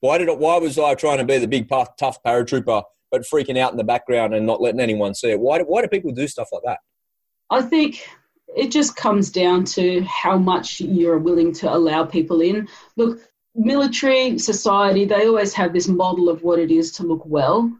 Why 0.00 0.18
did 0.18 0.28
it, 0.28 0.38
why 0.38 0.58
was 0.58 0.78
I 0.78 0.94
trying 0.94 1.18
to 1.18 1.24
be 1.24 1.38
the 1.38 1.48
big 1.48 1.68
tough 1.68 2.22
paratrooper 2.22 2.82
but 3.12 3.22
freaking 3.22 3.58
out 3.58 3.70
in 3.70 3.76
the 3.76 3.84
background 3.84 4.34
and 4.34 4.46
not 4.46 4.60
letting 4.60 4.80
anyone 4.80 5.14
see 5.14 5.30
it. 5.30 5.38
Why 5.38 5.58
do, 5.58 5.64
why 5.64 5.82
do 5.82 5.88
people 5.88 6.12
do 6.12 6.26
stuff 6.26 6.48
like 6.50 6.62
that? 6.64 6.78
I 7.50 7.60
think 7.60 8.08
it 8.56 8.70
just 8.70 8.96
comes 8.96 9.30
down 9.30 9.64
to 9.64 10.02
how 10.02 10.36
much 10.38 10.80
you're 10.80 11.18
willing 11.18 11.52
to 11.54 11.72
allow 11.72 12.04
people 12.04 12.40
in. 12.40 12.68
Look, 12.96 13.20
military 13.54 14.38
society, 14.38 15.04
they 15.04 15.26
always 15.26 15.54
have 15.54 15.72
this 15.72 15.88
model 15.88 16.28
of 16.28 16.42
what 16.42 16.58
it 16.58 16.70
is 16.70 16.92
to 16.92 17.02
look 17.02 17.22
well. 17.24 17.72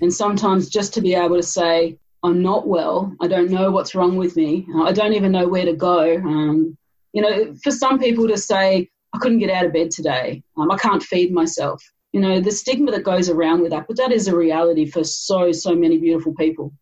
And 0.00 0.12
sometimes 0.12 0.68
just 0.68 0.94
to 0.94 1.00
be 1.00 1.14
able 1.14 1.36
to 1.36 1.42
say, 1.42 1.98
I'm 2.22 2.42
not 2.42 2.66
well, 2.66 3.14
I 3.20 3.28
don't 3.28 3.50
know 3.50 3.70
what's 3.70 3.94
wrong 3.94 4.16
with 4.16 4.36
me, 4.36 4.66
I 4.82 4.92
don't 4.92 5.14
even 5.14 5.32
know 5.32 5.48
where 5.48 5.64
to 5.64 5.72
go. 5.72 6.16
Um, 6.16 6.76
you 7.12 7.22
know, 7.22 7.54
for 7.62 7.70
some 7.70 7.98
people 7.98 8.28
to 8.28 8.36
say, 8.36 8.88
I 9.12 9.18
couldn't 9.18 9.38
get 9.38 9.50
out 9.50 9.66
of 9.66 9.72
bed 9.72 9.90
today, 9.90 10.42
um, 10.56 10.70
I 10.70 10.76
can't 10.76 11.02
feed 11.02 11.32
myself 11.32 11.82
you 12.12 12.20
know 12.20 12.40
the 12.40 12.50
stigma 12.50 12.90
that 12.90 13.04
goes 13.04 13.28
around 13.28 13.60
with 13.60 13.70
that 13.70 13.86
but 13.86 13.96
that 13.96 14.12
is 14.12 14.26
a 14.26 14.36
reality 14.36 14.84
for 14.84 15.04
so 15.04 15.52
so 15.52 15.74
many 15.74 15.98
beautiful 15.98 16.34
people 16.34 16.72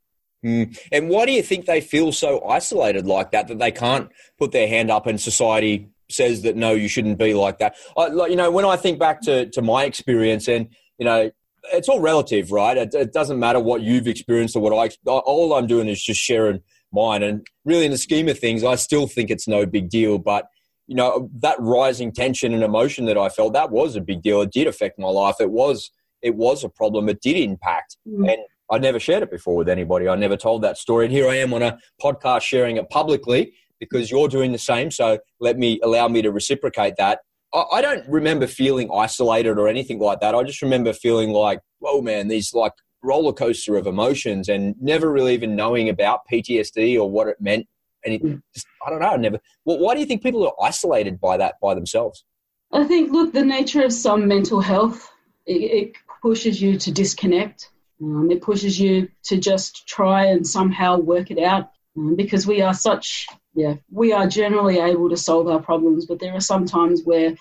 mm. 0.45 0.79
and 0.93 1.09
why 1.09 1.27
do 1.27 1.33
you 1.33 1.43
think 1.43 1.67
they 1.67 1.81
feel 1.81 2.13
so 2.13 2.43
isolated 2.45 3.07
like 3.07 3.31
that 3.31 3.49
that 3.49 3.59
they 3.59 3.71
can't 3.71 4.11
put 4.39 4.53
their 4.53 4.69
hand 4.69 4.91
up 4.91 5.07
and 5.07 5.21
society 5.21 5.89
says 6.11 6.43
that 6.43 6.57
no 6.57 6.73
you 6.73 6.89
shouldn't 6.89 7.19
be 7.19 7.35
like 7.35 7.59
that 7.59 7.77
I, 7.97 8.09
like, 8.09 8.31
you 8.31 8.37
know 8.37 8.51
when 8.51 8.65
i 8.65 8.77
think 8.77 8.99
back 8.99 9.21
to, 9.23 9.49
to 9.51 9.63
my 9.63 9.85
experience 9.85 10.49
and 10.49 10.69
you 10.99 11.05
know 11.05 11.31
it's 11.73 11.89
all 11.89 12.01
relative 12.01 12.51
right 12.51 12.77
it, 12.77 12.95
it 12.95 13.13
doesn't 13.13 13.39
matter 13.39 13.61
what 13.61 13.83
you've 13.83 14.09
experienced 14.09 14.57
or 14.57 14.61
what 14.61 14.73
i 14.73 15.11
all 15.11 15.55
i'm 15.55 15.67
doing 15.67 15.89
is 15.89 16.03
just 16.03 16.21
sharing 16.21 16.61
mine 16.93 17.23
and 17.23 17.47
really 17.65 17.85
in 17.85 17.91
the 17.91 17.99
scheme 17.99 18.29
of 18.29 18.39
things 18.39 18.65
i 18.65 18.75
still 18.75 19.07
think 19.07 19.31
it's 19.31 19.47
no 19.47 19.67
big 19.67 19.91
deal 19.91 20.19
but 20.19 20.49
you 20.89 20.95
know 20.95 21.31
that 21.35 21.61
rising 21.61 22.11
tension 22.11 22.53
and 22.53 22.65
emotion 22.65 23.05
that 23.05 23.19
I 23.19 23.29
felt 23.29 23.53
that 23.53 23.71
was 23.71 23.95
a 23.95 24.01
big 24.01 24.23
deal. 24.23 24.41
It 24.41 24.51
did 24.51 24.67
affect 24.67 24.99
my 24.99 25.09
life. 25.09 25.37
It 25.39 25.51
was 25.51 25.93
it 26.23 26.35
was 26.35 26.65
a 26.65 26.69
problem. 26.69 27.09
It 27.09 27.21
did 27.21 27.37
impact, 27.37 27.99
mm. 28.09 28.33
and 28.33 28.43
I 28.71 28.79
never 28.79 29.01
shared 29.01 29.23
it 29.23 29.31
before 29.31 29.57
with 29.57 29.69
anybody. 29.69 30.09
I 30.09 30.17
never 30.17 30.37
told 30.37 30.63
that 30.63 30.79
story, 30.79 31.07
and 31.07 31.13
here 31.13 31.29
I 31.29 31.37
am 31.37 31.55
on 31.55 31.63
a 31.63 31.79
podcast 32.03 32.43
sharing 32.43 32.77
it 32.77 32.91
publicly 32.91 33.55
because 33.81 34.11
you're 34.11 34.29
doing 34.29 34.53
the 34.53 34.59
same. 34.59 34.91
So 34.91 35.19
let 35.41 35.59
me 35.59 35.81
allow 35.83 36.09
me 36.09 36.23
to 36.23 36.31
reciprocate 36.31 36.95
that. 36.99 37.21
I 37.55 37.81
don't 37.81 38.07
remember 38.09 38.47
feeling 38.47 38.91
isolated 38.93 39.59
or 39.59 39.69
anything 39.69 39.99
like 39.99 40.21
that. 40.21 40.35
I 40.35 40.43
just 40.43 40.61
remember 40.61 40.93
feeling 40.93 41.31
like, 41.31 41.61
whoa, 41.79 42.03
man, 42.03 42.29
these 42.29 42.53
like 42.53 42.73
roller 43.03 43.33
coaster 43.33 43.77
of 43.77 43.87
emotions 43.87 44.49
and 44.49 44.75
never 44.81 45.11
really 45.11 45.33
even 45.33 45.57
knowing 45.57 45.89
about 45.89 46.21
PTSD 46.31 47.01
or 47.01 47.11
what 47.11 47.29
it 47.29 47.41
meant. 47.41 47.67
And 48.05 48.15
it 48.15 48.23
mm. 48.23 48.43
just, 48.55 48.67
I 48.87 48.91
don't 48.91 49.01
know, 49.01 49.09
I 49.09 49.17
never. 49.17 49.39
Well, 49.65 49.79
why 49.79 49.95
do 49.95 50.01
you 50.01 50.07
think 50.07 50.23
people 50.23 50.47
are 50.47 50.65
isolated 50.65 51.21
by 51.21 51.39
that 51.39 51.55
by 51.63 51.75
themselves? 51.75 52.25
I 52.71 52.85
think, 52.85 53.13
look, 53.13 53.33
the 53.33 53.45
nature 53.45 53.83
of 53.83 53.95
some 53.95 54.29
mental 54.29 54.61
health, 54.61 55.11
it, 55.47 55.53
it 55.53 55.93
pushes 56.21 56.61
you 56.61 56.77
to 56.79 56.93
disconnect. 56.93 57.71
Um, 58.03 58.31
it 58.31 58.43
pushes 58.43 58.79
you 58.79 59.09
to 59.25 59.39
just 59.39 59.87
try 59.89 60.27
and 60.27 60.47
somehow 60.47 60.99
work 60.99 61.31
it 61.31 61.39
out 61.39 61.71
um, 61.97 62.15
because 62.15 62.47
we 62.47 62.63
are 62.63 62.75
such, 62.75 63.27
yeah, 63.55 63.75
we 63.91 64.13
are 64.13 64.27
generally 64.27 64.79
able 64.79 65.09
to 65.11 65.17
solve 65.17 65.49
our 65.49 65.61
problems, 65.61 66.07
but 66.07 66.21
there 66.21 66.35
are 66.35 66.41
some 66.41 66.65
times 66.65 67.03
where 67.05 67.35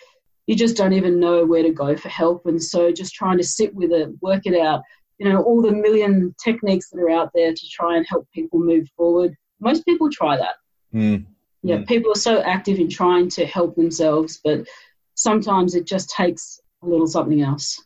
you 0.47 0.55
just 0.55 0.77
don't 0.77 0.93
even 0.93 1.19
know 1.19 1.45
where 1.45 1.63
to 1.63 1.71
go 1.71 1.95
for 1.95 2.09
help. 2.09 2.45
And 2.45 2.61
so 2.61 2.91
just 2.91 3.13
trying 3.13 3.37
to 3.37 3.43
sit 3.43 3.75
with 3.75 3.91
it, 3.91 4.09
work 4.21 4.45
it 4.45 4.59
out, 4.59 4.81
you 5.19 5.29
know, 5.29 5.41
all 5.43 5.61
the 5.61 5.71
million 5.71 6.33
techniques 6.43 6.89
that 6.89 7.01
are 7.01 7.09
out 7.09 7.31
there 7.35 7.53
to 7.53 7.69
try 7.69 7.97
and 7.97 8.05
help 8.07 8.27
people 8.33 8.59
move 8.59 8.87
forward. 8.95 9.35
Most 9.59 9.85
people 9.85 10.09
try 10.09 10.37
that. 10.37 10.55
Mm. 10.93 11.25
Yeah, 11.63 11.77
mm. 11.77 11.87
people 11.87 12.11
are 12.11 12.15
so 12.15 12.41
active 12.41 12.79
in 12.79 12.89
trying 12.89 13.29
to 13.31 13.45
help 13.45 13.75
themselves, 13.75 14.39
but 14.43 14.67
sometimes 15.15 15.75
it 15.75 15.85
just 15.85 16.09
takes 16.09 16.59
a 16.81 16.87
little 16.87 17.07
something 17.07 17.41
else. 17.41 17.83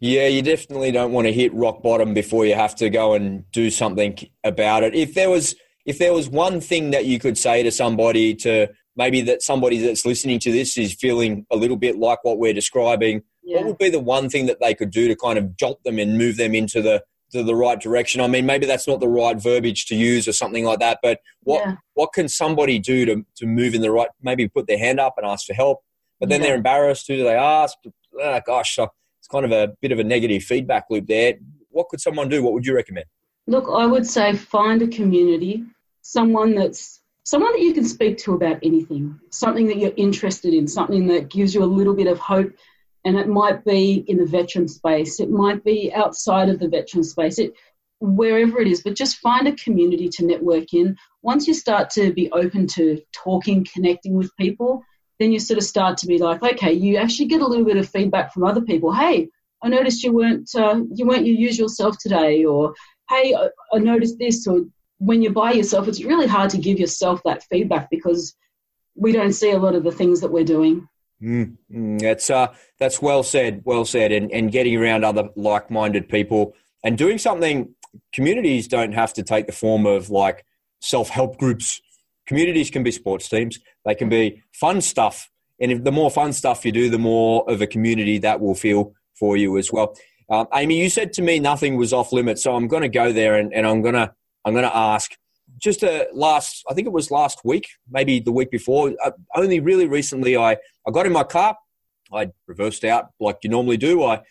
Yeah, 0.00 0.26
you 0.26 0.42
definitely 0.42 0.92
don't 0.92 1.12
want 1.12 1.26
to 1.26 1.32
hit 1.32 1.52
rock 1.54 1.82
bottom 1.82 2.14
before 2.14 2.44
you 2.44 2.54
have 2.54 2.74
to 2.76 2.90
go 2.90 3.14
and 3.14 3.50
do 3.52 3.70
something 3.70 4.18
about 4.44 4.82
it. 4.82 4.94
If 4.94 5.14
there 5.14 5.30
was 5.30 5.54
if 5.84 5.98
there 5.98 6.12
was 6.12 6.28
one 6.28 6.60
thing 6.60 6.90
that 6.90 7.06
you 7.06 7.18
could 7.18 7.36
say 7.36 7.62
to 7.62 7.70
somebody 7.70 8.34
to 8.36 8.68
maybe 8.96 9.20
that 9.22 9.42
somebody 9.42 9.78
that's 9.78 10.04
listening 10.04 10.38
to 10.40 10.52
this 10.52 10.76
is 10.76 10.94
feeling 10.94 11.46
a 11.50 11.56
little 11.56 11.76
bit 11.76 11.98
like 11.98 12.22
what 12.24 12.38
we're 12.38 12.52
describing, 12.52 13.22
yeah. 13.42 13.58
what 13.58 13.66
would 13.66 13.78
be 13.78 13.90
the 13.90 14.00
one 14.00 14.28
thing 14.28 14.46
that 14.46 14.60
they 14.60 14.74
could 14.74 14.90
do 14.90 15.08
to 15.08 15.16
kind 15.16 15.38
of 15.38 15.56
jolt 15.56 15.82
them 15.84 15.98
and 15.98 16.18
move 16.18 16.36
them 16.36 16.54
into 16.54 16.82
the 16.82 17.02
to 17.32 17.42
the 17.42 17.54
right 17.54 17.80
direction? 17.80 18.20
I 18.20 18.26
mean, 18.28 18.46
maybe 18.46 18.66
that's 18.66 18.86
not 18.86 19.00
the 19.00 19.08
right 19.08 19.40
verbiage 19.40 19.86
to 19.86 19.96
use 19.96 20.28
or 20.28 20.32
something 20.32 20.64
like 20.64 20.80
that, 20.80 20.98
but 21.02 21.20
what 21.40 21.66
yeah. 21.66 21.76
what 21.94 22.12
can 22.12 22.28
somebody 22.28 22.78
do 22.78 23.06
to 23.06 23.24
to 23.36 23.46
move 23.46 23.74
in 23.74 23.80
the 23.80 23.90
right? 23.90 24.08
Maybe 24.20 24.48
put 24.48 24.66
their 24.66 24.78
hand 24.78 25.00
up 25.00 25.14
and 25.16 25.26
ask 25.26 25.46
for 25.46 25.54
help, 25.54 25.80
but 26.20 26.28
then 26.28 26.40
yeah. 26.40 26.48
they're 26.48 26.56
embarrassed. 26.56 27.08
Who 27.08 27.16
do 27.16 27.24
they 27.24 27.34
ask? 27.34 27.76
Oh, 28.20 28.40
gosh, 28.46 28.78
it's 28.78 28.92
kind 29.32 29.44
of 29.44 29.52
a 29.52 29.74
bit 29.80 29.92
of 29.92 29.98
a 29.98 30.04
negative 30.04 30.42
feedback 30.44 30.86
loop 30.90 31.06
there. 31.06 31.34
What 31.70 31.88
could 31.88 32.00
someone 32.00 32.28
do? 32.28 32.42
What 32.42 32.52
would 32.52 32.66
you 32.66 32.74
recommend? 32.74 33.06
Look, 33.46 33.66
I 33.68 33.86
would 33.86 34.06
say 34.06 34.36
find 34.36 34.82
a 34.82 34.88
community, 34.88 35.64
someone 36.02 36.54
that's 36.54 37.00
someone 37.24 37.52
that 37.52 37.62
you 37.62 37.72
can 37.72 37.84
speak 37.84 38.18
to 38.18 38.34
about 38.34 38.58
anything, 38.62 39.18
something 39.30 39.66
that 39.68 39.78
you're 39.78 39.92
interested 39.96 40.52
in, 40.52 40.66
something 40.68 41.06
that 41.06 41.30
gives 41.30 41.54
you 41.54 41.62
a 41.62 41.74
little 41.78 41.94
bit 41.94 42.06
of 42.06 42.18
hope. 42.18 42.52
And 43.04 43.16
it 43.16 43.28
might 43.28 43.64
be 43.64 44.04
in 44.06 44.18
the 44.18 44.26
veteran 44.26 44.68
space, 44.68 45.18
it 45.18 45.30
might 45.30 45.64
be 45.64 45.92
outside 45.92 46.48
of 46.48 46.60
the 46.60 46.68
veteran 46.68 47.02
space, 47.02 47.38
it 47.38 47.52
wherever 48.02 48.60
it 48.60 48.66
is, 48.66 48.82
but 48.82 48.96
just 48.96 49.18
find 49.18 49.46
a 49.46 49.56
community 49.56 50.08
to 50.08 50.26
network 50.26 50.74
in. 50.74 50.96
Once 51.22 51.46
you 51.46 51.54
start 51.54 51.88
to 51.90 52.12
be 52.12 52.30
open 52.32 52.66
to 52.66 53.00
talking, 53.12 53.66
connecting 53.72 54.14
with 54.14 54.36
people, 54.36 54.82
then 55.18 55.32
you 55.32 55.38
sort 55.38 55.58
of 55.58 55.64
start 55.64 55.98
to 55.98 56.06
be 56.06 56.18
like, 56.18 56.42
okay, 56.42 56.72
you 56.72 56.96
actually 56.96 57.26
get 57.26 57.42
a 57.42 57.46
little 57.46 57.64
bit 57.64 57.76
of 57.76 57.88
feedback 57.88 58.32
from 58.32 58.44
other 58.44 58.60
people. 58.60 58.92
Hey, 58.92 59.28
I 59.62 59.68
noticed 59.68 60.02
you 60.02 60.12
weren't 60.12 60.50
uh, 60.54 60.82
you 60.92 61.06
weren't 61.06 61.26
your 61.26 61.36
usual 61.36 61.68
self 61.68 61.96
today, 61.98 62.44
or 62.44 62.74
hey, 63.08 63.34
I, 63.34 63.48
I 63.72 63.78
noticed 63.78 64.18
this, 64.18 64.46
or 64.46 64.62
when 64.98 65.22
you're 65.22 65.32
by 65.32 65.52
yourself, 65.52 65.88
it's 65.88 66.02
really 66.02 66.26
hard 66.26 66.50
to 66.50 66.58
give 66.58 66.78
yourself 66.78 67.20
that 67.24 67.44
feedback 67.44 67.90
because 67.90 68.34
we 68.94 69.12
don't 69.12 69.32
see 69.32 69.50
a 69.50 69.58
lot 69.58 69.74
of 69.74 69.84
the 69.84 69.92
things 69.92 70.20
that 70.20 70.32
we're 70.32 70.44
doing. 70.44 70.88
Mm, 71.22 71.56
mm, 71.72 72.00
that's 72.00 72.30
uh, 72.30 72.48
that's 72.78 73.00
well 73.00 73.22
said, 73.22 73.62
well 73.64 73.84
said, 73.84 74.10
and 74.12 74.32
and 74.32 74.50
getting 74.50 74.76
around 74.76 75.04
other 75.04 75.28
like-minded 75.36 76.08
people 76.08 76.54
and 76.82 76.98
doing 76.98 77.18
something. 77.18 77.74
Communities 78.14 78.68
don't 78.68 78.92
have 78.92 79.12
to 79.12 79.22
take 79.22 79.46
the 79.46 79.52
form 79.52 79.84
of 79.84 80.08
like 80.08 80.46
self-help 80.80 81.36
groups 81.36 81.82
communities 82.26 82.70
can 82.70 82.82
be 82.82 82.90
sports 82.90 83.28
teams, 83.28 83.58
they 83.84 83.94
can 83.94 84.08
be 84.08 84.42
fun 84.52 84.80
stuff. 84.80 85.30
And 85.60 85.70
if 85.70 85.84
the 85.84 85.92
more 85.92 86.10
fun 86.10 86.32
stuff 86.32 86.64
you 86.64 86.72
do, 86.72 86.90
the 86.90 86.98
more 86.98 87.48
of 87.48 87.60
a 87.60 87.66
community 87.66 88.18
that 88.18 88.40
will 88.40 88.54
feel 88.54 88.94
for 89.18 89.36
you 89.36 89.58
as 89.58 89.72
well. 89.72 89.96
Um, 90.30 90.46
Amy, 90.54 90.80
you 90.80 90.88
said 90.88 91.12
to 91.14 91.22
me 91.22 91.38
nothing 91.38 91.76
was 91.76 91.92
off 91.92 92.12
limits, 92.12 92.42
so 92.42 92.54
I'm 92.54 92.68
going 92.68 92.82
to 92.82 92.88
go 92.88 93.12
there 93.12 93.36
and, 93.36 93.52
and 93.52 93.66
I'm 93.66 93.82
going 93.82 93.94
to 93.94 94.12
I'm 94.44 94.54
going 94.54 94.64
to 94.64 94.76
ask. 94.76 95.12
Just 95.58 95.82
a 95.82 96.08
last, 96.14 96.64
I 96.68 96.74
think 96.74 96.86
it 96.86 96.92
was 96.92 97.10
last 97.10 97.40
week, 97.44 97.68
maybe 97.88 98.18
the 98.18 98.32
week 98.32 98.50
before. 98.50 98.92
Uh, 99.04 99.10
only 99.36 99.60
really 99.60 99.86
recently, 99.86 100.36
I 100.36 100.52
I 100.86 100.90
got 100.90 101.06
in 101.06 101.12
my 101.12 101.24
car, 101.24 101.56
I 102.12 102.30
reversed 102.46 102.84
out 102.84 103.08
like 103.20 103.38
you 103.42 103.50
normally 103.50 103.76
do. 103.76 104.02
I 104.02 104.22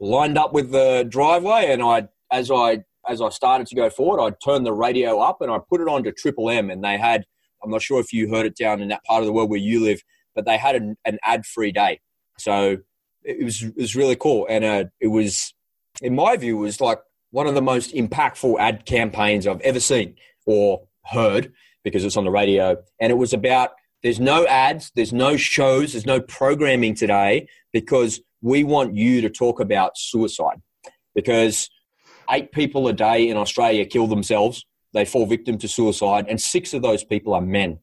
lined 0.00 0.38
up 0.38 0.52
with 0.52 0.70
the 0.70 1.06
driveway, 1.08 1.66
and 1.72 1.82
I 1.82 2.08
as 2.30 2.50
I 2.50 2.84
as 3.08 3.20
I 3.20 3.28
started 3.30 3.66
to 3.68 3.74
go 3.74 3.90
forward, 3.90 4.22
I 4.22 4.30
turned 4.44 4.64
the 4.64 4.72
radio 4.72 5.18
up 5.20 5.40
and 5.40 5.50
I 5.50 5.58
put 5.58 5.80
it 5.80 5.88
on 5.88 6.04
to 6.04 6.12
Triple 6.12 6.50
M, 6.50 6.70
and 6.70 6.82
they 6.84 6.96
had 6.96 7.24
I'm 7.62 7.70
not 7.70 7.82
sure 7.82 8.00
if 8.00 8.12
you 8.12 8.28
heard 8.28 8.46
it 8.46 8.56
down 8.56 8.80
in 8.80 8.88
that 8.88 9.04
part 9.04 9.20
of 9.20 9.26
the 9.26 9.32
world 9.32 9.50
where 9.50 9.58
you 9.58 9.82
live, 9.82 10.02
but 10.34 10.44
they 10.44 10.56
had 10.56 10.76
an, 10.76 10.96
an 11.04 11.18
ad 11.22 11.46
free 11.46 11.72
day. 11.72 12.00
So 12.38 12.78
it 13.24 13.44
was, 13.44 13.62
it 13.62 13.76
was 13.76 13.96
really 13.96 14.16
cool. 14.16 14.46
And 14.48 14.64
uh, 14.64 14.84
it 15.00 15.08
was, 15.08 15.52
in 16.00 16.14
my 16.14 16.36
view, 16.36 16.56
was 16.56 16.80
like 16.80 17.00
one 17.30 17.46
of 17.46 17.54
the 17.54 17.62
most 17.62 17.94
impactful 17.94 18.58
ad 18.58 18.86
campaigns 18.86 19.46
I've 19.46 19.60
ever 19.60 19.80
seen 19.80 20.16
or 20.46 20.82
heard 21.04 21.52
because 21.84 22.04
it's 22.04 22.16
on 22.16 22.24
the 22.24 22.30
radio. 22.30 22.76
And 23.00 23.10
it 23.10 23.16
was 23.16 23.32
about 23.32 23.70
there's 24.02 24.20
no 24.20 24.46
ads, 24.46 24.92
there's 24.94 25.12
no 25.12 25.36
shows, 25.36 25.92
there's 25.92 26.06
no 26.06 26.20
programming 26.20 26.94
today 26.94 27.48
because 27.72 28.20
we 28.40 28.62
want 28.64 28.94
you 28.94 29.20
to 29.22 29.30
talk 29.30 29.60
about 29.60 29.98
suicide. 29.98 30.62
Because 31.14 31.68
eight 32.30 32.52
people 32.52 32.86
a 32.86 32.92
day 32.92 33.28
in 33.28 33.36
Australia 33.36 33.84
kill 33.84 34.06
themselves 34.06 34.64
they 34.92 35.04
fall 35.04 35.26
victim 35.26 35.58
to 35.58 35.68
suicide, 35.68 36.26
and 36.28 36.40
six 36.40 36.74
of 36.74 36.82
those 36.82 37.04
people 37.04 37.34
are 37.34 37.40
men. 37.40 37.78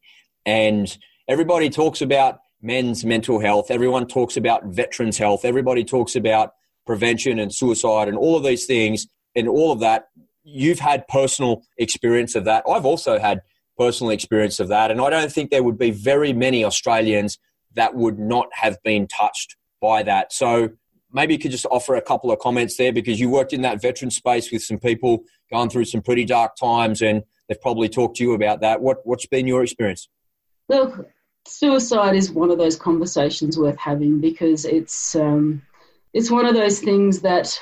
And 0.46 0.98
everybody 1.28 1.70
talks 1.70 2.02
about 2.02 2.39
men's 2.62 3.06
mental 3.06 3.39
health, 3.39 3.70
everyone 3.70 4.08
talks 4.08 4.38
about 4.38 4.65
veterans' 4.65 5.18
health, 5.18 5.46
everybody 5.46 5.84
talks 5.84 6.15
about 6.15 6.54
prevention 6.86 7.39
and 7.39 7.54
suicide 7.54 8.08
and 8.08 8.18
all 8.18 8.36
of 8.36 8.44
these 8.44 8.65
things, 8.65 9.08
and 9.36 9.48
all 9.48 9.72
of 9.72 9.80
that. 9.80 10.08
You've 10.44 10.80
had 10.80 11.08
personal 11.08 11.63
experience 11.78 12.36
of 12.36 12.46
that. 12.46 12.63
I've 12.70 12.86
also 12.86 13.18
had 13.18 13.41
personal 13.78 14.12
experience 14.12 14.60
of 14.60 14.68
that, 14.70 14.91
and 14.91 15.02
I 15.02 15.10
don't 15.10 15.32
think 15.32 15.52
there 15.52 15.63
would 15.63 15.78
be 15.78 15.91
very 15.91 16.34
many 16.34 16.63
Australians 16.63 17.38
that 17.74 17.96
would 17.96 18.18
not 18.18 18.48
have 18.54 18.78
been 18.84 19.08
touched 19.08 19.56
by 19.82 20.02
that. 20.04 20.32
So 20.32 20.70
maybe 21.12 21.34
you 21.34 21.39
could 21.39 21.52
just 21.52 21.65
offer 21.72 21.96
a 21.96 22.02
couple 22.02 22.32
of 22.32 22.39
comments 22.39 22.78
there 22.78 22.94
because 22.94 23.20
you 23.20 23.30
worked 23.30 23.54
in 23.54 23.62
that 23.62 23.82
veteran 23.82 24.12
space 24.12 24.52
with 24.52 24.63
some 24.63 24.80
people 24.80 25.24
going 25.51 25.69
through 25.69 25.86
some 25.86 26.01
pretty 26.01 26.25
dark 26.25 26.55
times 26.55 27.01
and 27.01 27.23
they've 27.47 27.62
probably 27.62 27.89
talked 27.89 28.17
to 28.17 28.23
you 28.23 28.34
about 28.34 28.62
that. 28.62 28.81
What, 28.81 28.99
what's 29.03 29.25
been 29.25 29.47
your 29.47 29.63
experience? 29.63 30.10
Look, 30.69 31.08
suicide 31.47 32.15
is 32.15 32.31
one 32.31 32.51
of 32.51 32.58
those 32.58 32.75
conversations 32.75 33.58
worth 33.58 33.77
having 33.77 34.19
because 34.19 34.65
it's, 34.65 35.15
um, 35.15 35.62
it's 36.13 36.31
one 36.31 36.45
of 36.45 36.55
those 36.55 36.79
things 36.79 37.21
that, 37.21 37.60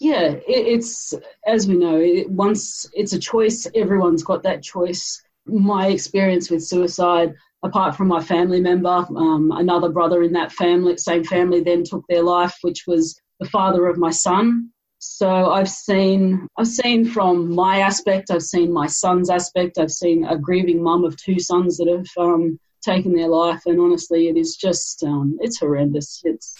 yeah, 0.00 0.22
it, 0.22 0.42
it's, 0.46 1.14
as 1.46 1.66
we 1.66 1.76
know, 1.76 1.98
it, 1.98 2.30
once 2.30 2.88
it's 2.94 3.12
a 3.12 3.18
choice, 3.18 3.66
everyone's 3.74 4.22
got 4.22 4.42
that 4.44 4.62
choice. 4.62 5.22
My 5.46 5.88
experience 5.88 6.50
with 6.50 6.64
suicide 6.64 7.34
apart 7.64 7.96
from 7.96 8.08
my 8.08 8.22
family 8.22 8.60
member. 8.60 8.88
Um, 9.16 9.50
another 9.52 9.88
brother 9.88 10.22
in 10.22 10.32
that 10.34 10.52
family, 10.52 10.96
same 10.98 11.24
family, 11.24 11.62
then 11.62 11.82
took 11.82 12.04
their 12.08 12.22
life, 12.22 12.54
which 12.60 12.84
was 12.86 13.18
the 13.40 13.48
father 13.48 13.86
of 13.86 13.96
my 13.96 14.10
son. 14.10 14.70
So 15.06 15.50
I've 15.50 15.68
seen, 15.68 16.48
I've 16.56 16.66
seen 16.66 17.04
from 17.04 17.54
my 17.54 17.80
aspect, 17.80 18.30
I've 18.30 18.42
seen 18.42 18.72
my 18.72 18.86
son's 18.86 19.28
aspect, 19.28 19.78
I've 19.78 19.90
seen 19.90 20.24
a 20.24 20.36
grieving 20.36 20.82
mum 20.82 21.04
of 21.04 21.14
two 21.16 21.38
sons 21.38 21.76
that 21.76 21.88
have 21.88 22.06
um, 22.26 22.58
taken 22.82 23.12
their 23.12 23.28
life, 23.28 23.62
and 23.66 23.78
honestly, 23.78 24.28
it 24.28 24.36
is 24.38 24.56
just, 24.56 25.04
um, 25.04 25.36
it's 25.40 25.60
horrendous. 25.60 26.22
It's 26.24 26.54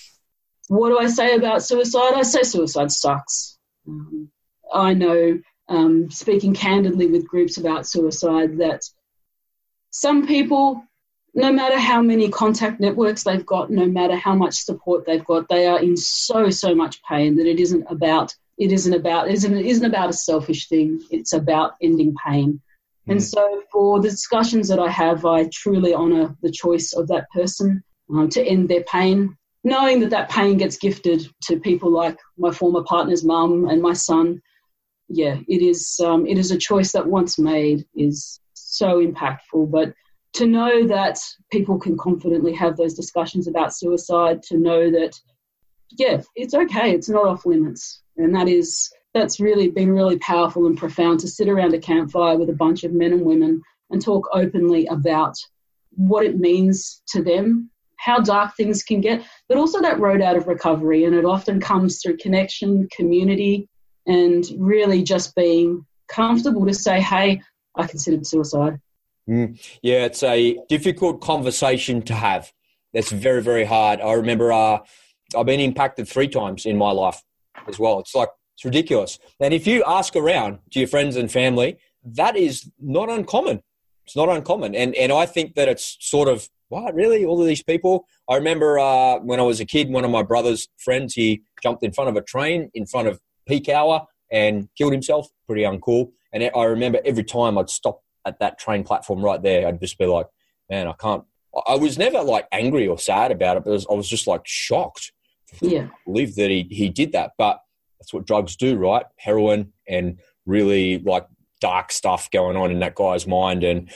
what 0.68 0.90
do 0.90 0.98
I 0.98 1.08
say 1.08 1.34
about 1.34 1.62
suicide? 1.62 2.12
I 2.14 2.22
say 2.22 2.42
suicide 2.42 2.92
sucks. 2.92 3.58
Um, 3.88 4.30
I 4.72 4.92
know, 4.92 5.40
um, 5.70 6.10
speaking 6.10 6.52
candidly 6.52 7.06
with 7.06 7.26
groups 7.26 7.56
about 7.56 7.86
suicide, 7.86 8.58
that 8.58 8.82
some 9.90 10.26
people 10.26 10.84
no 11.34 11.52
matter 11.52 11.78
how 11.78 12.00
many 12.00 12.28
contact 12.28 12.80
networks 12.80 13.24
they've 13.24 13.44
got, 13.44 13.70
no 13.70 13.86
matter 13.86 14.16
how 14.16 14.34
much 14.34 14.54
support 14.54 15.04
they've 15.04 15.24
got, 15.24 15.48
they 15.48 15.66
are 15.66 15.80
in 15.80 15.96
so 15.96 16.50
so 16.50 16.74
much 16.74 17.02
pain 17.02 17.36
that 17.36 17.46
it 17.46 17.58
isn't 17.60 17.84
about 17.88 18.34
it 18.56 18.70
isn't 18.70 18.94
about 18.94 19.28
it 19.28 19.34
isn't, 19.34 19.56
it 19.56 19.66
isn't 19.66 19.84
about 19.84 20.10
a 20.10 20.14
selfish 20.14 20.68
thing. 20.68 21.00
It's 21.10 21.32
about 21.32 21.74
ending 21.82 22.14
pain. 22.24 22.60
Mm. 23.08 23.12
And 23.12 23.22
so, 23.22 23.62
for 23.72 24.00
the 24.00 24.10
discussions 24.10 24.68
that 24.68 24.78
I 24.78 24.88
have, 24.90 25.24
I 25.24 25.48
truly 25.52 25.94
honour 25.94 26.36
the 26.42 26.52
choice 26.52 26.92
of 26.92 27.08
that 27.08 27.28
person 27.30 27.82
um, 28.10 28.28
to 28.30 28.42
end 28.42 28.68
their 28.68 28.84
pain, 28.84 29.36
knowing 29.64 30.00
that 30.00 30.10
that 30.10 30.30
pain 30.30 30.56
gets 30.56 30.76
gifted 30.76 31.26
to 31.44 31.58
people 31.58 31.90
like 31.90 32.16
my 32.38 32.52
former 32.52 32.84
partner's 32.84 33.24
mum 33.24 33.68
and 33.68 33.82
my 33.82 33.92
son. 33.92 34.40
Yeah, 35.08 35.38
it 35.48 35.62
is. 35.62 36.00
Um, 36.02 36.26
it 36.26 36.38
is 36.38 36.50
a 36.50 36.58
choice 36.58 36.92
that 36.92 37.06
once 37.06 37.38
made 37.38 37.84
is 37.96 38.40
so 38.54 39.04
impactful, 39.04 39.70
but 39.70 39.92
to 40.34 40.46
know 40.46 40.86
that 40.86 41.18
people 41.50 41.78
can 41.78 41.96
confidently 41.96 42.52
have 42.52 42.76
those 42.76 42.94
discussions 42.94 43.46
about 43.46 43.74
suicide, 43.74 44.42
to 44.42 44.58
know 44.58 44.90
that, 44.90 45.18
yeah, 45.90 46.20
it's 46.34 46.54
okay, 46.54 46.92
it's 46.92 47.08
not 47.08 47.26
off 47.26 47.46
limits. 47.46 48.02
And 48.16 48.34
that 48.34 48.48
is, 48.48 48.92
that's 49.12 49.40
really 49.40 49.70
been 49.70 49.92
really 49.92 50.18
powerful 50.18 50.66
and 50.66 50.76
profound 50.76 51.20
to 51.20 51.28
sit 51.28 51.48
around 51.48 51.74
a 51.74 51.78
campfire 51.78 52.36
with 52.36 52.50
a 52.50 52.54
bunch 52.54 52.84
of 52.84 52.92
men 52.92 53.12
and 53.12 53.22
women 53.22 53.62
and 53.90 54.02
talk 54.02 54.28
openly 54.32 54.86
about 54.86 55.36
what 55.90 56.24
it 56.24 56.38
means 56.38 57.00
to 57.08 57.22
them, 57.22 57.70
how 57.96 58.18
dark 58.18 58.56
things 58.56 58.82
can 58.82 59.00
get, 59.00 59.22
but 59.48 59.56
also 59.56 59.80
that 59.80 60.00
road 60.00 60.20
out 60.20 60.36
of 60.36 60.48
recovery. 60.48 61.04
And 61.04 61.14
it 61.14 61.24
often 61.24 61.60
comes 61.60 62.02
through 62.02 62.16
connection, 62.16 62.88
community, 62.90 63.68
and 64.06 64.44
really 64.58 65.04
just 65.04 65.34
being 65.36 65.86
comfortable 66.08 66.66
to 66.66 66.74
say, 66.74 67.00
hey, 67.00 67.40
I 67.76 67.86
considered 67.86 68.26
suicide. 68.26 68.80
Mm. 69.28 69.58
Yeah, 69.82 70.04
it's 70.04 70.22
a 70.22 70.58
difficult 70.68 71.20
conversation 71.20 72.02
to 72.02 72.14
have. 72.14 72.52
That's 72.92 73.10
very, 73.10 73.42
very 73.42 73.64
hard. 73.64 74.00
I 74.00 74.12
remember 74.12 74.52
uh, 74.52 74.78
I've 75.36 75.46
been 75.46 75.60
impacted 75.60 76.08
three 76.08 76.28
times 76.28 76.66
in 76.66 76.76
my 76.76 76.90
life 76.90 77.22
as 77.66 77.78
well. 77.78 77.98
It's 77.98 78.14
like, 78.14 78.28
it's 78.56 78.64
ridiculous. 78.64 79.18
And 79.40 79.52
if 79.52 79.66
you 79.66 79.82
ask 79.86 80.14
around 80.14 80.58
to 80.72 80.78
your 80.78 80.88
friends 80.88 81.16
and 81.16 81.32
family, 81.32 81.78
that 82.04 82.36
is 82.36 82.70
not 82.80 83.08
uncommon. 83.08 83.62
It's 84.04 84.14
not 84.14 84.28
uncommon. 84.28 84.74
And, 84.74 84.94
and 84.94 85.10
I 85.10 85.26
think 85.26 85.54
that 85.54 85.68
it's 85.68 85.96
sort 86.00 86.28
of, 86.28 86.48
what, 86.68 86.94
really? 86.94 87.24
All 87.24 87.40
of 87.40 87.46
these 87.46 87.62
people? 87.62 88.06
I 88.28 88.36
remember 88.36 88.78
uh, 88.78 89.18
when 89.20 89.40
I 89.40 89.42
was 89.42 89.60
a 89.60 89.64
kid, 89.64 89.90
one 89.90 90.04
of 90.04 90.10
my 90.10 90.22
brother's 90.22 90.68
friends, 90.76 91.14
he 91.14 91.42
jumped 91.62 91.82
in 91.82 91.92
front 91.92 92.10
of 92.10 92.16
a 92.16 92.22
train 92.22 92.70
in 92.74 92.86
front 92.86 93.08
of 93.08 93.20
peak 93.46 93.68
hour 93.68 94.06
and 94.30 94.68
killed 94.76 94.92
himself. 94.92 95.28
Pretty 95.46 95.62
uncool. 95.62 96.10
And 96.32 96.50
I 96.54 96.64
remember 96.64 97.00
every 97.04 97.24
time 97.24 97.56
I'd 97.58 97.70
stop 97.70 98.00
at 98.24 98.38
that 98.40 98.58
train 98.58 98.84
platform 98.84 99.22
right 99.24 99.42
there, 99.42 99.66
I'd 99.66 99.80
just 99.80 99.98
be 99.98 100.06
like, 100.06 100.26
man, 100.70 100.88
I 100.88 100.92
can't. 100.92 101.24
I 101.66 101.76
was 101.76 101.98
never 101.98 102.22
like 102.22 102.48
angry 102.50 102.88
or 102.88 102.98
sad 102.98 103.30
about 103.30 103.56
it, 103.56 103.64
but 103.64 103.70
I 103.70 103.74
was, 103.74 103.86
I 103.90 103.94
was 103.94 104.08
just 104.08 104.26
like 104.26 104.42
shocked. 104.44 105.12
Yeah. 105.60 105.84
I 105.84 105.90
believe 106.04 106.34
that 106.36 106.50
he, 106.50 106.66
he 106.70 106.88
did 106.88 107.12
that. 107.12 107.32
But 107.38 107.60
that's 107.98 108.12
what 108.12 108.26
drugs 108.26 108.56
do, 108.56 108.76
right? 108.76 109.06
Heroin 109.16 109.72
and 109.88 110.18
really 110.46 110.98
like 110.98 111.26
dark 111.60 111.92
stuff 111.92 112.30
going 112.30 112.56
on 112.56 112.70
in 112.70 112.80
that 112.80 112.96
guy's 112.96 113.26
mind. 113.26 113.62
And 113.62 113.88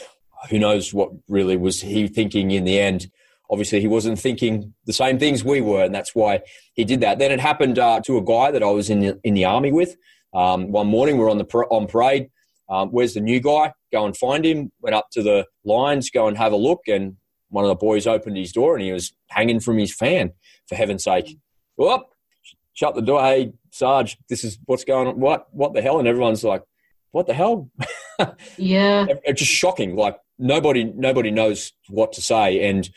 who 0.50 0.58
knows 0.58 0.94
what 0.94 1.10
really 1.28 1.56
was 1.56 1.80
he 1.80 2.06
thinking 2.06 2.52
in 2.52 2.64
the 2.64 2.78
end. 2.78 3.10
Obviously, 3.50 3.80
he 3.80 3.88
wasn't 3.88 4.18
thinking 4.18 4.74
the 4.84 4.92
same 4.92 5.18
things 5.18 5.42
we 5.42 5.62
were, 5.62 5.82
and 5.82 5.94
that's 5.94 6.14
why 6.14 6.42
he 6.74 6.84
did 6.84 7.00
that. 7.00 7.18
Then 7.18 7.32
it 7.32 7.40
happened 7.40 7.78
uh, 7.78 8.00
to 8.02 8.18
a 8.18 8.22
guy 8.22 8.50
that 8.50 8.62
I 8.62 8.70
was 8.70 8.90
in 8.90 9.00
the, 9.00 9.20
in 9.24 9.34
the 9.34 9.46
army 9.46 9.72
with. 9.72 9.96
Um, 10.34 10.70
one 10.70 10.86
morning, 10.86 11.16
we 11.16 11.24
we're 11.24 11.30
on 11.30 11.38
the 11.38 11.46
on 11.46 11.86
parade. 11.86 12.28
Um, 12.68 12.90
where's 12.90 13.14
the 13.14 13.20
new 13.20 13.40
guy? 13.40 13.72
Go 13.92 14.04
and 14.04 14.16
find 14.16 14.44
him. 14.44 14.70
Went 14.80 14.94
up 14.94 15.08
to 15.12 15.22
the 15.22 15.46
lines, 15.64 16.10
go 16.10 16.28
and 16.28 16.36
have 16.36 16.52
a 16.52 16.56
look. 16.56 16.82
And 16.88 17.16
one 17.48 17.64
of 17.64 17.68
the 17.68 17.74
boys 17.74 18.06
opened 18.06 18.36
his 18.36 18.52
door 18.52 18.74
and 18.74 18.84
he 18.84 18.92
was 18.92 19.12
hanging 19.28 19.60
from 19.60 19.78
his 19.78 19.94
fan, 19.94 20.32
for 20.68 20.74
heaven's 20.74 21.04
sake. 21.04 21.38
Whoop, 21.76 22.02
shut 22.74 22.94
the 22.94 23.02
door. 23.02 23.20
Hey, 23.22 23.52
Sarge, 23.70 24.18
this 24.28 24.44
is 24.44 24.58
what's 24.66 24.84
going 24.84 25.08
on. 25.08 25.18
What, 25.18 25.52
what 25.52 25.72
the 25.74 25.82
hell? 25.82 25.98
And 25.98 26.08
everyone's 26.08 26.44
like, 26.44 26.62
what 27.12 27.26
the 27.26 27.34
hell? 27.34 27.70
yeah. 28.56 29.06
It's 29.24 29.40
just 29.40 29.52
shocking. 29.52 29.96
Like 29.96 30.18
nobody, 30.38 30.84
nobody 30.84 31.30
knows 31.30 31.72
what 31.88 32.12
to 32.14 32.20
say. 32.20 32.68
And 32.68 32.88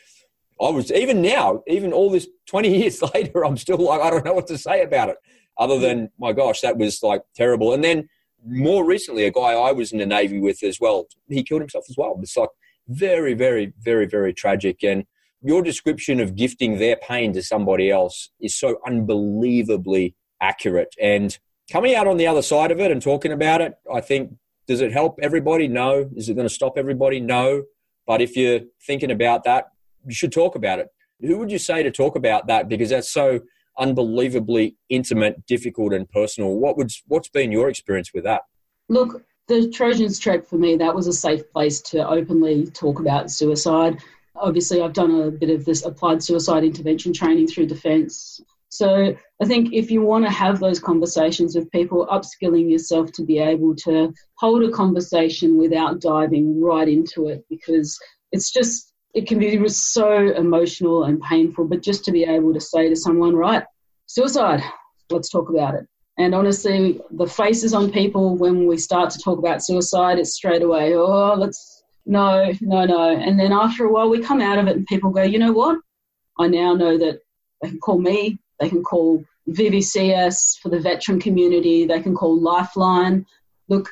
I 0.61 0.69
was, 0.69 0.91
even 0.91 1.21
now, 1.21 1.63
even 1.67 1.93
all 1.93 2.09
this 2.09 2.27
20 2.47 2.77
years 2.77 3.01
later, 3.13 3.45
I'm 3.45 3.57
still 3.57 3.77
like, 3.77 4.01
I 4.01 4.09
don't 4.09 4.25
know 4.25 4.33
what 4.33 4.47
to 4.47 4.57
say 4.57 4.83
about 4.83 5.09
it 5.09 5.17
other 5.57 5.79
than, 5.79 6.09
my 6.19 6.33
gosh, 6.33 6.61
that 6.61 6.77
was 6.77 7.01
like 7.03 7.21
terrible. 7.35 7.73
And 7.73 7.83
then, 7.83 8.09
more 8.45 8.85
recently, 8.85 9.25
a 9.25 9.31
guy 9.31 9.53
I 9.53 9.71
was 9.71 9.91
in 9.91 9.99
the 9.99 10.05
Navy 10.05 10.39
with 10.39 10.63
as 10.63 10.79
well, 10.79 11.07
he 11.27 11.43
killed 11.43 11.61
himself 11.61 11.85
as 11.89 11.95
well. 11.97 12.17
It's 12.21 12.37
like 12.37 12.49
very, 12.87 13.33
very, 13.33 13.73
very, 13.79 14.05
very 14.05 14.33
tragic. 14.33 14.83
And 14.83 15.05
your 15.41 15.61
description 15.61 16.19
of 16.19 16.35
gifting 16.35 16.77
their 16.77 16.95
pain 16.95 17.33
to 17.33 17.43
somebody 17.43 17.89
else 17.89 18.31
is 18.39 18.55
so 18.55 18.77
unbelievably 18.85 20.15
accurate. 20.41 20.95
And 21.01 21.37
coming 21.71 21.95
out 21.95 22.07
on 22.07 22.17
the 22.17 22.27
other 22.27 22.41
side 22.41 22.71
of 22.71 22.79
it 22.79 22.91
and 22.91 23.01
talking 23.01 23.31
about 23.31 23.61
it, 23.61 23.73
I 23.93 24.01
think, 24.01 24.33
does 24.67 24.81
it 24.81 24.91
help 24.91 25.19
everybody? 25.21 25.67
No. 25.67 26.09
Is 26.15 26.29
it 26.29 26.35
going 26.35 26.47
to 26.47 26.53
stop 26.53 26.77
everybody? 26.77 27.19
No. 27.19 27.63
But 28.05 28.21
if 28.21 28.35
you're 28.35 28.61
thinking 28.85 29.11
about 29.11 29.43
that, 29.43 29.65
you 30.05 30.13
should 30.13 30.31
talk 30.31 30.55
about 30.55 30.79
it. 30.79 30.87
Who 31.21 31.37
would 31.37 31.51
you 31.51 31.59
say 31.59 31.83
to 31.83 31.91
talk 31.91 32.15
about 32.15 32.47
that? 32.47 32.67
Because 32.67 32.89
that's 32.89 33.11
so 33.11 33.41
unbelievably 33.81 34.77
intimate, 34.87 35.45
difficult, 35.45 35.91
and 35.91 36.09
personal. 36.09 36.55
What 36.55 36.77
would 36.77 36.91
what's 37.07 37.29
been 37.29 37.51
your 37.51 37.67
experience 37.67 38.11
with 38.13 38.23
that? 38.23 38.43
Look, 38.87 39.23
the 39.47 39.67
Trojan's 39.69 40.19
Trek 40.19 40.45
for 40.45 40.57
me 40.57 40.77
that 40.77 40.95
was 40.95 41.07
a 41.07 41.13
safe 41.13 41.49
place 41.51 41.81
to 41.81 42.07
openly 42.07 42.67
talk 42.67 42.99
about 42.99 43.31
suicide. 43.31 43.97
Obviously, 44.35 44.81
I've 44.81 44.93
done 44.93 45.19
a 45.19 45.31
bit 45.31 45.49
of 45.49 45.65
this 45.65 45.83
applied 45.83 46.23
suicide 46.23 46.63
intervention 46.63 47.11
training 47.11 47.47
through 47.47 47.65
defence. 47.65 48.39
So 48.69 49.13
I 49.41 49.45
think 49.45 49.73
if 49.73 49.91
you 49.91 50.01
want 50.01 50.23
to 50.23 50.31
have 50.31 50.59
those 50.61 50.79
conversations 50.79 51.55
with 51.55 51.69
people, 51.71 52.07
upskilling 52.09 52.71
yourself 52.71 53.11
to 53.13 53.25
be 53.25 53.39
able 53.39 53.75
to 53.77 54.13
hold 54.35 54.63
a 54.63 54.71
conversation 54.71 55.57
without 55.57 55.99
diving 55.99 56.61
right 56.61 56.87
into 56.87 57.27
it, 57.27 57.43
because 57.49 57.99
it's 58.31 58.49
just 58.49 58.90
it 59.13 59.27
can 59.27 59.39
be 59.39 59.67
so 59.67 60.33
emotional 60.33 61.03
and 61.03 61.21
painful, 61.21 61.65
but 61.65 61.81
just 61.81 62.05
to 62.05 62.11
be 62.11 62.23
able 62.23 62.53
to 62.53 62.61
say 62.61 62.89
to 62.89 62.95
someone, 62.95 63.35
right, 63.35 63.63
suicide, 64.05 64.63
let's 65.09 65.29
talk 65.29 65.49
about 65.49 65.75
it. 65.75 65.87
And 66.17 66.35
honestly, 66.35 66.99
the 67.11 67.27
faces 67.27 67.73
on 67.73 67.91
people 67.91 68.37
when 68.37 68.67
we 68.67 68.77
start 68.77 69.09
to 69.11 69.19
talk 69.19 69.39
about 69.39 69.63
suicide, 69.63 70.19
it's 70.19 70.33
straight 70.33 70.61
away, 70.61 70.95
oh, 70.95 71.35
let's, 71.37 71.83
no, 72.05 72.51
no, 72.61 72.85
no. 72.85 73.09
And 73.09 73.39
then 73.39 73.51
after 73.51 73.85
a 73.85 73.91
while, 73.91 74.09
we 74.09 74.21
come 74.21 74.41
out 74.41 74.59
of 74.59 74.67
it 74.67 74.75
and 74.75 74.85
people 74.87 75.11
go, 75.11 75.23
you 75.23 75.39
know 75.39 75.51
what? 75.51 75.79
I 76.39 76.47
now 76.47 76.73
know 76.73 76.97
that 76.97 77.19
they 77.61 77.69
can 77.69 77.79
call 77.79 77.99
me, 77.99 78.39
they 78.59 78.69
can 78.69 78.83
call 78.83 79.23
VVCS 79.49 80.59
for 80.59 80.69
the 80.69 80.79
veteran 80.79 81.19
community, 81.19 81.85
they 81.85 82.01
can 82.01 82.15
call 82.15 82.39
Lifeline. 82.39 83.25
Look, 83.67 83.89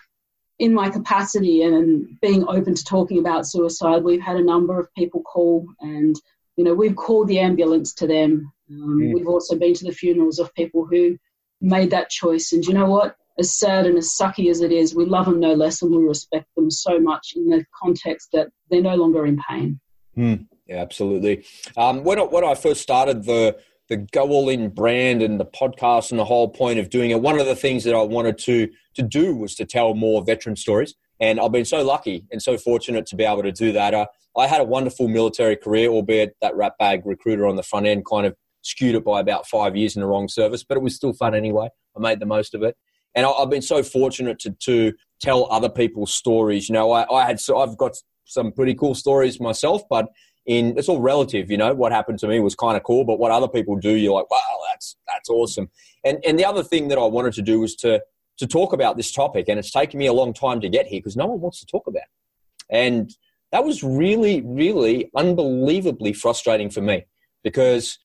in 0.59 0.73
my 0.73 0.89
capacity 0.89 1.63
and 1.63 2.19
being 2.21 2.45
open 2.47 2.75
to 2.75 2.83
talking 2.83 3.17
about 3.19 3.47
suicide, 3.47 4.03
we've 4.03 4.21
had 4.21 4.35
a 4.35 4.43
number 4.43 4.79
of 4.79 4.93
people 4.93 5.21
call, 5.21 5.65
and 5.79 6.15
you 6.57 6.63
know 6.63 6.73
we've 6.73 6.95
called 6.95 7.27
the 7.27 7.39
ambulance 7.39 7.93
to 7.95 8.07
them. 8.07 8.51
Um, 8.69 8.99
mm. 8.99 9.13
We've 9.13 9.27
also 9.27 9.57
been 9.57 9.73
to 9.75 9.85
the 9.85 9.93
funerals 9.93 10.37
of 10.37 10.53
people 10.53 10.85
who 10.85 11.17
made 11.61 11.91
that 11.91 12.09
choice, 12.09 12.51
and 12.51 12.63
you 12.65 12.73
know 12.73 12.85
what? 12.85 13.15
As 13.39 13.57
sad 13.57 13.85
and 13.85 13.97
as 13.97 14.15
sucky 14.19 14.51
as 14.51 14.59
it 14.59 14.73
is, 14.73 14.93
we 14.93 15.05
love 15.05 15.25
them 15.25 15.39
no 15.39 15.53
less, 15.53 15.81
and 15.81 15.91
we 15.91 16.03
respect 16.03 16.47
them 16.55 16.69
so 16.69 16.99
much 16.99 17.33
in 17.35 17.49
the 17.49 17.65
context 17.81 18.29
that 18.33 18.49
they're 18.69 18.81
no 18.81 18.95
longer 18.95 19.25
in 19.25 19.39
pain. 19.49 19.79
Mm. 20.17 20.45
Yeah, 20.67 20.81
absolutely. 20.81 21.45
Um, 21.77 22.03
when, 22.03 22.19
when 22.19 22.43
I 22.43 22.53
first 22.53 22.81
started 22.81 23.23
the 23.23 23.57
the 23.89 23.97
go 23.97 24.29
all 24.29 24.49
in 24.49 24.69
brand 24.69 25.21
and 25.21 25.39
the 25.39 25.45
podcast 25.45 26.11
and 26.11 26.19
the 26.19 26.25
whole 26.25 26.47
point 26.47 26.79
of 26.79 26.89
doing 26.89 27.09
it. 27.09 27.21
One 27.21 27.39
of 27.39 27.45
the 27.45 27.55
things 27.55 27.83
that 27.83 27.95
I 27.95 28.01
wanted 28.01 28.37
to 28.39 28.69
to 28.95 29.01
do 29.01 29.35
was 29.35 29.55
to 29.55 29.65
tell 29.65 29.93
more 29.95 30.23
veteran 30.23 30.55
stories, 30.55 30.95
and 31.19 31.39
I've 31.39 31.51
been 31.51 31.65
so 31.65 31.83
lucky 31.83 32.25
and 32.31 32.41
so 32.41 32.57
fortunate 32.57 33.05
to 33.07 33.15
be 33.15 33.23
able 33.23 33.43
to 33.43 33.51
do 33.51 33.71
that. 33.71 33.93
Uh, 33.93 34.05
I 34.37 34.47
had 34.47 34.61
a 34.61 34.65
wonderful 34.65 35.07
military 35.07 35.55
career, 35.55 35.89
albeit 35.89 36.35
that 36.41 36.55
rat 36.55 36.73
bag 36.79 37.01
recruiter 37.05 37.47
on 37.47 37.55
the 37.55 37.63
front 37.63 37.87
end 37.87 38.05
kind 38.05 38.25
of 38.25 38.35
skewed 38.61 38.95
it 38.95 39.03
by 39.03 39.19
about 39.19 39.47
five 39.47 39.75
years 39.75 39.95
in 39.95 40.01
the 40.01 40.07
wrong 40.07 40.27
service, 40.27 40.63
but 40.63 40.77
it 40.77 40.81
was 40.81 40.95
still 40.95 41.13
fun 41.13 41.33
anyway. 41.33 41.69
I 41.97 41.99
made 41.99 42.19
the 42.19 42.25
most 42.25 42.53
of 42.53 42.61
it, 42.61 42.77
and 43.15 43.25
I, 43.25 43.31
have 43.39 43.49
been 43.49 43.61
so 43.61 43.81
fortunate 43.81 44.39
to 44.39 44.51
to 44.51 44.93
tell 45.19 45.51
other 45.51 45.69
people's 45.69 46.13
stories. 46.13 46.69
You 46.69 46.73
know, 46.73 46.91
I, 46.91 47.11
I 47.11 47.25
had 47.25 47.39
so 47.39 47.59
I've 47.59 47.77
got 47.77 47.93
some 48.25 48.51
pretty 48.51 48.75
cool 48.75 48.93
stories 48.93 49.39
myself, 49.39 49.81
but 49.89 50.09
in 50.49 50.75
it's 50.79 50.89
all 50.89 50.99
relative, 50.99 51.51
you 51.51 51.57
know. 51.57 51.75
What 51.75 51.91
happened 51.91 52.17
to 52.19 52.27
me 52.27 52.39
was 52.39 52.55
kind 52.55 52.75
of 52.75 52.81
cool, 52.83 53.05
but 53.05 53.19
what 53.19 53.29
other 53.31 53.47
people 53.47 53.75
do, 53.75 53.91
you're 53.91 54.13
like, 54.13 54.29
wow, 54.31 54.57
that's 54.71 54.97
that's 55.07 55.29
awesome. 55.29 55.69
And 56.03 56.17
and 56.25 56.39
the 56.39 56.45
other 56.45 56.63
thing 56.63 56.87
that 56.87 56.97
I 56.97 57.05
wanted 57.05 57.33
to 57.33 57.43
do 57.43 57.59
was 57.59 57.75
to 57.77 58.01
to 58.39 58.47
talk 58.47 58.73
about 58.73 58.97
this 58.97 59.11
topic, 59.11 59.47
and 59.47 59.59
it's 59.59 59.71
taken 59.71 59.99
me 59.99 60.07
a 60.07 60.13
long 60.13 60.33
time 60.33 60.59
to 60.61 60.67
get 60.67 60.87
here 60.87 60.99
because 60.99 61.15
no 61.15 61.27
one 61.27 61.39
wants 61.39 61.59
to 61.59 61.67
talk 61.67 61.85
about 61.85 62.01
it. 62.01 62.65
And 62.71 63.15
that 63.51 63.63
was 63.63 63.83
really, 63.83 64.41
really 64.41 65.11
unbelievably 65.15 66.13
frustrating 66.13 66.71
for 66.71 66.81
me 66.81 67.05
because 67.43 67.99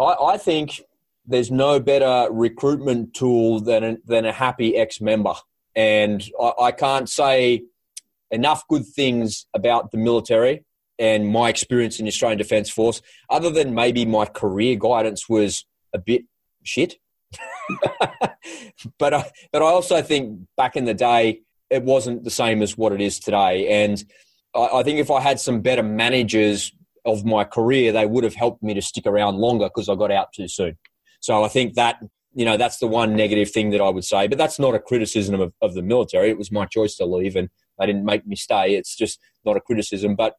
I, 0.00 0.16
I 0.34 0.38
think 0.38 0.82
there's 1.24 1.52
no 1.52 1.78
better 1.78 2.28
recruitment 2.32 3.14
tool 3.14 3.60
than 3.60 3.84
a, 3.84 3.96
than 4.04 4.24
a 4.24 4.32
happy 4.32 4.76
ex 4.76 5.00
member. 5.00 5.34
And 5.76 6.24
I, 6.40 6.52
I 6.62 6.72
can't 6.72 7.08
say 7.08 7.62
enough 8.32 8.66
good 8.66 8.86
things 8.86 9.46
about 9.54 9.92
the 9.92 9.98
military 9.98 10.64
and 10.98 11.28
my 11.28 11.48
experience 11.48 11.98
in 11.98 12.04
the 12.04 12.10
Australian 12.10 12.38
Defence 12.38 12.70
Force, 12.70 13.02
other 13.30 13.50
than 13.50 13.74
maybe 13.74 14.04
my 14.04 14.24
career 14.24 14.76
guidance 14.76 15.28
was 15.28 15.64
a 15.94 15.98
bit 15.98 16.24
shit. 16.62 16.96
but 18.98 19.14
I, 19.14 19.30
but 19.52 19.62
I 19.62 19.66
also 19.66 20.00
think 20.02 20.40
back 20.56 20.76
in 20.76 20.84
the 20.84 20.94
day 20.94 21.40
it 21.70 21.82
wasn't 21.82 22.24
the 22.24 22.30
same 22.30 22.62
as 22.62 22.78
what 22.78 22.92
it 22.92 23.00
is 23.00 23.18
today, 23.18 23.84
and 23.84 24.04
I, 24.54 24.78
I 24.78 24.82
think 24.82 24.98
if 24.98 25.10
I 25.10 25.20
had 25.20 25.40
some 25.40 25.60
better 25.60 25.82
managers 25.82 26.72
of 27.04 27.24
my 27.24 27.44
career, 27.44 27.92
they 27.92 28.06
would 28.06 28.24
have 28.24 28.34
helped 28.34 28.62
me 28.62 28.74
to 28.74 28.82
stick 28.82 29.06
around 29.06 29.36
longer 29.36 29.66
because 29.66 29.88
I 29.88 29.94
got 29.94 30.10
out 30.10 30.32
too 30.32 30.48
soon. 30.48 30.76
So 31.20 31.44
I 31.44 31.48
think 31.48 31.74
that 31.74 32.00
you 32.34 32.44
know 32.44 32.56
that's 32.56 32.78
the 32.78 32.86
one 32.86 33.16
negative 33.16 33.50
thing 33.50 33.70
that 33.70 33.80
I 33.80 33.88
would 33.88 34.04
say, 34.04 34.28
but 34.28 34.38
that's 34.38 34.58
not 34.58 34.74
a 34.74 34.78
criticism 34.78 35.40
of, 35.40 35.52
of 35.62 35.74
the 35.74 35.82
military. 35.82 36.30
It 36.30 36.38
was 36.38 36.52
my 36.52 36.66
choice 36.66 36.96
to 36.96 37.06
leave, 37.06 37.36
and 37.36 37.48
they 37.78 37.86
didn't 37.86 38.04
make 38.04 38.26
me 38.26 38.36
stay. 38.36 38.74
It's 38.74 38.96
just 38.96 39.18
not 39.44 39.56
a 39.56 39.60
criticism, 39.60 40.14
but 40.14 40.34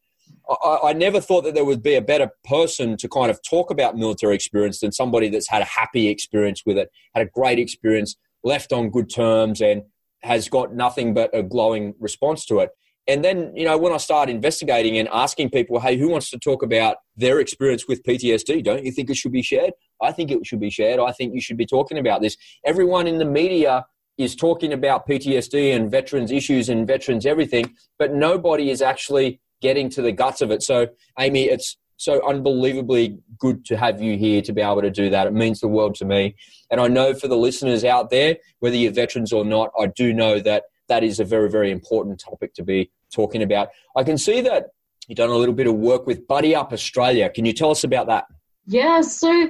I, 0.49 0.79
I, 0.89 0.93
never 0.93 1.19
thought 1.19 1.43
that 1.43 1.55
there 1.55 1.65
would 1.65 1.83
be 1.83 1.95
a 1.95 2.01
better 2.01 2.31
person 2.45 2.97
to 2.97 3.09
kind 3.09 3.29
of 3.29 3.39
talk 3.43 3.69
about 3.71 3.97
military 3.97 4.35
experience 4.35 4.79
than 4.79 4.91
somebody 4.91 5.29
that's 5.29 5.49
had 5.49 5.61
a 5.61 5.65
happy 5.65 6.07
experience 6.07 6.63
with 6.65 6.77
it, 6.77 6.89
had 7.13 7.25
a 7.25 7.29
great 7.29 7.59
experience, 7.59 8.15
left 8.43 8.71
on 8.71 8.89
good 8.89 9.09
terms, 9.09 9.61
and 9.61 9.83
has 10.23 10.49
got 10.49 10.73
nothing 10.73 11.13
but 11.13 11.29
a 11.33 11.43
glowing 11.43 11.93
response 11.99 12.45
to 12.45 12.59
it. 12.59 12.69
And 13.09 13.23
then, 13.23 13.53
you 13.55 13.63
know, 13.63 13.77
when 13.77 13.93
I 13.93 13.97
started 13.97 14.33
investigating 14.33 14.97
and 14.97 15.07
asking 15.13 15.51
people, 15.51 15.79
hey, 15.79 15.97
who 15.97 16.09
wants 16.09 16.29
to 16.31 16.39
talk 16.39 16.61
about 16.61 16.97
their 17.15 17.39
experience 17.39 17.87
with 17.87 18.03
PTSD? 18.03 18.63
Don't 18.63 18.83
you 18.83 18.91
think 18.91 19.09
it 19.09 19.15
should 19.15 19.31
be 19.31 19.41
shared? 19.41 19.71
I 20.01 20.11
think 20.11 20.29
it 20.29 20.45
should 20.45 20.59
be 20.59 20.69
shared. 20.69 20.99
I 20.99 21.13
think 21.13 21.33
you 21.33 21.39
should 21.39 21.57
be 21.57 21.65
talking 21.65 21.97
about 21.97 22.21
this. 22.21 22.35
Everyone 22.65 23.07
in 23.07 23.17
the 23.17 23.25
media 23.25 23.85
is 24.17 24.35
talking 24.35 24.73
about 24.73 25.07
PTSD 25.07 25.73
and 25.73 25.89
veterans 25.89 26.31
issues 26.31 26.67
and 26.67 26.85
veterans 26.85 27.25
everything, 27.25 27.75
but 27.97 28.13
nobody 28.13 28.69
is 28.69 28.81
actually 28.81 29.39
getting 29.61 29.89
to 29.91 30.01
the 30.01 30.11
guts 30.11 30.41
of 30.41 30.51
it. 30.51 30.63
So, 30.63 30.87
Amy, 31.19 31.45
it's 31.45 31.77
so 31.97 32.21
unbelievably 32.27 33.17
good 33.39 33.65
to 33.65 33.75
have 33.75 34.01
you 34.01 34.17
here 34.17 34.41
to 34.43 34.53
be 34.53 34.61
able 34.61 34.81
to 34.81 34.91
do 34.91 35.09
that. 35.09 35.27
It 35.27 35.33
means 35.33 35.59
the 35.59 35.67
world 35.67 35.95
to 35.95 36.05
me. 36.05 36.35
And 36.71 36.79
I 36.79 36.87
know 36.87 37.13
for 37.13 37.27
the 37.27 37.37
listeners 37.37 37.83
out 37.83 38.09
there, 38.09 38.37
whether 38.59 38.75
you're 38.75 38.91
veterans 38.91 39.33
or 39.33 39.43
not, 39.43 39.71
I 39.79 39.87
do 39.87 40.13
know 40.13 40.39
that 40.39 40.65
that 40.89 41.03
is 41.03 41.19
a 41.19 41.25
very, 41.25 41.49
very 41.49 41.71
important 41.71 42.19
topic 42.19 42.53
to 42.53 42.63
be 42.63 42.91
talking 43.13 43.41
about. 43.41 43.69
I 43.95 44.03
can 44.03 44.17
see 44.17 44.41
that 44.41 44.67
you've 45.07 45.17
done 45.17 45.29
a 45.29 45.35
little 45.35 45.55
bit 45.55 45.67
of 45.67 45.75
work 45.75 46.05
with 46.05 46.27
Buddy 46.27 46.55
Up 46.55 46.71
Australia. 46.71 47.29
Can 47.29 47.45
you 47.45 47.53
tell 47.53 47.71
us 47.71 47.83
about 47.83 48.07
that? 48.07 48.25
Yeah, 48.67 49.01
so 49.01 49.49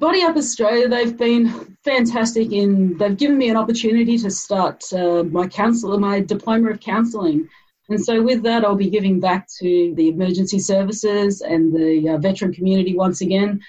Buddy 0.00 0.22
Up 0.22 0.36
Australia, 0.36 0.88
they've 0.88 1.16
been 1.16 1.76
fantastic 1.84 2.52
in, 2.52 2.96
they've 2.96 3.16
given 3.16 3.36
me 3.36 3.50
an 3.50 3.56
opportunity 3.56 4.16
to 4.18 4.30
start 4.30 4.82
uh, 4.92 5.24
my 5.24 5.46
counsel, 5.46 5.98
my 5.98 6.20
diploma 6.20 6.70
of 6.70 6.80
counselling. 6.80 7.48
And 7.92 8.04
so, 8.04 8.22
with 8.22 8.42
that, 8.42 8.64
I'll 8.64 8.74
be 8.74 8.90
giving 8.90 9.20
back 9.20 9.46
to 9.60 9.94
the 9.96 10.08
emergency 10.08 10.58
services 10.58 11.40
and 11.42 11.74
the 11.74 12.10
uh, 12.10 12.18
veteran 12.18 12.52
community 12.52 12.96
once 12.96 13.20
again. 13.20 13.60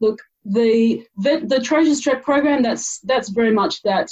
Look, 0.00 0.20
the 0.44 1.04
the 1.18 1.60
Trojan's 1.62 2.00
Trek 2.00 2.22
program 2.22 2.62
that's 2.62 3.00
that's 3.00 3.28
very 3.28 3.52
much 3.52 3.82
that 3.82 4.10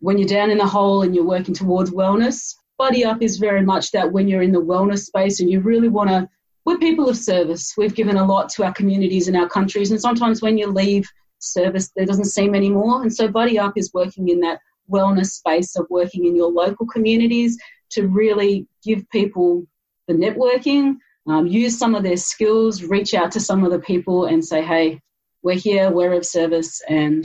when 0.00 0.18
you're 0.18 0.28
down 0.28 0.50
in 0.50 0.58
the 0.58 0.66
hole 0.66 1.02
and 1.02 1.14
you're 1.14 1.24
working 1.24 1.54
towards 1.54 1.90
wellness. 1.90 2.54
Buddy 2.76 3.04
Up 3.04 3.22
is 3.22 3.38
very 3.38 3.62
much 3.62 3.92
that 3.92 4.10
when 4.10 4.26
you're 4.26 4.42
in 4.42 4.50
the 4.50 4.60
wellness 4.60 5.04
space 5.04 5.40
and 5.40 5.50
you 5.50 5.60
really 5.60 5.88
want 5.88 6.10
to. 6.10 6.28
We're 6.64 6.78
people 6.78 7.08
of 7.08 7.16
service. 7.16 7.74
We've 7.76 7.94
given 7.94 8.16
a 8.16 8.24
lot 8.24 8.48
to 8.50 8.64
our 8.64 8.72
communities 8.72 9.28
and 9.28 9.36
our 9.36 9.48
countries, 9.48 9.90
and 9.90 10.00
sometimes 10.00 10.40
when 10.40 10.56
you 10.56 10.66
leave 10.66 11.08
service, 11.38 11.90
there 11.94 12.06
doesn't 12.06 12.24
seem 12.24 12.54
anymore. 12.54 13.02
And 13.02 13.14
so, 13.14 13.28
Buddy 13.28 13.58
Up 13.58 13.74
is 13.76 13.92
working 13.92 14.28
in 14.28 14.40
that 14.40 14.60
wellness 14.90 15.26
space 15.26 15.76
of 15.76 15.86
working 15.90 16.26
in 16.26 16.36
your 16.36 16.50
local 16.50 16.86
communities 16.86 17.58
to 17.94 18.06
really 18.06 18.66
give 18.84 19.08
people 19.10 19.66
the 20.06 20.14
networking, 20.14 20.96
um, 21.26 21.46
use 21.46 21.78
some 21.78 21.94
of 21.94 22.02
their 22.02 22.16
skills, 22.16 22.82
reach 22.82 23.14
out 23.14 23.32
to 23.32 23.40
some 23.40 23.64
of 23.64 23.70
the 23.70 23.78
people 23.78 24.26
and 24.26 24.44
say, 24.44 24.62
hey, 24.62 25.00
we're 25.42 25.56
here, 25.56 25.90
we're 25.90 26.12
of 26.12 26.26
service, 26.26 26.80
and 26.88 27.24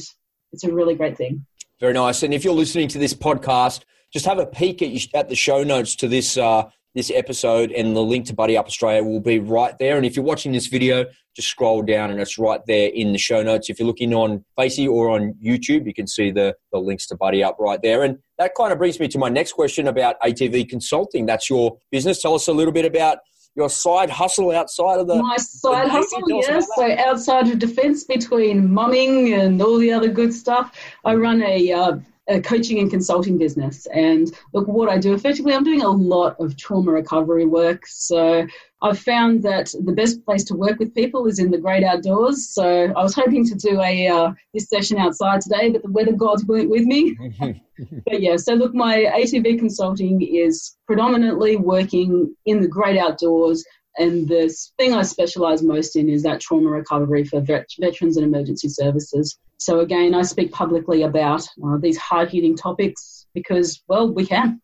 it's 0.52 0.64
a 0.64 0.72
really 0.72 0.96
great 0.96 1.18
thing. 1.18 1.46
Very 1.80 1.94
nice. 1.94 2.24
And 2.24 2.34
if 2.34 2.44
you're 2.44 2.54
listening 2.54 2.88
to 2.90 2.98
this 2.98 3.14
podcast, 3.14 3.84
just 4.12 4.26
have 4.26 4.40
a 4.40 4.46
peek 4.46 4.82
at, 4.82 4.92
at 5.14 5.30
the 5.30 5.36
show 5.36 5.64
notes 5.64 5.96
to 5.98 6.08
this 6.08 6.38
uh, 6.38 6.70
this 6.96 7.12
episode, 7.14 7.72
and 7.72 7.96
the 7.96 8.02
link 8.02 8.26
to 8.28 8.34
Buddy 8.34 8.58
Up 8.58 8.66
Australia 8.66 9.04
will 9.04 9.20
be 9.20 9.40
right 9.40 9.78
there. 9.80 9.98
And 9.98 10.06
if 10.06 10.16
you're 10.16 10.26
watching 10.26 10.52
this 10.52 10.68
video, 10.68 11.06
just 11.36 11.48
scroll 11.48 11.82
down, 11.82 12.12
and 12.12 12.20
it's 12.20 12.38
right 12.38 12.62
there 12.68 12.90
in 12.90 13.12
the 13.12 13.18
show 13.18 13.44
notes. 13.44 13.70
If 13.70 13.80
you're 13.80 13.88
looking 13.88 14.14
on 14.14 14.44
Facey 14.58 14.88
or 14.88 15.10
on 15.10 15.36
YouTube, 15.44 15.86
you 15.86 15.94
can 15.94 16.08
see 16.08 16.32
the 16.32 16.56
the 16.72 16.80
links 16.80 17.08
to 17.08 17.16
Buddy 17.16 17.44
Up 17.44 17.58
right 17.60 17.80
there. 17.82 18.04
And 18.04 18.18
that 18.38 18.54
kind 18.56 18.72
of 18.72 18.78
brings 18.78 19.00
me 19.00 19.08
to 19.10 19.18
my 19.18 19.30
next 19.30 19.54
question 19.54 19.88
about 19.88 20.20
ATV 20.22 20.68
Consulting. 20.70 21.26
That's 21.26 21.50
your 21.50 21.78
business. 21.92 22.22
Tell 22.22 22.36
us 22.36 22.48
a 22.48 22.54
little 22.54 22.74
bit 22.74 22.86
about 22.86 23.20
your 23.56 23.70
side 23.70 24.10
hustle 24.10 24.52
outside 24.52 25.00
of 25.00 25.08
the 25.08 25.16
my 25.16 25.36
side 25.38 25.86
the 25.86 25.90
hustle 25.90 26.22
yes 26.30 26.68
so 26.76 26.96
outside 26.98 27.48
of 27.50 27.60
defence 27.60 28.04
between 28.04 28.72
mumming 28.72 29.34
and 29.34 29.62
all 29.62 29.78
the 29.80 29.92
other 29.92 30.08
good 30.08 30.34
stuff 30.34 30.78
i 31.04 31.16
run 31.16 31.42
a 31.42 31.72
uh, 31.72 31.98
a 32.30 32.40
coaching 32.40 32.80
and 32.80 32.90
consulting 32.90 33.38
business. 33.38 33.86
And 33.88 34.32
look, 34.54 34.68
what 34.68 34.90
I 34.90 34.98
do 34.98 35.14
effectively, 35.14 35.54
I'm 35.54 35.64
doing 35.64 35.82
a 35.82 35.90
lot 35.90 36.36
of 36.40 36.56
trauma 36.56 36.92
recovery 36.92 37.46
work. 37.46 37.86
So 37.88 38.46
I've 38.82 39.00
found 39.00 39.44
that 39.44 39.74
the 39.84 39.92
best 39.92 40.24
place 40.24 40.44
to 40.46 40.56
work 40.56 40.80
with 40.80 40.96
people 40.96 41.26
is 41.28 41.40
in 41.40 41.52
the 41.52 41.58
great 41.58 41.84
outdoors. 41.84 42.50
So 42.50 42.94
I 42.96 43.04
was 43.04 43.14
hoping 43.14 43.46
to 43.48 43.56
do 43.56 43.82
a 43.82 44.08
uh, 44.08 44.32
this 44.54 44.70
session 44.70 44.98
outside 44.98 45.42
today, 45.42 45.70
but 45.72 45.82
the 45.82 45.92
weather 45.92 46.14
gods 46.14 46.46
weren't 46.46 46.70
with 46.70 46.86
me. 46.86 47.18
but 48.06 48.22
yeah, 48.22 48.38
so 48.38 48.54
look, 48.54 48.74
my 48.74 49.06
ATV 49.16 49.60
consulting 49.60 50.22
is 50.22 50.78
predominantly 50.86 51.58
working 51.58 52.34
in 52.46 52.62
the 52.62 52.68
great 52.68 52.98
outdoors 52.98 53.66
and 54.00 54.28
the 54.28 54.56
thing 54.78 54.94
I 54.94 55.04
specialise 55.04 55.62
most 55.62 55.96
in 55.96 56.10
is 56.10 56.24
that 56.24 56.40
trauma 56.40 56.70
recovery 56.70 57.26
for 57.26 57.42
vet- 57.42 57.68
veterans 57.80 58.18
and 58.18 58.26
emergency 58.26 58.70
services. 58.70 59.38
So, 59.58 59.82
again, 59.82 60.16
I 60.16 60.22
speak 60.22 60.52
publicly 60.54 61.04
about 61.04 61.46
uh, 61.64 61.78
these 61.80 61.98
hard 61.98 62.32
hitting 62.32 62.56
topics 62.56 63.28
because, 63.34 63.84
well, 63.90 64.12
we 64.12 64.26
can. 64.26 64.62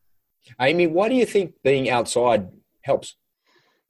Amy, 0.61 0.87
why 0.87 1.09
do 1.09 1.15
you 1.15 1.25
think 1.25 1.53
being 1.63 1.89
outside 1.89 2.47
helps? 2.83 3.17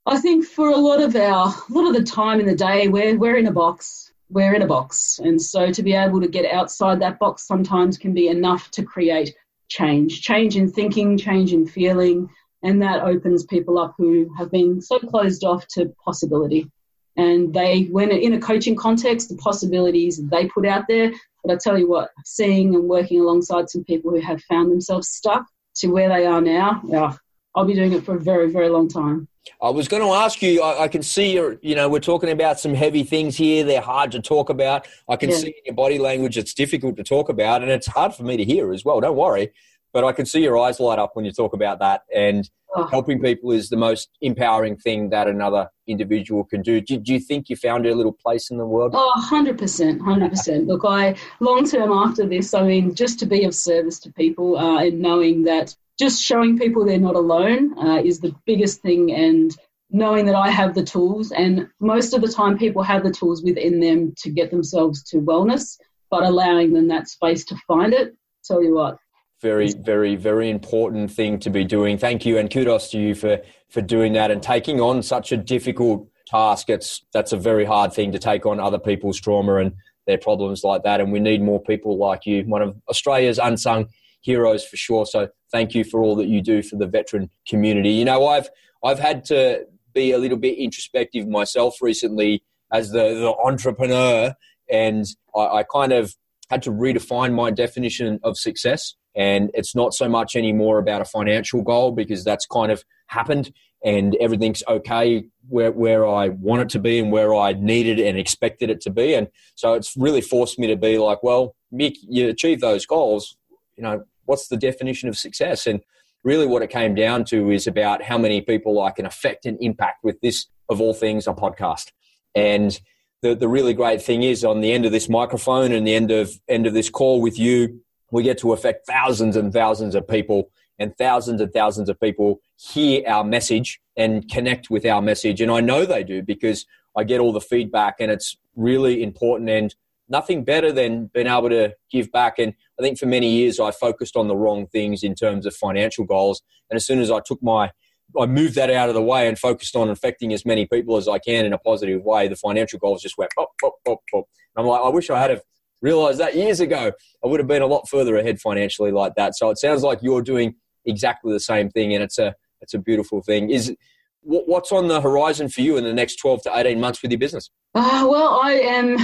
I 0.04 0.18
think 0.18 0.44
for 0.44 0.70
a 0.70 0.76
lot 0.76 1.00
of 1.00 1.14
our, 1.14 1.48
a 1.48 1.72
lot 1.72 1.86
of 1.86 1.94
the 1.94 2.02
time 2.02 2.40
in 2.40 2.46
the 2.46 2.54
day, 2.54 2.88
we're, 2.88 3.16
we're 3.16 3.36
in 3.36 3.46
a 3.46 3.52
box. 3.52 4.12
We're 4.28 4.54
in 4.54 4.62
a 4.62 4.66
box. 4.66 5.20
And 5.22 5.40
so 5.40 5.70
to 5.70 5.82
be 5.82 5.94
able 5.94 6.20
to 6.20 6.28
get 6.28 6.52
outside 6.52 7.00
that 7.00 7.20
box 7.20 7.46
sometimes 7.46 7.98
can 7.98 8.12
be 8.12 8.26
enough 8.26 8.70
to 8.72 8.82
create 8.82 9.34
change 9.68 10.22
change 10.22 10.56
in 10.56 10.70
thinking, 10.70 11.18
change 11.18 11.52
in 11.52 11.66
feeling, 11.66 12.28
and 12.66 12.82
that 12.82 13.02
opens 13.02 13.44
people 13.44 13.78
up 13.78 13.94
who 13.96 14.28
have 14.36 14.50
been 14.50 14.82
so 14.82 14.98
closed 14.98 15.44
off 15.44 15.68
to 15.68 15.94
possibility. 16.04 16.68
And 17.16 17.54
they, 17.54 17.84
when 17.84 18.10
in 18.10 18.34
a 18.34 18.40
coaching 18.40 18.74
context, 18.74 19.28
the 19.28 19.36
possibilities 19.36 20.20
they 20.28 20.48
put 20.48 20.66
out 20.66 20.84
there. 20.88 21.12
But 21.44 21.54
I 21.54 21.58
tell 21.62 21.78
you 21.78 21.88
what, 21.88 22.10
seeing 22.24 22.74
and 22.74 22.88
working 22.88 23.20
alongside 23.20 23.70
some 23.70 23.84
people 23.84 24.10
who 24.10 24.20
have 24.20 24.42
found 24.42 24.72
themselves 24.72 25.08
stuck 25.08 25.46
to 25.76 25.86
where 25.88 26.08
they 26.08 26.26
are 26.26 26.40
now, 26.40 26.82
yeah, 26.84 27.14
I'll 27.54 27.64
be 27.64 27.74
doing 27.74 27.92
it 27.92 28.04
for 28.04 28.16
a 28.16 28.20
very, 28.20 28.50
very 28.50 28.68
long 28.68 28.88
time. 28.88 29.28
I 29.62 29.70
was 29.70 29.86
going 29.86 30.02
to 30.02 30.08
ask 30.08 30.42
you. 30.42 30.60
I, 30.60 30.82
I, 30.82 30.88
can 30.88 31.04
see 31.04 31.34
you're. 31.34 31.58
You 31.62 31.76
know, 31.76 31.88
we're 31.88 32.00
talking 32.00 32.30
about 32.30 32.58
some 32.58 32.74
heavy 32.74 33.04
things 33.04 33.36
here. 33.36 33.62
They're 33.62 33.80
hard 33.80 34.10
to 34.10 34.20
talk 34.20 34.50
about. 34.50 34.88
I 35.08 35.14
can 35.14 35.30
yeah. 35.30 35.36
see 35.36 35.46
in 35.46 35.62
your 35.66 35.74
body 35.76 36.00
language 36.00 36.36
it's 36.36 36.52
difficult 36.52 36.96
to 36.96 37.04
talk 37.04 37.28
about, 37.28 37.62
and 37.62 37.70
it's 37.70 37.86
hard 37.86 38.12
for 38.12 38.24
me 38.24 38.36
to 38.36 38.44
hear 38.44 38.72
as 38.72 38.84
well. 38.84 39.00
Don't 39.00 39.16
worry 39.16 39.52
but 39.96 40.04
I 40.04 40.12
can 40.12 40.26
see 40.26 40.42
your 40.42 40.58
eyes 40.58 40.78
light 40.78 40.98
up 40.98 41.12
when 41.14 41.24
you 41.24 41.32
talk 41.32 41.54
about 41.54 41.78
that. 41.78 42.02
And 42.14 42.50
oh. 42.74 42.86
helping 42.88 43.18
people 43.18 43.50
is 43.50 43.70
the 43.70 43.78
most 43.78 44.10
empowering 44.20 44.76
thing 44.76 45.08
that 45.08 45.26
another 45.26 45.70
individual 45.86 46.44
can 46.44 46.60
do. 46.60 46.82
do. 46.82 46.98
Do, 46.98 47.14
you 47.14 47.18
think 47.18 47.48
you 47.48 47.56
found 47.56 47.86
a 47.86 47.94
little 47.94 48.12
place 48.12 48.50
in 48.50 48.58
the 48.58 48.66
world? 48.66 48.92
Oh, 48.94 49.26
100%. 49.32 49.56
100%. 50.00 50.66
Look, 50.66 50.82
I, 50.84 51.14
long 51.40 51.66
term 51.66 51.92
after 51.92 52.26
this, 52.26 52.52
I 52.52 52.64
mean, 52.64 52.94
just 52.94 53.18
to 53.20 53.26
be 53.26 53.44
of 53.44 53.54
service 53.54 53.98
to 54.00 54.12
people 54.12 54.58
uh, 54.58 54.84
and 54.84 55.00
knowing 55.00 55.44
that 55.44 55.74
just 55.98 56.22
showing 56.22 56.58
people 56.58 56.84
they're 56.84 56.98
not 56.98 57.16
alone 57.16 57.78
uh, 57.78 58.02
is 58.04 58.20
the 58.20 58.36
biggest 58.44 58.82
thing. 58.82 59.14
And 59.14 59.50
knowing 59.88 60.26
that 60.26 60.34
I 60.34 60.50
have 60.50 60.74
the 60.74 60.84
tools, 60.84 61.32
and 61.32 61.70
most 61.80 62.12
of 62.12 62.20
the 62.20 62.28
time, 62.28 62.58
people 62.58 62.82
have 62.82 63.02
the 63.02 63.10
tools 63.10 63.42
within 63.42 63.80
them 63.80 64.12
to 64.18 64.28
get 64.28 64.50
themselves 64.50 65.02
to 65.04 65.22
wellness, 65.22 65.78
but 66.10 66.22
allowing 66.22 66.74
them 66.74 66.88
that 66.88 67.08
space 67.08 67.46
to 67.46 67.56
find 67.66 67.94
it. 67.94 68.14
Tell 68.44 68.62
you 68.62 68.74
what, 68.74 68.98
very, 69.42 69.72
very, 69.72 70.16
very 70.16 70.50
important 70.50 71.10
thing 71.10 71.38
to 71.40 71.50
be 71.50 71.64
doing. 71.64 71.98
Thank 71.98 72.24
you, 72.24 72.38
and 72.38 72.50
kudos 72.50 72.90
to 72.90 72.98
you 72.98 73.14
for 73.14 73.40
for 73.68 73.80
doing 73.80 74.12
that 74.14 74.30
and 74.30 74.42
taking 74.42 74.80
on 74.80 75.02
such 75.02 75.32
a 75.32 75.36
difficult 75.36 76.08
task. 76.26 76.70
It's 76.70 77.04
that's 77.12 77.32
a 77.32 77.36
very 77.36 77.64
hard 77.64 77.92
thing 77.92 78.12
to 78.12 78.18
take 78.18 78.46
on 78.46 78.60
other 78.60 78.78
people's 78.78 79.20
trauma 79.20 79.56
and 79.56 79.72
their 80.06 80.18
problems 80.18 80.62
like 80.64 80.82
that. 80.84 81.00
And 81.00 81.12
we 81.12 81.20
need 81.20 81.42
more 81.42 81.60
people 81.60 81.98
like 81.98 82.26
you, 82.26 82.44
one 82.44 82.62
of 82.62 82.76
Australia's 82.88 83.38
unsung 83.38 83.88
heroes 84.20 84.64
for 84.64 84.76
sure. 84.76 85.06
So 85.06 85.28
thank 85.52 85.74
you 85.74 85.84
for 85.84 86.02
all 86.02 86.16
that 86.16 86.26
you 86.26 86.42
do 86.42 86.62
for 86.62 86.76
the 86.76 86.86
veteran 86.86 87.30
community. 87.48 87.90
You 87.90 88.04
know, 88.04 88.26
I've 88.26 88.48
I've 88.84 88.98
had 88.98 89.24
to 89.26 89.66
be 89.94 90.12
a 90.12 90.18
little 90.18 90.38
bit 90.38 90.58
introspective 90.58 91.26
myself 91.26 91.76
recently 91.80 92.42
as 92.72 92.90
the, 92.90 93.14
the 93.14 93.34
entrepreneur, 93.44 94.34
and 94.70 95.04
I, 95.34 95.40
I 95.40 95.62
kind 95.62 95.92
of 95.92 96.14
had 96.50 96.62
to 96.62 96.70
redefine 96.70 97.34
my 97.34 97.50
definition 97.50 98.20
of 98.22 98.36
success. 98.38 98.94
And 99.16 99.50
it's 99.54 99.74
not 99.74 99.94
so 99.94 100.08
much 100.08 100.36
anymore 100.36 100.78
about 100.78 101.00
a 101.00 101.06
financial 101.06 101.62
goal 101.62 101.90
because 101.92 102.22
that's 102.22 102.46
kind 102.46 102.70
of 102.70 102.84
happened 103.06 103.52
and 103.84 104.16
everything's 104.16 104.62
okay 104.68 105.26
where, 105.48 105.72
where 105.72 106.06
I 106.06 106.28
want 106.28 106.62
it 106.62 106.68
to 106.70 106.78
be 106.78 106.98
and 106.98 107.12
where 107.12 107.34
I 107.34 107.52
needed 107.52 107.98
and 107.98 108.18
expected 108.18 108.68
it 108.68 108.80
to 108.82 108.90
be. 108.90 109.14
And 109.14 109.28
so 109.54 109.74
it's 109.74 109.96
really 109.96 110.20
forced 110.20 110.58
me 110.58 110.66
to 110.66 110.76
be 110.76 110.98
like, 110.98 111.22
well, 111.22 111.54
Mick, 111.72 111.96
you 112.02 112.28
achieve 112.28 112.60
those 112.60 112.84
goals. 112.84 113.36
You 113.76 113.84
know, 113.84 114.04
what's 114.24 114.48
the 114.48 114.56
definition 114.56 115.08
of 115.08 115.16
success? 115.16 115.66
And 115.66 115.80
really 116.24 116.46
what 116.46 116.62
it 116.62 116.70
came 116.70 116.94
down 116.94 117.24
to 117.26 117.50
is 117.50 117.66
about 117.66 118.02
how 118.02 118.18
many 118.18 118.40
people 118.40 118.82
I 118.82 118.90
can 118.90 119.06
affect 119.06 119.46
and 119.46 119.56
impact 119.60 120.02
with 120.02 120.20
this, 120.20 120.46
of 120.68 120.80
all 120.80 120.92
things, 120.92 121.26
a 121.26 121.32
podcast. 121.32 121.92
And 122.34 122.78
the, 123.22 123.34
the 123.34 123.48
really 123.48 123.72
great 123.72 124.02
thing 124.02 124.24
is 124.24 124.44
on 124.44 124.60
the 124.60 124.72
end 124.72 124.84
of 124.84 124.92
this 124.92 125.08
microphone 125.08 125.72
and 125.72 125.86
the 125.86 125.94
end 125.94 126.10
of 126.10 126.32
end 126.48 126.66
of 126.66 126.74
this 126.74 126.90
call 126.90 127.20
with 127.20 127.38
you, 127.38 127.80
we 128.10 128.22
get 128.22 128.38
to 128.38 128.52
affect 128.52 128.86
thousands 128.86 129.36
and 129.36 129.52
thousands 129.52 129.94
of 129.94 130.06
people, 130.06 130.50
and 130.78 130.96
thousands 130.96 131.40
and 131.40 131.52
thousands 131.52 131.88
of 131.88 132.00
people 132.00 132.40
hear 132.56 133.02
our 133.06 133.24
message 133.24 133.80
and 133.96 134.30
connect 134.30 134.70
with 134.70 134.84
our 134.84 135.00
message. 135.00 135.40
And 135.40 135.50
I 135.50 135.60
know 135.60 135.84
they 135.84 136.04
do 136.04 136.22
because 136.22 136.66
I 136.96 137.04
get 137.04 137.20
all 137.20 137.32
the 137.32 137.40
feedback 137.40 137.96
and 137.98 138.10
it's 138.10 138.36
really 138.54 139.02
important 139.02 139.50
and 139.50 139.74
nothing 140.08 140.44
better 140.44 140.72
than 140.72 141.06
being 141.12 141.26
able 141.26 141.48
to 141.48 141.74
give 141.90 142.12
back. 142.12 142.38
And 142.38 142.54
I 142.78 142.82
think 142.82 142.98
for 142.98 143.06
many 143.06 143.30
years 143.30 143.58
I 143.58 143.70
focused 143.70 144.16
on 144.16 144.28
the 144.28 144.36
wrong 144.36 144.66
things 144.66 145.02
in 145.02 145.14
terms 145.14 145.46
of 145.46 145.54
financial 145.54 146.04
goals. 146.04 146.42
And 146.70 146.76
as 146.76 146.86
soon 146.86 147.00
as 147.00 147.10
I 147.10 147.20
took 147.24 147.42
my 147.42 147.72
I 148.18 148.26
moved 148.26 148.54
that 148.54 148.70
out 148.70 148.88
of 148.88 148.94
the 148.94 149.02
way 149.02 149.26
and 149.26 149.36
focused 149.36 149.74
on 149.74 149.90
affecting 149.90 150.32
as 150.32 150.46
many 150.46 150.64
people 150.64 150.96
as 150.96 151.08
I 151.08 151.18
can 151.18 151.44
in 151.44 151.52
a 151.52 151.58
positive 151.58 152.02
way. 152.04 152.28
The 152.28 152.36
financial 152.36 152.78
goals 152.78 153.02
just 153.02 153.18
went 153.18 153.32
pop, 153.36 153.50
pop, 153.60 153.74
pop, 153.84 153.98
pop. 154.10 154.24
And 154.54 154.62
I'm 154.62 154.66
like, 154.66 154.80
I 154.80 154.88
wish 154.88 155.10
I 155.10 155.20
had 155.20 155.30
have 155.30 155.42
realized 155.82 156.20
that 156.20 156.34
years 156.34 156.60
ago. 156.60 156.92
I 157.24 157.26
would 157.26 157.40
have 157.40 157.46
been 157.46 157.62
a 157.62 157.66
lot 157.66 157.88
further 157.88 158.16
ahead 158.16 158.40
financially 158.40 158.92
like 158.92 159.14
that. 159.16 159.36
So 159.36 159.50
it 159.50 159.58
sounds 159.58 159.82
like 159.82 160.00
you're 160.02 160.22
doing 160.22 160.54
exactly 160.84 161.32
the 161.32 161.40
same 161.40 161.70
thing, 161.70 161.94
and 161.94 162.02
it's 162.02 162.18
a 162.18 162.34
it's 162.60 162.74
a 162.74 162.78
beautiful 162.78 163.22
thing. 163.22 163.50
Is 163.50 163.74
what's 164.22 164.72
on 164.72 164.88
the 164.88 165.00
horizon 165.00 165.48
for 165.48 165.60
you 165.60 165.76
in 165.76 165.84
the 165.84 165.92
next 165.92 166.16
12 166.16 166.42
to 166.42 166.58
18 166.58 166.80
months 166.80 167.00
with 167.00 167.12
your 167.12 167.18
business? 167.18 167.50
Uh, 167.74 168.06
well, 168.08 168.40
I 168.42 168.52
am. 168.54 168.98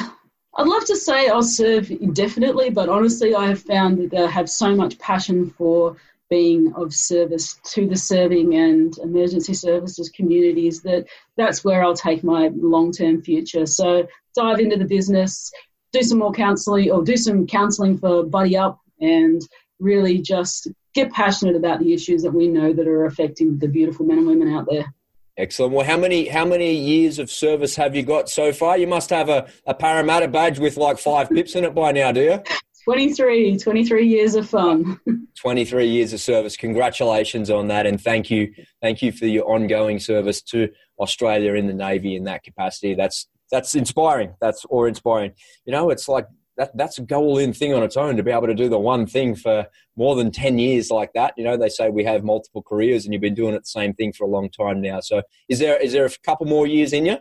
I'd 0.54 0.66
love 0.66 0.84
to 0.86 0.96
say 0.96 1.28
I'll 1.28 1.42
serve 1.42 1.90
indefinitely, 1.90 2.70
but 2.70 2.88
honestly, 2.88 3.34
I 3.34 3.46
have 3.46 3.62
found 3.62 4.10
that 4.10 4.14
I 4.14 4.30
have 4.30 4.50
so 4.50 4.74
much 4.74 4.98
passion 4.98 5.48
for 5.50 5.96
being 6.28 6.72
of 6.74 6.94
service 6.94 7.60
to 7.62 7.86
the 7.86 7.96
serving 7.96 8.54
and 8.54 8.96
emergency 8.98 9.52
services 9.52 10.08
communities 10.08 10.80
that 10.82 11.06
that's 11.36 11.62
where 11.62 11.84
I'll 11.84 11.94
take 11.94 12.24
my 12.24 12.50
long 12.54 12.90
term 12.90 13.22
future. 13.22 13.66
So 13.66 14.06
dive 14.34 14.58
into 14.58 14.76
the 14.76 14.86
business, 14.86 15.52
do 15.92 16.02
some 16.02 16.18
more 16.18 16.32
counselling 16.32 16.90
or 16.90 17.02
do 17.02 17.16
some 17.16 17.46
counselling 17.46 17.98
for 17.98 18.24
Buddy 18.24 18.56
Up 18.56 18.80
and 19.00 19.40
really 19.78 20.18
just 20.18 20.68
get 20.94 21.12
passionate 21.12 21.56
about 21.56 21.80
the 21.80 21.92
issues 21.92 22.22
that 22.22 22.32
we 22.32 22.48
know 22.48 22.72
that 22.72 22.86
are 22.86 23.04
affecting 23.04 23.58
the 23.58 23.68
beautiful 23.68 24.06
men 24.06 24.18
and 24.18 24.26
women 24.26 24.54
out 24.54 24.66
there. 24.70 24.92
Excellent. 25.38 25.72
Well, 25.72 25.86
how 25.86 25.96
many 25.96 26.28
how 26.28 26.44
many 26.44 26.74
years 26.74 27.18
of 27.18 27.30
service 27.30 27.74
have 27.76 27.96
you 27.96 28.02
got 28.02 28.28
so 28.28 28.52
far? 28.52 28.76
You 28.76 28.86
must 28.86 29.08
have 29.10 29.30
a, 29.30 29.48
a 29.66 29.72
Parramatta 29.72 30.28
badge 30.28 30.58
with 30.58 30.76
like 30.76 30.98
five 30.98 31.30
pips 31.30 31.54
in 31.54 31.64
it 31.64 31.74
by 31.74 31.92
now, 31.92 32.12
do 32.12 32.20
you? 32.20 32.42
23, 32.84 33.58
23 33.58 34.06
years 34.06 34.34
of 34.34 34.48
fun. 34.48 35.00
23 35.40 35.86
years 35.86 36.12
of 36.12 36.20
service. 36.20 36.56
Congratulations 36.56 37.48
on 37.48 37.68
that, 37.68 37.86
and 37.86 38.00
thank 38.00 38.30
you, 38.30 38.52
thank 38.82 39.00
you 39.02 39.12
for 39.12 39.26
your 39.26 39.48
ongoing 39.50 39.98
service 39.98 40.42
to 40.42 40.68
Australia 40.98 41.54
in 41.54 41.66
the 41.66 41.72
Navy 41.72 42.16
in 42.16 42.24
that 42.24 42.42
capacity. 42.42 42.94
That's 42.94 43.28
that's 43.52 43.76
inspiring. 43.76 44.34
That's 44.40 44.64
or 44.68 44.88
inspiring. 44.88 45.32
You 45.64 45.72
know, 45.72 45.90
it's 45.90 46.08
like 46.08 46.26
that, 46.56 46.76
that's 46.76 46.98
a 46.98 47.02
goal 47.02 47.38
in 47.38 47.52
thing 47.52 47.72
on 47.72 47.82
its 47.82 47.96
own 47.96 48.16
to 48.16 48.22
be 48.22 48.32
able 48.32 48.48
to 48.48 48.54
do 48.54 48.68
the 48.68 48.78
one 48.78 49.06
thing 49.06 49.36
for 49.36 49.66
more 49.96 50.16
than 50.16 50.32
10 50.32 50.58
years 50.58 50.90
like 50.90 51.12
that. 51.14 51.34
You 51.36 51.44
know, 51.44 51.56
they 51.56 51.68
say 51.68 51.90
we 51.90 52.04
have 52.04 52.24
multiple 52.24 52.62
careers 52.62 53.04
and 53.04 53.12
you've 53.12 53.22
been 53.22 53.34
doing 53.34 53.54
it 53.54 53.60
the 53.60 53.66
same 53.66 53.94
thing 53.94 54.12
for 54.12 54.24
a 54.24 54.30
long 54.30 54.50
time 54.50 54.80
now. 54.80 55.00
So 55.00 55.22
is 55.48 55.60
there, 55.60 55.80
is 55.80 55.92
there 55.92 56.06
a 56.06 56.10
couple 56.24 56.46
more 56.46 56.66
years 56.66 56.92
in 56.92 57.06
you? 57.06 57.18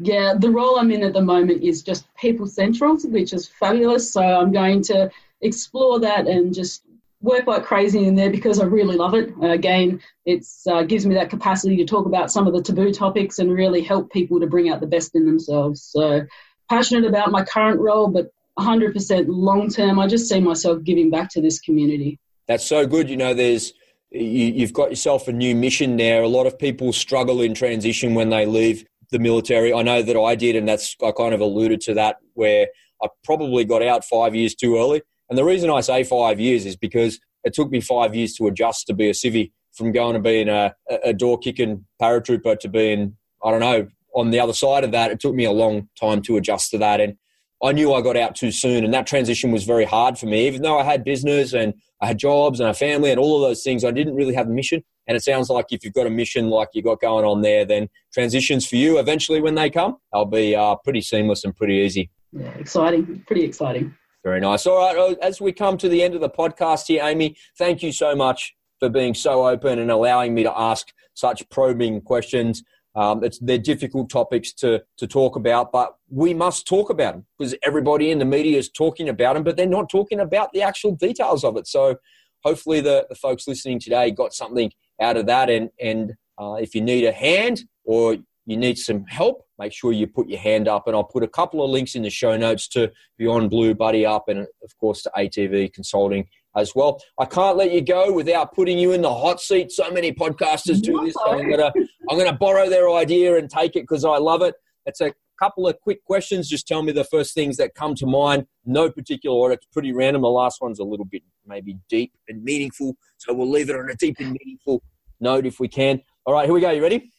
Yeah, 0.00 0.34
the 0.36 0.50
role 0.50 0.78
I'm 0.78 0.90
in 0.90 1.04
at 1.04 1.12
the 1.12 1.22
moment 1.22 1.62
is 1.62 1.82
just 1.82 2.12
people 2.16 2.46
central, 2.46 2.96
which 2.96 3.32
is 3.32 3.46
fabulous. 3.46 4.12
So 4.12 4.22
I'm 4.22 4.50
going 4.50 4.82
to 4.84 5.10
explore 5.40 6.00
that 6.00 6.26
and 6.26 6.52
just 6.52 6.82
work 7.24 7.46
like 7.46 7.64
crazy 7.64 8.04
in 8.04 8.14
there 8.14 8.30
because 8.30 8.60
I 8.60 8.66
really 8.66 8.96
love 8.96 9.14
it. 9.14 9.32
Uh, 9.42 9.48
again, 9.48 10.00
it 10.26 10.44
uh, 10.70 10.82
gives 10.82 11.06
me 11.06 11.14
that 11.14 11.30
capacity 11.30 11.76
to 11.78 11.84
talk 11.84 12.04
about 12.04 12.30
some 12.30 12.46
of 12.46 12.52
the 12.52 12.62
taboo 12.62 12.92
topics 12.92 13.38
and 13.38 13.50
really 13.50 13.80
help 13.80 14.12
people 14.12 14.38
to 14.40 14.46
bring 14.46 14.68
out 14.68 14.80
the 14.80 14.86
best 14.86 15.14
in 15.14 15.24
themselves. 15.24 15.82
So 15.82 16.26
passionate 16.68 17.08
about 17.08 17.30
my 17.30 17.42
current 17.42 17.80
role, 17.80 18.08
but 18.08 18.30
100% 18.58 19.24
long 19.28 19.70
term, 19.70 19.98
I 19.98 20.06
just 20.06 20.28
see 20.28 20.40
myself 20.40 20.84
giving 20.84 21.10
back 21.10 21.30
to 21.30 21.40
this 21.40 21.58
community. 21.58 22.20
That's 22.46 22.66
so 22.66 22.86
good. 22.86 23.08
You 23.08 23.16
know, 23.16 23.32
there's 23.32 23.72
you, 24.10 24.60
have 24.60 24.74
got 24.74 24.90
yourself 24.90 25.26
a 25.26 25.32
new 25.32 25.56
mission 25.56 25.96
there. 25.96 26.22
A 26.22 26.28
lot 26.28 26.46
of 26.46 26.58
people 26.58 26.92
struggle 26.92 27.40
in 27.40 27.54
transition 27.54 28.14
when 28.14 28.28
they 28.28 28.44
leave 28.44 28.84
the 29.10 29.18
military. 29.18 29.72
I 29.72 29.82
know 29.82 30.02
that 30.02 30.16
I 30.16 30.34
did, 30.34 30.56
and 30.56 30.68
that's 30.68 30.94
I 31.02 31.10
kind 31.10 31.34
of 31.34 31.40
alluded 31.40 31.80
to 31.82 31.94
that 31.94 32.18
where 32.34 32.68
I 33.02 33.08
probably 33.24 33.64
got 33.64 33.82
out 33.82 34.04
five 34.04 34.34
years 34.34 34.54
too 34.54 34.76
early. 34.76 35.02
And 35.28 35.38
the 35.38 35.44
reason 35.44 35.70
I 35.70 35.80
say 35.80 36.04
five 36.04 36.38
years 36.40 36.66
is 36.66 36.76
because 36.76 37.18
it 37.44 37.54
took 37.54 37.70
me 37.70 37.80
five 37.80 38.14
years 38.14 38.34
to 38.34 38.46
adjust 38.46 38.86
to 38.86 38.94
be 38.94 39.08
a 39.08 39.12
civvy 39.12 39.52
from 39.72 39.92
going 39.92 40.14
to 40.14 40.20
being 40.20 40.48
a, 40.48 40.74
a 41.04 41.12
door 41.12 41.38
kicking 41.38 41.84
paratrooper 42.00 42.58
to 42.60 42.68
being 42.68 43.16
I 43.44 43.50
don't 43.50 43.60
know 43.60 43.88
on 44.14 44.30
the 44.30 44.40
other 44.40 44.52
side 44.52 44.84
of 44.84 44.92
that, 44.92 45.10
it 45.10 45.20
took 45.20 45.34
me 45.34 45.44
a 45.44 45.52
long 45.52 45.88
time 46.00 46.22
to 46.22 46.36
adjust 46.36 46.70
to 46.70 46.78
that. 46.78 47.00
And 47.00 47.16
I 47.62 47.72
knew 47.72 47.92
I 47.92 48.00
got 48.00 48.16
out 48.16 48.34
too 48.34 48.50
soon, 48.50 48.84
and 48.84 48.94
that 48.94 49.06
transition 49.06 49.50
was 49.50 49.64
very 49.64 49.84
hard 49.84 50.18
for 50.18 50.26
me. 50.26 50.46
Even 50.46 50.62
though 50.62 50.78
I 50.78 50.84
had 50.84 51.04
business 51.04 51.52
and 51.52 51.74
I 52.00 52.06
had 52.06 52.18
jobs 52.18 52.60
and 52.60 52.68
a 52.68 52.74
family 52.74 53.10
and 53.10 53.18
all 53.18 53.42
of 53.42 53.48
those 53.48 53.62
things, 53.62 53.84
I 53.84 53.90
didn't 53.90 54.14
really 54.14 54.34
have 54.34 54.46
a 54.46 54.50
mission. 54.50 54.82
And 55.06 55.16
it 55.16 55.22
sounds 55.22 55.50
like 55.50 55.66
if 55.70 55.84
you've 55.84 55.94
got 55.94 56.06
a 56.06 56.10
mission 56.10 56.48
like 56.48 56.68
you 56.74 56.82
got 56.82 57.00
going 57.00 57.24
on 57.24 57.42
there, 57.42 57.64
then 57.64 57.88
transitions 58.12 58.66
for 58.66 58.76
you 58.76 58.98
eventually 58.98 59.40
when 59.40 59.54
they 59.54 59.70
come, 59.70 59.96
they'll 60.12 60.24
be 60.24 60.54
uh, 60.54 60.76
pretty 60.76 61.00
seamless 61.00 61.44
and 61.44 61.54
pretty 61.54 61.74
easy. 61.74 62.10
Yeah, 62.32 62.50
exciting, 62.58 63.22
pretty 63.26 63.44
exciting. 63.44 63.94
Very 64.24 64.40
nice. 64.40 64.66
All 64.66 64.78
right, 64.78 64.96
uh, 64.96 65.14
as 65.20 65.38
we 65.38 65.52
come 65.52 65.76
to 65.76 65.88
the 65.88 66.02
end 66.02 66.14
of 66.14 66.22
the 66.22 66.30
podcast 66.30 66.86
here, 66.86 67.02
Amy, 67.04 67.36
thank 67.58 67.82
you 67.82 67.92
so 67.92 68.16
much 68.16 68.54
for 68.80 68.88
being 68.88 69.12
so 69.12 69.46
open 69.46 69.78
and 69.78 69.90
allowing 69.90 70.34
me 70.34 70.42
to 70.44 70.58
ask 70.58 70.88
such 71.12 71.46
probing 71.50 72.00
questions. 72.00 72.62
Um, 72.96 73.22
they're 73.42 73.58
difficult 73.58 74.08
topics 74.08 74.52
to, 74.54 74.82
to 74.98 75.06
talk 75.06 75.36
about, 75.36 75.72
but 75.72 75.96
we 76.08 76.32
must 76.32 76.66
talk 76.66 76.88
about 76.88 77.14
them 77.14 77.26
because 77.38 77.54
everybody 77.62 78.10
in 78.10 78.18
the 78.18 78.24
media 78.24 78.56
is 78.56 78.70
talking 78.70 79.10
about 79.10 79.34
them, 79.34 79.42
but 79.42 79.56
they're 79.56 79.66
not 79.66 79.90
talking 79.90 80.20
about 80.20 80.52
the 80.52 80.62
actual 80.62 80.92
details 80.92 81.44
of 81.44 81.56
it. 81.56 81.66
So 81.66 81.96
hopefully 82.44 82.80
the, 82.80 83.06
the 83.08 83.16
folks 83.16 83.46
listening 83.46 83.78
today 83.78 84.10
got 84.10 84.32
something 84.32 84.70
out 85.00 85.16
of 85.16 85.26
that. 85.26 85.50
And, 85.50 85.70
and 85.80 86.14
uh, 86.40 86.54
if 86.54 86.74
you 86.74 86.80
need 86.80 87.04
a 87.04 87.12
hand 87.12 87.64
or 87.84 88.16
you 88.46 88.56
need 88.56 88.78
some 88.78 89.04
help, 89.06 89.42
make 89.58 89.72
sure 89.72 89.92
you 89.92 90.06
put 90.06 90.28
your 90.28 90.38
hand 90.38 90.68
up. 90.68 90.86
And 90.86 90.94
I'll 90.94 91.04
put 91.04 91.22
a 91.22 91.28
couple 91.28 91.64
of 91.64 91.70
links 91.70 91.94
in 91.94 92.02
the 92.02 92.10
show 92.10 92.36
notes 92.36 92.68
to 92.68 92.90
Beyond 93.16 93.50
Blue, 93.50 93.74
Buddy 93.74 94.04
Up, 94.04 94.28
and 94.28 94.40
of 94.40 94.76
course 94.78 95.02
to 95.02 95.12
ATV 95.16 95.72
Consulting 95.72 96.26
as 96.56 96.74
well. 96.74 97.00
I 97.18 97.24
can't 97.24 97.56
let 97.56 97.72
you 97.72 97.80
go 97.80 98.12
without 98.12 98.54
putting 98.54 98.78
you 98.78 98.92
in 98.92 99.02
the 99.02 99.12
hot 99.12 99.40
seat. 99.40 99.72
So 99.72 99.90
many 99.90 100.12
podcasters 100.12 100.80
do 100.80 101.04
this. 101.04 101.14
So 101.14 101.32
I'm 101.32 101.50
gonna 101.50 101.72
I'm 102.10 102.18
gonna 102.18 102.36
borrow 102.36 102.68
their 102.68 102.90
idea 102.90 103.36
and 103.36 103.50
take 103.50 103.76
it 103.76 103.82
because 103.82 104.04
I 104.04 104.18
love 104.18 104.42
it. 104.42 104.54
It's 104.86 105.00
a 105.00 105.12
couple 105.38 105.66
of 105.66 105.80
quick 105.80 106.04
questions. 106.04 106.48
Just 106.48 106.68
tell 106.68 106.82
me 106.82 106.92
the 106.92 107.04
first 107.04 107.34
things 107.34 107.56
that 107.56 107.74
come 107.74 107.94
to 107.96 108.06
mind. 108.06 108.46
No 108.64 108.90
particular 108.90 109.36
order. 109.36 109.54
It's 109.54 109.66
pretty 109.72 109.92
random. 109.92 110.22
The 110.22 110.28
last 110.28 110.60
one's 110.60 110.78
a 110.78 110.84
little 110.84 111.06
bit 111.06 111.22
maybe 111.46 111.78
deep 111.88 112.12
and 112.28 112.42
meaningful. 112.42 112.96
So 113.16 113.34
we'll 113.34 113.50
leave 113.50 113.70
it 113.70 113.76
on 113.76 113.90
a 113.90 113.96
deep 113.96 114.16
and 114.20 114.36
meaningful 114.38 114.82
note 115.20 115.46
if 115.46 115.58
we 115.58 115.68
can. 115.68 116.00
All 116.26 116.34
right, 116.34 116.44
here 116.44 116.54
we 116.54 116.60
go. 116.60 116.70
You 116.70 116.82
ready? 116.82 117.12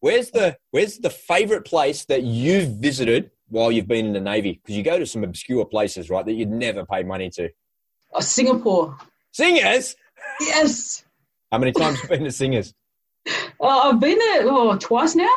Where's 0.00 0.30
the 0.30 0.56
Where's 0.70 0.98
the 0.98 1.10
favorite 1.10 1.64
place 1.64 2.04
that 2.06 2.22
you've 2.22 2.76
visited 2.78 3.30
while 3.48 3.70
you've 3.70 3.88
been 3.88 4.06
in 4.06 4.12
the 4.12 4.20
Navy? 4.20 4.60
Because 4.62 4.76
you 4.76 4.82
go 4.82 4.98
to 4.98 5.06
some 5.06 5.24
obscure 5.24 5.64
places, 5.66 6.10
right, 6.10 6.24
that 6.24 6.32
you'd 6.32 6.50
never 6.50 6.84
pay 6.86 7.02
money 7.02 7.30
to. 7.30 7.50
Oh, 8.12 8.20
Singapore. 8.20 8.96
Singers? 9.30 9.94
Yes. 10.40 11.04
How 11.52 11.58
many 11.58 11.72
times 11.72 12.00
have 12.00 12.10
you 12.10 12.16
been 12.16 12.24
to 12.24 12.32
Singers? 12.32 12.74
Uh, 13.26 13.30
I've 13.60 14.00
been 14.00 14.18
there 14.18 14.48
oh, 14.48 14.76
twice 14.76 15.14
now. 15.14 15.32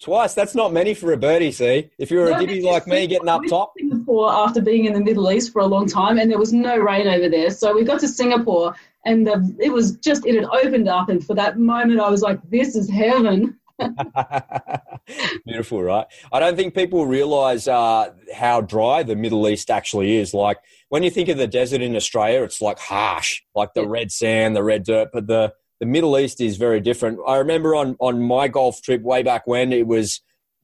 Twice. 0.00 0.34
That's 0.34 0.54
not 0.54 0.72
many 0.72 0.94
for 0.94 1.12
a 1.12 1.16
birdie, 1.16 1.52
see? 1.52 1.90
If 1.96 2.10
you're 2.10 2.28
no, 2.28 2.36
a 2.36 2.40
gibby 2.40 2.60
like 2.62 2.86
me 2.86 3.06
getting 3.08 3.28
up 3.28 3.42
top. 3.48 3.72
Singapore 3.78 4.32
after 4.32 4.60
being 4.60 4.84
in 4.84 4.92
the 4.92 5.00
Middle 5.00 5.30
East 5.30 5.52
for 5.52 5.60
a 5.60 5.66
long 5.66 5.88
time 5.88 6.18
and 6.18 6.30
there 6.30 6.38
was 6.38 6.52
no 6.52 6.76
rain 6.76 7.06
over 7.06 7.28
there. 7.28 7.50
So 7.50 7.74
we 7.74 7.84
got 7.84 8.00
to 8.00 8.08
Singapore 8.08 8.74
and 9.06 9.26
the, 9.26 9.56
it 9.60 9.72
was 9.72 9.96
just, 9.98 10.26
it 10.26 10.34
had 10.34 10.44
opened 10.44 10.88
up. 10.88 11.08
And 11.08 11.24
for 11.24 11.34
that 11.34 11.58
moment, 11.58 12.00
I 12.00 12.10
was 12.10 12.20
like, 12.20 12.40
this 12.50 12.74
is 12.74 12.90
heaven. 12.90 13.58
Beautiful, 15.46 15.82
right? 15.82 16.06
I 16.32 16.40
don't 16.40 16.56
think 16.56 16.74
people 16.74 17.06
realize 17.06 17.68
uh, 17.68 18.12
how 18.34 18.60
dry 18.60 19.02
the 19.02 19.16
Middle 19.16 19.48
East 19.48 19.70
actually 19.70 20.16
is. 20.16 20.34
Like 20.34 20.58
when 20.88 21.02
you 21.02 21.10
think 21.10 21.28
of 21.28 21.38
the 21.38 21.46
desert 21.46 21.80
in 21.80 21.96
Australia, 21.96 22.42
it's 22.42 22.60
like 22.60 22.78
harsh, 22.78 23.42
like 23.54 23.74
the 23.74 23.86
red 23.86 24.12
sand, 24.12 24.54
the 24.56 24.62
red 24.62 24.84
dirt. 24.84 25.08
But 25.12 25.26
the 25.26 25.54
the 25.80 25.86
Middle 25.86 26.18
East 26.18 26.40
is 26.40 26.56
very 26.56 26.80
different. 26.80 27.18
I 27.26 27.36
remember 27.36 27.74
on 27.74 27.96
on 27.98 28.22
my 28.22 28.48
Gulf 28.48 28.82
trip 28.82 29.02
way 29.02 29.22
back 29.22 29.46
when 29.46 29.72
it 29.72 29.86
was 29.86 30.20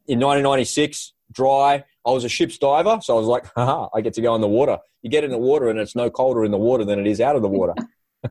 in 0.06 0.20
1996, 0.20 1.12
dry. 1.32 1.84
I 2.06 2.10
was 2.10 2.24
a 2.24 2.28
ship's 2.28 2.56
diver, 2.56 3.00
so 3.02 3.16
I 3.16 3.18
was 3.18 3.26
like, 3.26 3.46
haha, 3.54 3.88
I 3.94 4.00
get 4.00 4.14
to 4.14 4.22
go 4.22 4.34
in 4.34 4.40
the 4.40 4.48
water. 4.48 4.78
You 5.02 5.10
get 5.10 5.24
in 5.24 5.30
the 5.30 5.38
water, 5.38 5.68
and 5.68 5.78
it's 5.78 5.94
no 5.94 6.08
colder 6.08 6.44
in 6.44 6.50
the 6.50 6.58
water 6.58 6.84
than 6.84 6.98
it 6.98 7.06
is 7.06 7.20
out 7.20 7.36
of 7.36 7.42
the 7.42 7.48
water. 7.48 7.74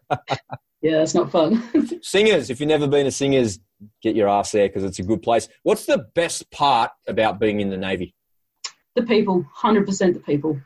yeah, 0.88 1.02
it's 1.02 1.14
not 1.14 1.30
fun. 1.30 1.62
singers, 2.02 2.50
if 2.50 2.62
you've 2.62 2.70
never 2.70 2.88
been 2.88 3.06
a 3.06 3.12
Singers, 3.12 3.60
get 4.02 4.16
your 4.16 4.30
ass 4.30 4.54
there 4.54 4.70
because 4.70 4.86
it's 4.86 5.00
a 5.00 5.04
good 5.04 5.22
place. 5.22 5.50
What's 5.64 5.86
the 5.86 6.08
best 6.16 6.50
part 6.50 6.92
about 7.08 7.42
being 7.42 7.60
in 7.60 7.70
the 7.70 7.76
Navy? 7.76 8.16
The 8.96 9.04
people, 9.04 9.46
100% 9.60 10.14
the 10.14 10.20
people. 10.22 10.62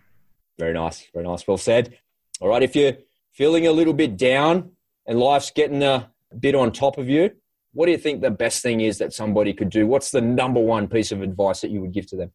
Very 0.59 0.73
nice, 0.73 1.07
very 1.11 1.25
nice. 1.25 1.47
Well 1.47 1.57
said. 1.57 1.97
All 2.39 2.49
right, 2.49 2.61
if 2.61 2.75
you're 2.75 2.93
feeling 3.33 3.65
a 3.65 3.71
little 3.71 3.93
bit 3.93 4.15
down 4.15 4.73
and 5.07 5.19
life's 5.19 5.49
getting 5.49 5.81
a 5.81 6.11
bit 6.39 6.53
on 6.53 6.71
top 6.71 6.99
of 6.99 7.09
you, 7.09 7.31
what 7.73 7.87
do 7.87 7.91
you 7.91 7.97
think 7.97 8.21
the 8.21 8.29
best 8.29 8.61
thing 8.61 8.81
is 8.81 8.99
that 8.99 9.13
somebody 9.13 9.53
could 9.53 9.71
do? 9.71 9.87
What's 9.87 10.11
the 10.11 10.21
number 10.21 10.59
one 10.59 10.87
piece 10.87 11.11
of 11.11 11.23
advice 11.23 11.61
that 11.61 11.71
you 11.71 11.81
would 11.81 11.93
give 11.93 12.05
to 12.07 12.15
them? 12.15 12.31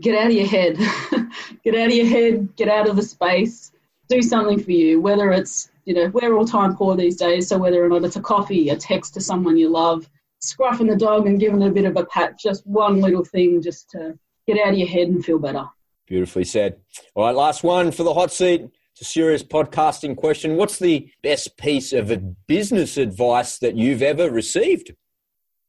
Get 0.00 0.18
out 0.18 0.28
of 0.28 0.32
your 0.32 0.46
head. 0.46 0.78
get 1.62 1.74
out 1.74 1.88
of 1.88 1.92
your 1.92 2.06
head, 2.06 2.56
get 2.56 2.68
out 2.68 2.88
of 2.88 2.96
the 2.96 3.02
space, 3.02 3.70
do 4.08 4.22
something 4.22 4.62
for 4.62 4.70
you, 4.70 4.98
whether 4.98 5.30
it's 5.30 5.70
you 5.88 5.94
know, 5.94 6.08
we're 6.08 6.36
all 6.36 6.44
time 6.44 6.76
poor 6.76 6.94
these 6.94 7.16
days. 7.16 7.48
So 7.48 7.56
whether 7.56 7.82
or 7.82 7.88
not 7.88 8.04
it's 8.04 8.16
a 8.16 8.20
coffee, 8.20 8.68
a 8.68 8.76
text 8.76 9.14
to 9.14 9.22
someone 9.22 9.56
you 9.56 9.70
love, 9.70 10.06
scruffing 10.44 10.90
the 10.90 10.96
dog 10.96 11.26
and 11.26 11.40
giving 11.40 11.62
it 11.62 11.68
a 11.68 11.72
bit 11.72 11.86
of 11.86 11.96
a 11.96 12.04
pat, 12.04 12.38
just 12.38 12.66
one 12.66 13.00
little 13.00 13.24
thing 13.24 13.62
just 13.62 13.88
to 13.92 14.18
get 14.46 14.58
out 14.60 14.74
of 14.74 14.78
your 14.78 14.86
head 14.86 15.08
and 15.08 15.24
feel 15.24 15.38
better. 15.38 15.64
Beautifully 16.06 16.44
said. 16.44 16.76
All 17.14 17.24
right, 17.24 17.34
last 17.34 17.64
one 17.64 17.90
for 17.90 18.02
the 18.02 18.12
hot 18.12 18.30
seat. 18.30 18.68
It's 18.92 19.00
a 19.00 19.04
serious 19.06 19.42
podcasting 19.42 20.14
question. 20.14 20.56
What's 20.56 20.78
the 20.78 21.10
best 21.22 21.56
piece 21.56 21.94
of 21.94 22.12
business 22.46 22.98
advice 22.98 23.56
that 23.60 23.74
you've 23.74 24.02
ever 24.02 24.30
received? 24.30 24.94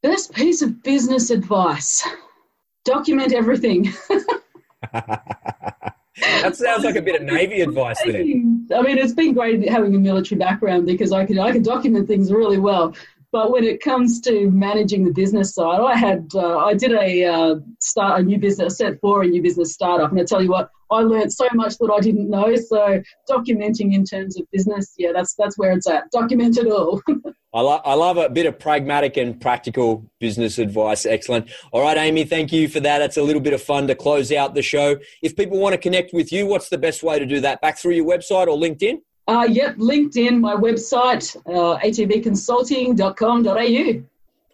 Best 0.02 0.34
piece 0.34 0.60
of 0.60 0.82
business 0.82 1.30
advice 1.30 2.06
document 2.84 3.32
everything. 3.32 3.90
that 6.16 6.56
sounds 6.56 6.84
like 6.84 6.96
a 6.96 7.02
bit 7.02 7.20
of 7.20 7.26
Navy 7.26 7.60
advice 7.60 8.00
there. 8.04 8.20
I 8.20 8.82
mean, 8.82 8.98
it's 8.98 9.12
been 9.12 9.32
great 9.32 9.68
having 9.68 9.94
a 9.94 9.98
military 9.98 10.38
background 10.38 10.86
because 10.86 11.12
I 11.12 11.24
can 11.24 11.38
I 11.38 11.52
can 11.52 11.62
document 11.62 12.08
things 12.08 12.32
really 12.32 12.58
well. 12.58 12.94
But 13.32 13.52
when 13.52 13.62
it 13.62 13.80
comes 13.80 14.20
to 14.22 14.50
managing 14.50 15.04
the 15.04 15.12
business 15.12 15.54
side, 15.54 15.80
I 15.80 15.94
had 15.96 16.28
uh, 16.34 16.58
I 16.58 16.74
did 16.74 16.92
a 16.92 17.24
uh, 17.24 17.54
start 17.78 18.20
a 18.20 18.22
new 18.24 18.38
business 18.38 18.78
set 18.78 19.00
for 19.00 19.22
a 19.22 19.26
new 19.26 19.40
business 19.40 19.72
startup, 19.72 20.10
and 20.10 20.20
I 20.20 20.24
tell 20.24 20.42
you 20.42 20.50
what, 20.50 20.70
I 20.90 21.00
learned 21.00 21.32
so 21.32 21.48
much 21.54 21.78
that 21.78 21.90
I 21.90 22.00
didn't 22.00 22.28
know. 22.28 22.54
So 22.56 23.02
documenting 23.28 23.94
in 23.94 24.04
terms 24.04 24.38
of 24.38 24.46
business, 24.50 24.92
yeah, 24.98 25.12
that's 25.12 25.34
that's 25.34 25.56
where 25.58 25.72
it's 25.72 25.88
at. 25.88 26.10
Document 26.10 26.58
it 26.58 26.66
all. 26.66 27.00
I, 27.52 27.62
lo- 27.62 27.80
I 27.84 27.94
love 27.94 28.16
a 28.16 28.28
bit 28.28 28.46
of 28.46 28.60
pragmatic 28.60 29.16
and 29.16 29.40
practical 29.40 30.08
business 30.20 30.58
advice. 30.58 31.04
Excellent. 31.04 31.50
All 31.72 31.82
right, 31.82 31.96
Amy, 31.96 32.24
thank 32.24 32.52
you 32.52 32.68
for 32.68 32.78
that. 32.80 32.98
That's 32.98 33.16
a 33.16 33.22
little 33.22 33.42
bit 33.42 33.52
of 33.52 33.60
fun 33.60 33.88
to 33.88 33.96
close 33.96 34.30
out 34.30 34.54
the 34.54 34.62
show. 34.62 34.98
If 35.20 35.34
people 35.34 35.58
want 35.58 35.72
to 35.72 35.78
connect 35.78 36.14
with 36.14 36.32
you, 36.32 36.46
what's 36.46 36.68
the 36.68 36.78
best 36.78 37.02
way 37.02 37.18
to 37.18 37.26
do 37.26 37.40
that? 37.40 37.60
Back 37.60 37.76
through 37.78 37.94
your 37.94 38.06
website 38.06 38.46
or 38.46 38.56
LinkedIn? 38.56 39.00
Uh, 39.26 39.48
yep, 39.50 39.74
LinkedIn, 39.76 40.38
my 40.40 40.54
website, 40.54 41.36
uh, 41.46 41.76
atvconsulting.com.au. 41.78 44.04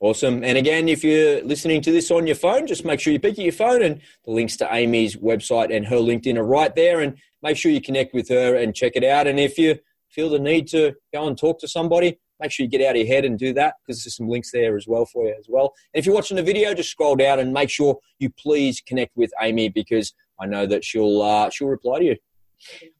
Awesome. 0.00 0.44
And 0.44 0.58
again, 0.58 0.88
if 0.88 1.02
you're 1.02 1.42
listening 1.42 1.80
to 1.82 1.90
this 1.90 2.10
on 2.10 2.26
your 2.26 2.36
phone, 2.36 2.66
just 2.66 2.84
make 2.84 3.00
sure 3.00 3.12
you 3.12 3.18
pick 3.18 3.32
up 3.32 3.38
your 3.38 3.52
phone 3.52 3.82
and 3.82 4.00
the 4.26 4.30
links 4.30 4.56
to 4.58 4.68
Amy's 4.70 5.16
website 5.16 5.74
and 5.74 5.86
her 5.86 5.96
LinkedIn 5.96 6.36
are 6.36 6.44
right 6.44 6.74
there. 6.74 7.00
And 7.00 7.16
make 7.42 7.56
sure 7.56 7.72
you 7.72 7.80
connect 7.80 8.12
with 8.12 8.28
her 8.28 8.56
and 8.56 8.74
check 8.74 8.92
it 8.94 9.04
out. 9.04 9.26
And 9.26 9.40
if 9.40 9.56
you 9.56 9.78
feel 10.10 10.28
the 10.28 10.38
need 10.38 10.68
to 10.68 10.94
go 11.14 11.26
and 11.26 11.38
talk 11.38 11.58
to 11.60 11.68
somebody, 11.68 12.18
make 12.40 12.50
sure 12.50 12.64
you 12.64 12.70
get 12.70 12.82
out 12.82 12.94
of 12.94 12.96
your 12.98 13.06
head 13.06 13.24
and 13.24 13.38
do 13.38 13.54
that 13.54 13.76
because 13.80 14.04
there's 14.04 14.16
some 14.16 14.28
links 14.28 14.50
there 14.52 14.76
as 14.76 14.86
well 14.86 15.06
for 15.06 15.24
you 15.24 15.34
as 15.38 15.46
well. 15.48 15.72
And 15.94 15.98
if 15.98 16.04
you're 16.04 16.14
watching 16.14 16.36
the 16.36 16.42
video, 16.42 16.74
just 16.74 16.90
scroll 16.90 17.16
down 17.16 17.38
and 17.38 17.52
make 17.52 17.70
sure 17.70 17.98
you 18.18 18.28
please 18.30 18.82
connect 18.86 19.16
with 19.16 19.32
Amy 19.40 19.70
because 19.70 20.12
I 20.38 20.44
know 20.44 20.66
that 20.66 20.84
she'll 20.84 21.22
uh, 21.22 21.48
she'll 21.48 21.68
reply 21.68 22.00
to 22.00 22.04
you. 22.04 22.16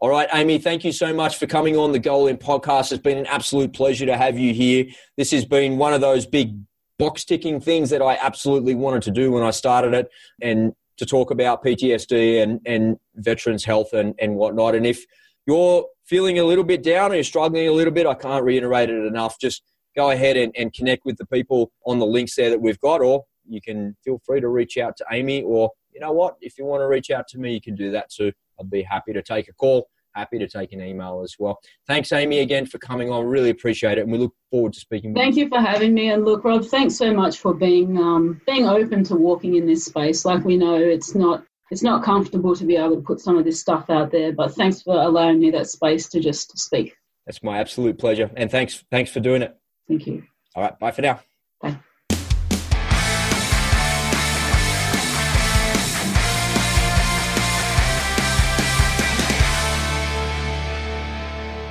All 0.01 0.11
right, 0.11 0.29
Amy, 0.33 0.59
thank 0.59 0.85
you 0.85 0.93
so 0.93 1.13
much 1.13 1.37
for 1.39 1.47
coming 1.47 1.77
on 1.77 1.93
the 1.93 1.99
Go 1.99 2.27
In 2.27 2.37
podcast. 2.37 2.93
It's 2.93 3.03
been 3.03 3.19
an 3.19 3.27
absolute 3.27 3.73
pleasure 3.73 4.07
to 4.07 4.17
have 4.17 4.39
you 4.39 4.55
here. 4.55 4.87
This 5.17 5.31
has 5.33 5.45
been 5.45 5.79
one 5.79 5.93
of 5.93 6.01
those 6.01 6.27
big 6.27 6.55
box 6.99 7.25
ticking 7.25 7.61
things 7.61 7.91
that 7.91 8.03
I 8.03 8.19
absolutely 8.23 8.75
wanted 8.75 9.03
to 9.03 9.11
do 9.11 9.33
when 9.33 9.43
I 9.43 9.51
started 9.51 9.95
it 9.95 10.09
and 10.41 10.73
to 10.97 11.07
talk 11.07 11.31
about 11.31 11.63
PTSD 11.63 12.43
and, 12.43 12.61
and 12.65 12.97
veterans 13.17 13.65
health 13.65 13.93
and, 13.93 14.15
and 14.19 14.37
whatnot. 14.37 14.75
And 14.75 14.87
if 14.87 15.05
you're 15.47 15.87
feeling 16.05 16.39
a 16.39 16.45
little 16.45 16.65
bit 16.65 16.83
down 16.83 17.13
or 17.13 17.17
you're 17.17 17.25
struggling 17.25 17.69
a 17.69 17.73
little 17.73 17.93
bit, 17.93 18.07
I 18.07 18.15
can't 18.15 18.45
reiterate 18.45 18.91
it 18.91 19.05
enough. 19.05 19.39
Just 19.39 19.63
go 19.95 20.11
ahead 20.11 20.37
and, 20.37 20.55
and 20.57 20.73
connect 20.73 21.05
with 21.05 21.17
the 21.17 21.27
people 21.27 21.71
on 21.87 21.99
the 21.99 22.07
links 22.07 22.37
there 22.37 22.51
that 22.51 22.61
we've 22.61 22.81
got, 22.81 23.01
or 23.01 23.25
you 23.49 23.61
can 23.61 23.97
feel 24.05 24.21
free 24.25 24.41
to 24.41 24.49
reach 24.49 24.79
out 24.79 24.97
to 24.99 25.07
Amy, 25.11 25.43
or 25.43 25.71
you 25.93 26.01
know 26.01 26.13
what, 26.13 26.37
if 26.41 26.59
you 26.59 26.65
want 26.65 26.83
to 26.83 26.87
reach 26.87 27.11
out 27.11 27.27
to 27.29 27.39
me, 27.39 27.55
you 27.55 27.61
can 27.61 27.75
do 27.75 27.91
that 27.91 28.11
too. 28.11 28.33
I'd 28.61 28.71
be 28.71 28.83
happy 28.83 29.13
to 29.13 29.23
take 29.23 29.49
a 29.49 29.53
call, 29.53 29.89
happy 30.17 30.39
to 30.39 30.49
take 30.49 30.73
an 30.73 30.81
email 30.81 31.21
as 31.23 31.37
well. 31.39 31.61
Thanks, 31.87 32.13
Amy, 32.13 32.41
again 32.41 32.67
for 32.67 32.79
coming 32.79 33.11
on. 33.11 33.27
Really 33.27 33.51
appreciate 33.51 33.99
it, 33.99 34.03
and 34.03 34.13
we 34.13 34.19
look 34.19 34.35
forward 34.51 34.73
to 34.73 34.81
speaking. 34.81 35.15
Thank 35.15 35.37
you. 35.37 35.45
you 35.45 35.49
for 35.49 35.61
having 35.61 35.95
me, 35.95 36.11
and 36.11 36.25
look, 36.25 36.45
Rob, 36.45 36.65
thanks 36.65 36.97
so 36.97 37.13
much 37.13 37.39
for 37.39 37.55
being 37.55 37.99
um, 37.99 38.41
being 38.47 38.67
open 38.67 39.05
to 39.05 39.15
walking 39.15 39.55
in 39.57 39.67
this 39.67 39.85
space. 39.85 40.25
Like 40.25 40.45
we 40.45 40.57
know, 40.57 40.77
it's 40.77 41.15
not 41.15 41.45
it's 41.71 41.83
not 41.83 42.03
comfortable 42.03 42.57
to 42.57 42.65
be 42.65 42.77
able 42.77 42.97
to 42.97 43.03
put 43.03 43.21
some 43.21 43.37
of 43.37 43.45
this 43.45 43.61
stuff 43.61 43.91
out 43.91 44.11
there. 44.11 44.33
But 44.33 44.55
thanks 44.55 44.83
for 44.83 44.95
allowing 44.95 45.41
me 45.41 45.51
that 45.51 45.69
space 45.69 46.09
to 46.11 46.21
just 46.21 46.59
speak. 46.59 46.97
That's 47.27 47.43
my 47.43 47.59
absolute 47.59 47.99
pleasure, 47.99 48.31
and 48.37 48.51
thanks 48.51 48.85
thanks 48.91 49.11
for 49.11 49.21
doing 49.21 49.43
it. 49.43 49.57
Thank 49.89 50.07
you. 50.07 50.25
All 50.55 50.63
right, 50.63 50.79
bye 50.79 50.91
for 50.91 51.03
now. 51.03 51.21
Bye. 51.61 51.79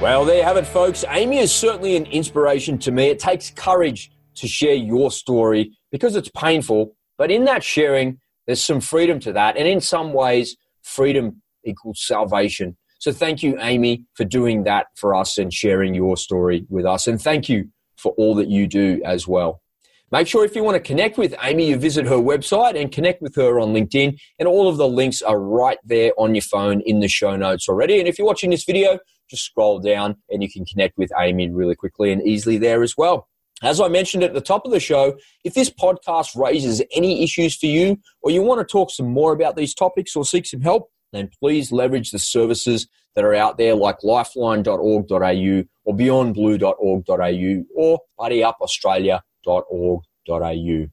Well, 0.05 0.23
there 0.23 0.37
you 0.37 0.43
have 0.43 0.57
it, 0.57 0.67
folks. 0.67 1.03
Amy 1.09 1.39
is 1.39 1.51
certainly 1.51 1.95
an 1.95 2.05
inspiration 2.05 2.77
to 2.77 2.91
me. 2.91 3.07
It 3.07 3.17
takes 3.17 3.49
courage 3.49 4.11
to 4.35 4.47
share 4.47 4.75
your 4.75 5.09
story 5.09 5.75
because 5.91 6.15
it's 6.15 6.29
painful, 6.37 6.95
but 7.17 7.31
in 7.31 7.45
that 7.45 7.63
sharing, 7.63 8.19
there's 8.45 8.61
some 8.61 8.81
freedom 8.81 9.19
to 9.21 9.33
that. 9.33 9.57
And 9.57 9.67
in 9.67 9.81
some 9.81 10.13
ways, 10.13 10.57
freedom 10.83 11.41
equals 11.63 12.05
salvation. 12.05 12.77
So 12.99 13.11
thank 13.11 13.41
you, 13.41 13.57
Amy, 13.59 14.05
for 14.13 14.25
doing 14.25 14.63
that 14.65 14.89
for 14.95 15.15
us 15.15 15.39
and 15.39 15.51
sharing 15.51 15.95
your 15.95 16.17
story 16.17 16.67
with 16.69 16.85
us. 16.85 17.07
And 17.07 17.19
thank 17.19 17.49
you 17.49 17.69
for 17.97 18.11
all 18.11 18.35
that 18.35 18.47
you 18.47 18.67
do 18.67 19.01
as 19.03 19.27
well. 19.27 19.63
Make 20.11 20.27
sure 20.27 20.45
if 20.45 20.55
you 20.55 20.63
want 20.63 20.75
to 20.75 20.87
connect 20.87 21.17
with 21.17 21.33
Amy, 21.41 21.69
you 21.69 21.77
visit 21.77 22.05
her 22.05 22.17
website 22.17 22.79
and 22.79 22.91
connect 22.91 23.23
with 23.23 23.35
her 23.37 23.59
on 23.59 23.73
LinkedIn. 23.73 24.19
And 24.37 24.47
all 24.47 24.69
of 24.69 24.77
the 24.77 24.87
links 24.87 25.23
are 25.23 25.39
right 25.39 25.79
there 25.83 26.11
on 26.19 26.35
your 26.35 26.43
phone 26.43 26.81
in 26.81 26.99
the 26.99 27.07
show 27.07 27.35
notes 27.35 27.67
already. 27.67 27.97
And 27.97 28.07
if 28.07 28.19
you're 28.19 28.27
watching 28.27 28.51
this 28.51 28.65
video, 28.65 28.99
just 29.29 29.43
scroll 29.43 29.79
down 29.79 30.17
and 30.29 30.43
you 30.43 30.51
can 30.51 30.65
connect 30.65 30.97
with 30.97 31.11
Amy 31.17 31.49
really 31.49 31.75
quickly 31.75 32.11
and 32.11 32.25
easily 32.25 32.57
there 32.57 32.83
as 32.83 32.95
well. 32.97 33.27
As 33.63 33.79
I 33.79 33.87
mentioned 33.87 34.23
at 34.23 34.33
the 34.33 34.41
top 34.41 34.65
of 34.65 34.71
the 34.71 34.79
show, 34.79 35.17
if 35.43 35.53
this 35.53 35.69
podcast 35.69 36.35
raises 36.35 36.81
any 36.93 37.23
issues 37.23 37.55
for 37.55 37.67
you 37.67 37.97
or 38.21 38.31
you 38.31 38.41
want 38.41 38.59
to 38.59 38.69
talk 38.69 38.91
some 38.91 39.07
more 39.07 39.31
about 39.31 39.55
these 39.55 39.73
topics 39.73 40.15
or 40.15 40.25
seek 40.25 40.45
some 40.45 40.61
help, 40.61 40.89
then 41.13 41.29
please 41.39 41.71
leverage 41.71 42.11
the 42.11 42.19
services 42.19 42.87
that 43.15 43.23
are 43.23 43.33
out 43.33 43.57
there 43.57 43.75
like 43.75 44.03
lifeline.org.au 44.03 45.63
or 45.85 45.95
beyondblue.org.au 45.95 47.63
or 47.75 47.99
buddyupaustralia.org.au. 48.19 50.87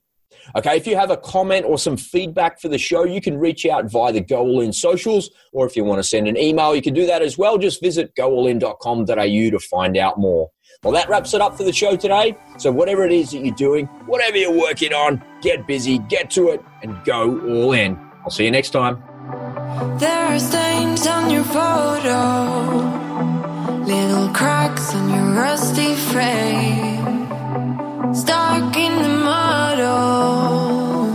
Okay, 0.56 0.76
if 0.76 0.86
you 0.86 0.96
have 0.96 1.10
a 1.10 1.16
comment 1.16 1.64
or 1.66 1.78
some 1.78 1.96
feedback 1.96 2.60
for 2.60 2.68
the 2.68 2.78
show, 2.78 3.04
you 3.04 3.20
can 3.20 3.38
reach 3.38 3.64
out 3.66 3.90
via 3.90 4.12
the 4.12 4.20
Go 4.20 4.40
All 4.40 4.60
In 4.60 4.72
socials, 4.72 5.30
or 5.52 5.66
if 5.66 5.76
you 5.76 5.84
want 5.84 5.98
to 5.98 6.04
send 6.04 6.28
an 6.28 6.36
email, 6.36 6.74
you 6.74 6.82
can 6.82 6.94
do 6.94 7.06
that 7.06 7.22
as 7.22 7.38
well. 7.38 7.58
Just 7.58 7.82
visit 7.82 8.14
goallin.com.au 8.16 9.06
to 9.06 9.58
find 9.58 9.96
out 9.96 10.18
more. 10.18 10.50
Well, 10.82 10.92
that 10.94 11.08
wraps 11.08 11.32
it 11.32 11.40
up 11.40 11.56
for 11.56 11.62
the 11.62 11.72
show 11.72 11.96
today. 11.96 12.36
So, 12.58 12.72
whatever 12.72 13.04
it 13.04 13.12
is 13.12 13.30
that 13.30 13.44
you're 13.44 13.54
doing, 13.54 13.86
whatever 14.06 14.36
you're 14.36 14.58
working 14.58 14.92
on, 14.92 15.22
get 15.40 15.66
busy, 15.66 15.98
get 15.98 16.30
to 16.30 16.48
it, 16.48 16.60
and 16.82 17.02
go 17.04 17.38
all 17.48 17.72
in. 17.72 17.96
I'll 18.24 18.30
see 18.30 18.44
you 18.44 18.50
next 18.50 18.70
time. 18.70 19.02
There 19.98 20.26
are 20.26 20.38
stains 20.38 21.06
on 21.06 21.30
your 21.30 21.44
photo, 21.44 22.74
little 23.84 24.28
cracks 24.30 24.92
on 24.94 25.08
your 25.14 25.34
rusty 25.34 25.94
frame, 25.94 27.28
stuck 28.12 28.76
in 28.76 29.02
the 29.02 29.08
mud, 29.08 29.51
oh, 29.84 31.14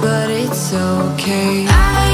but 0.00 0.30
it's 0.30 0.72
okay. 0.72 1.66
all 1.68 2.05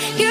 you 0.00 0.29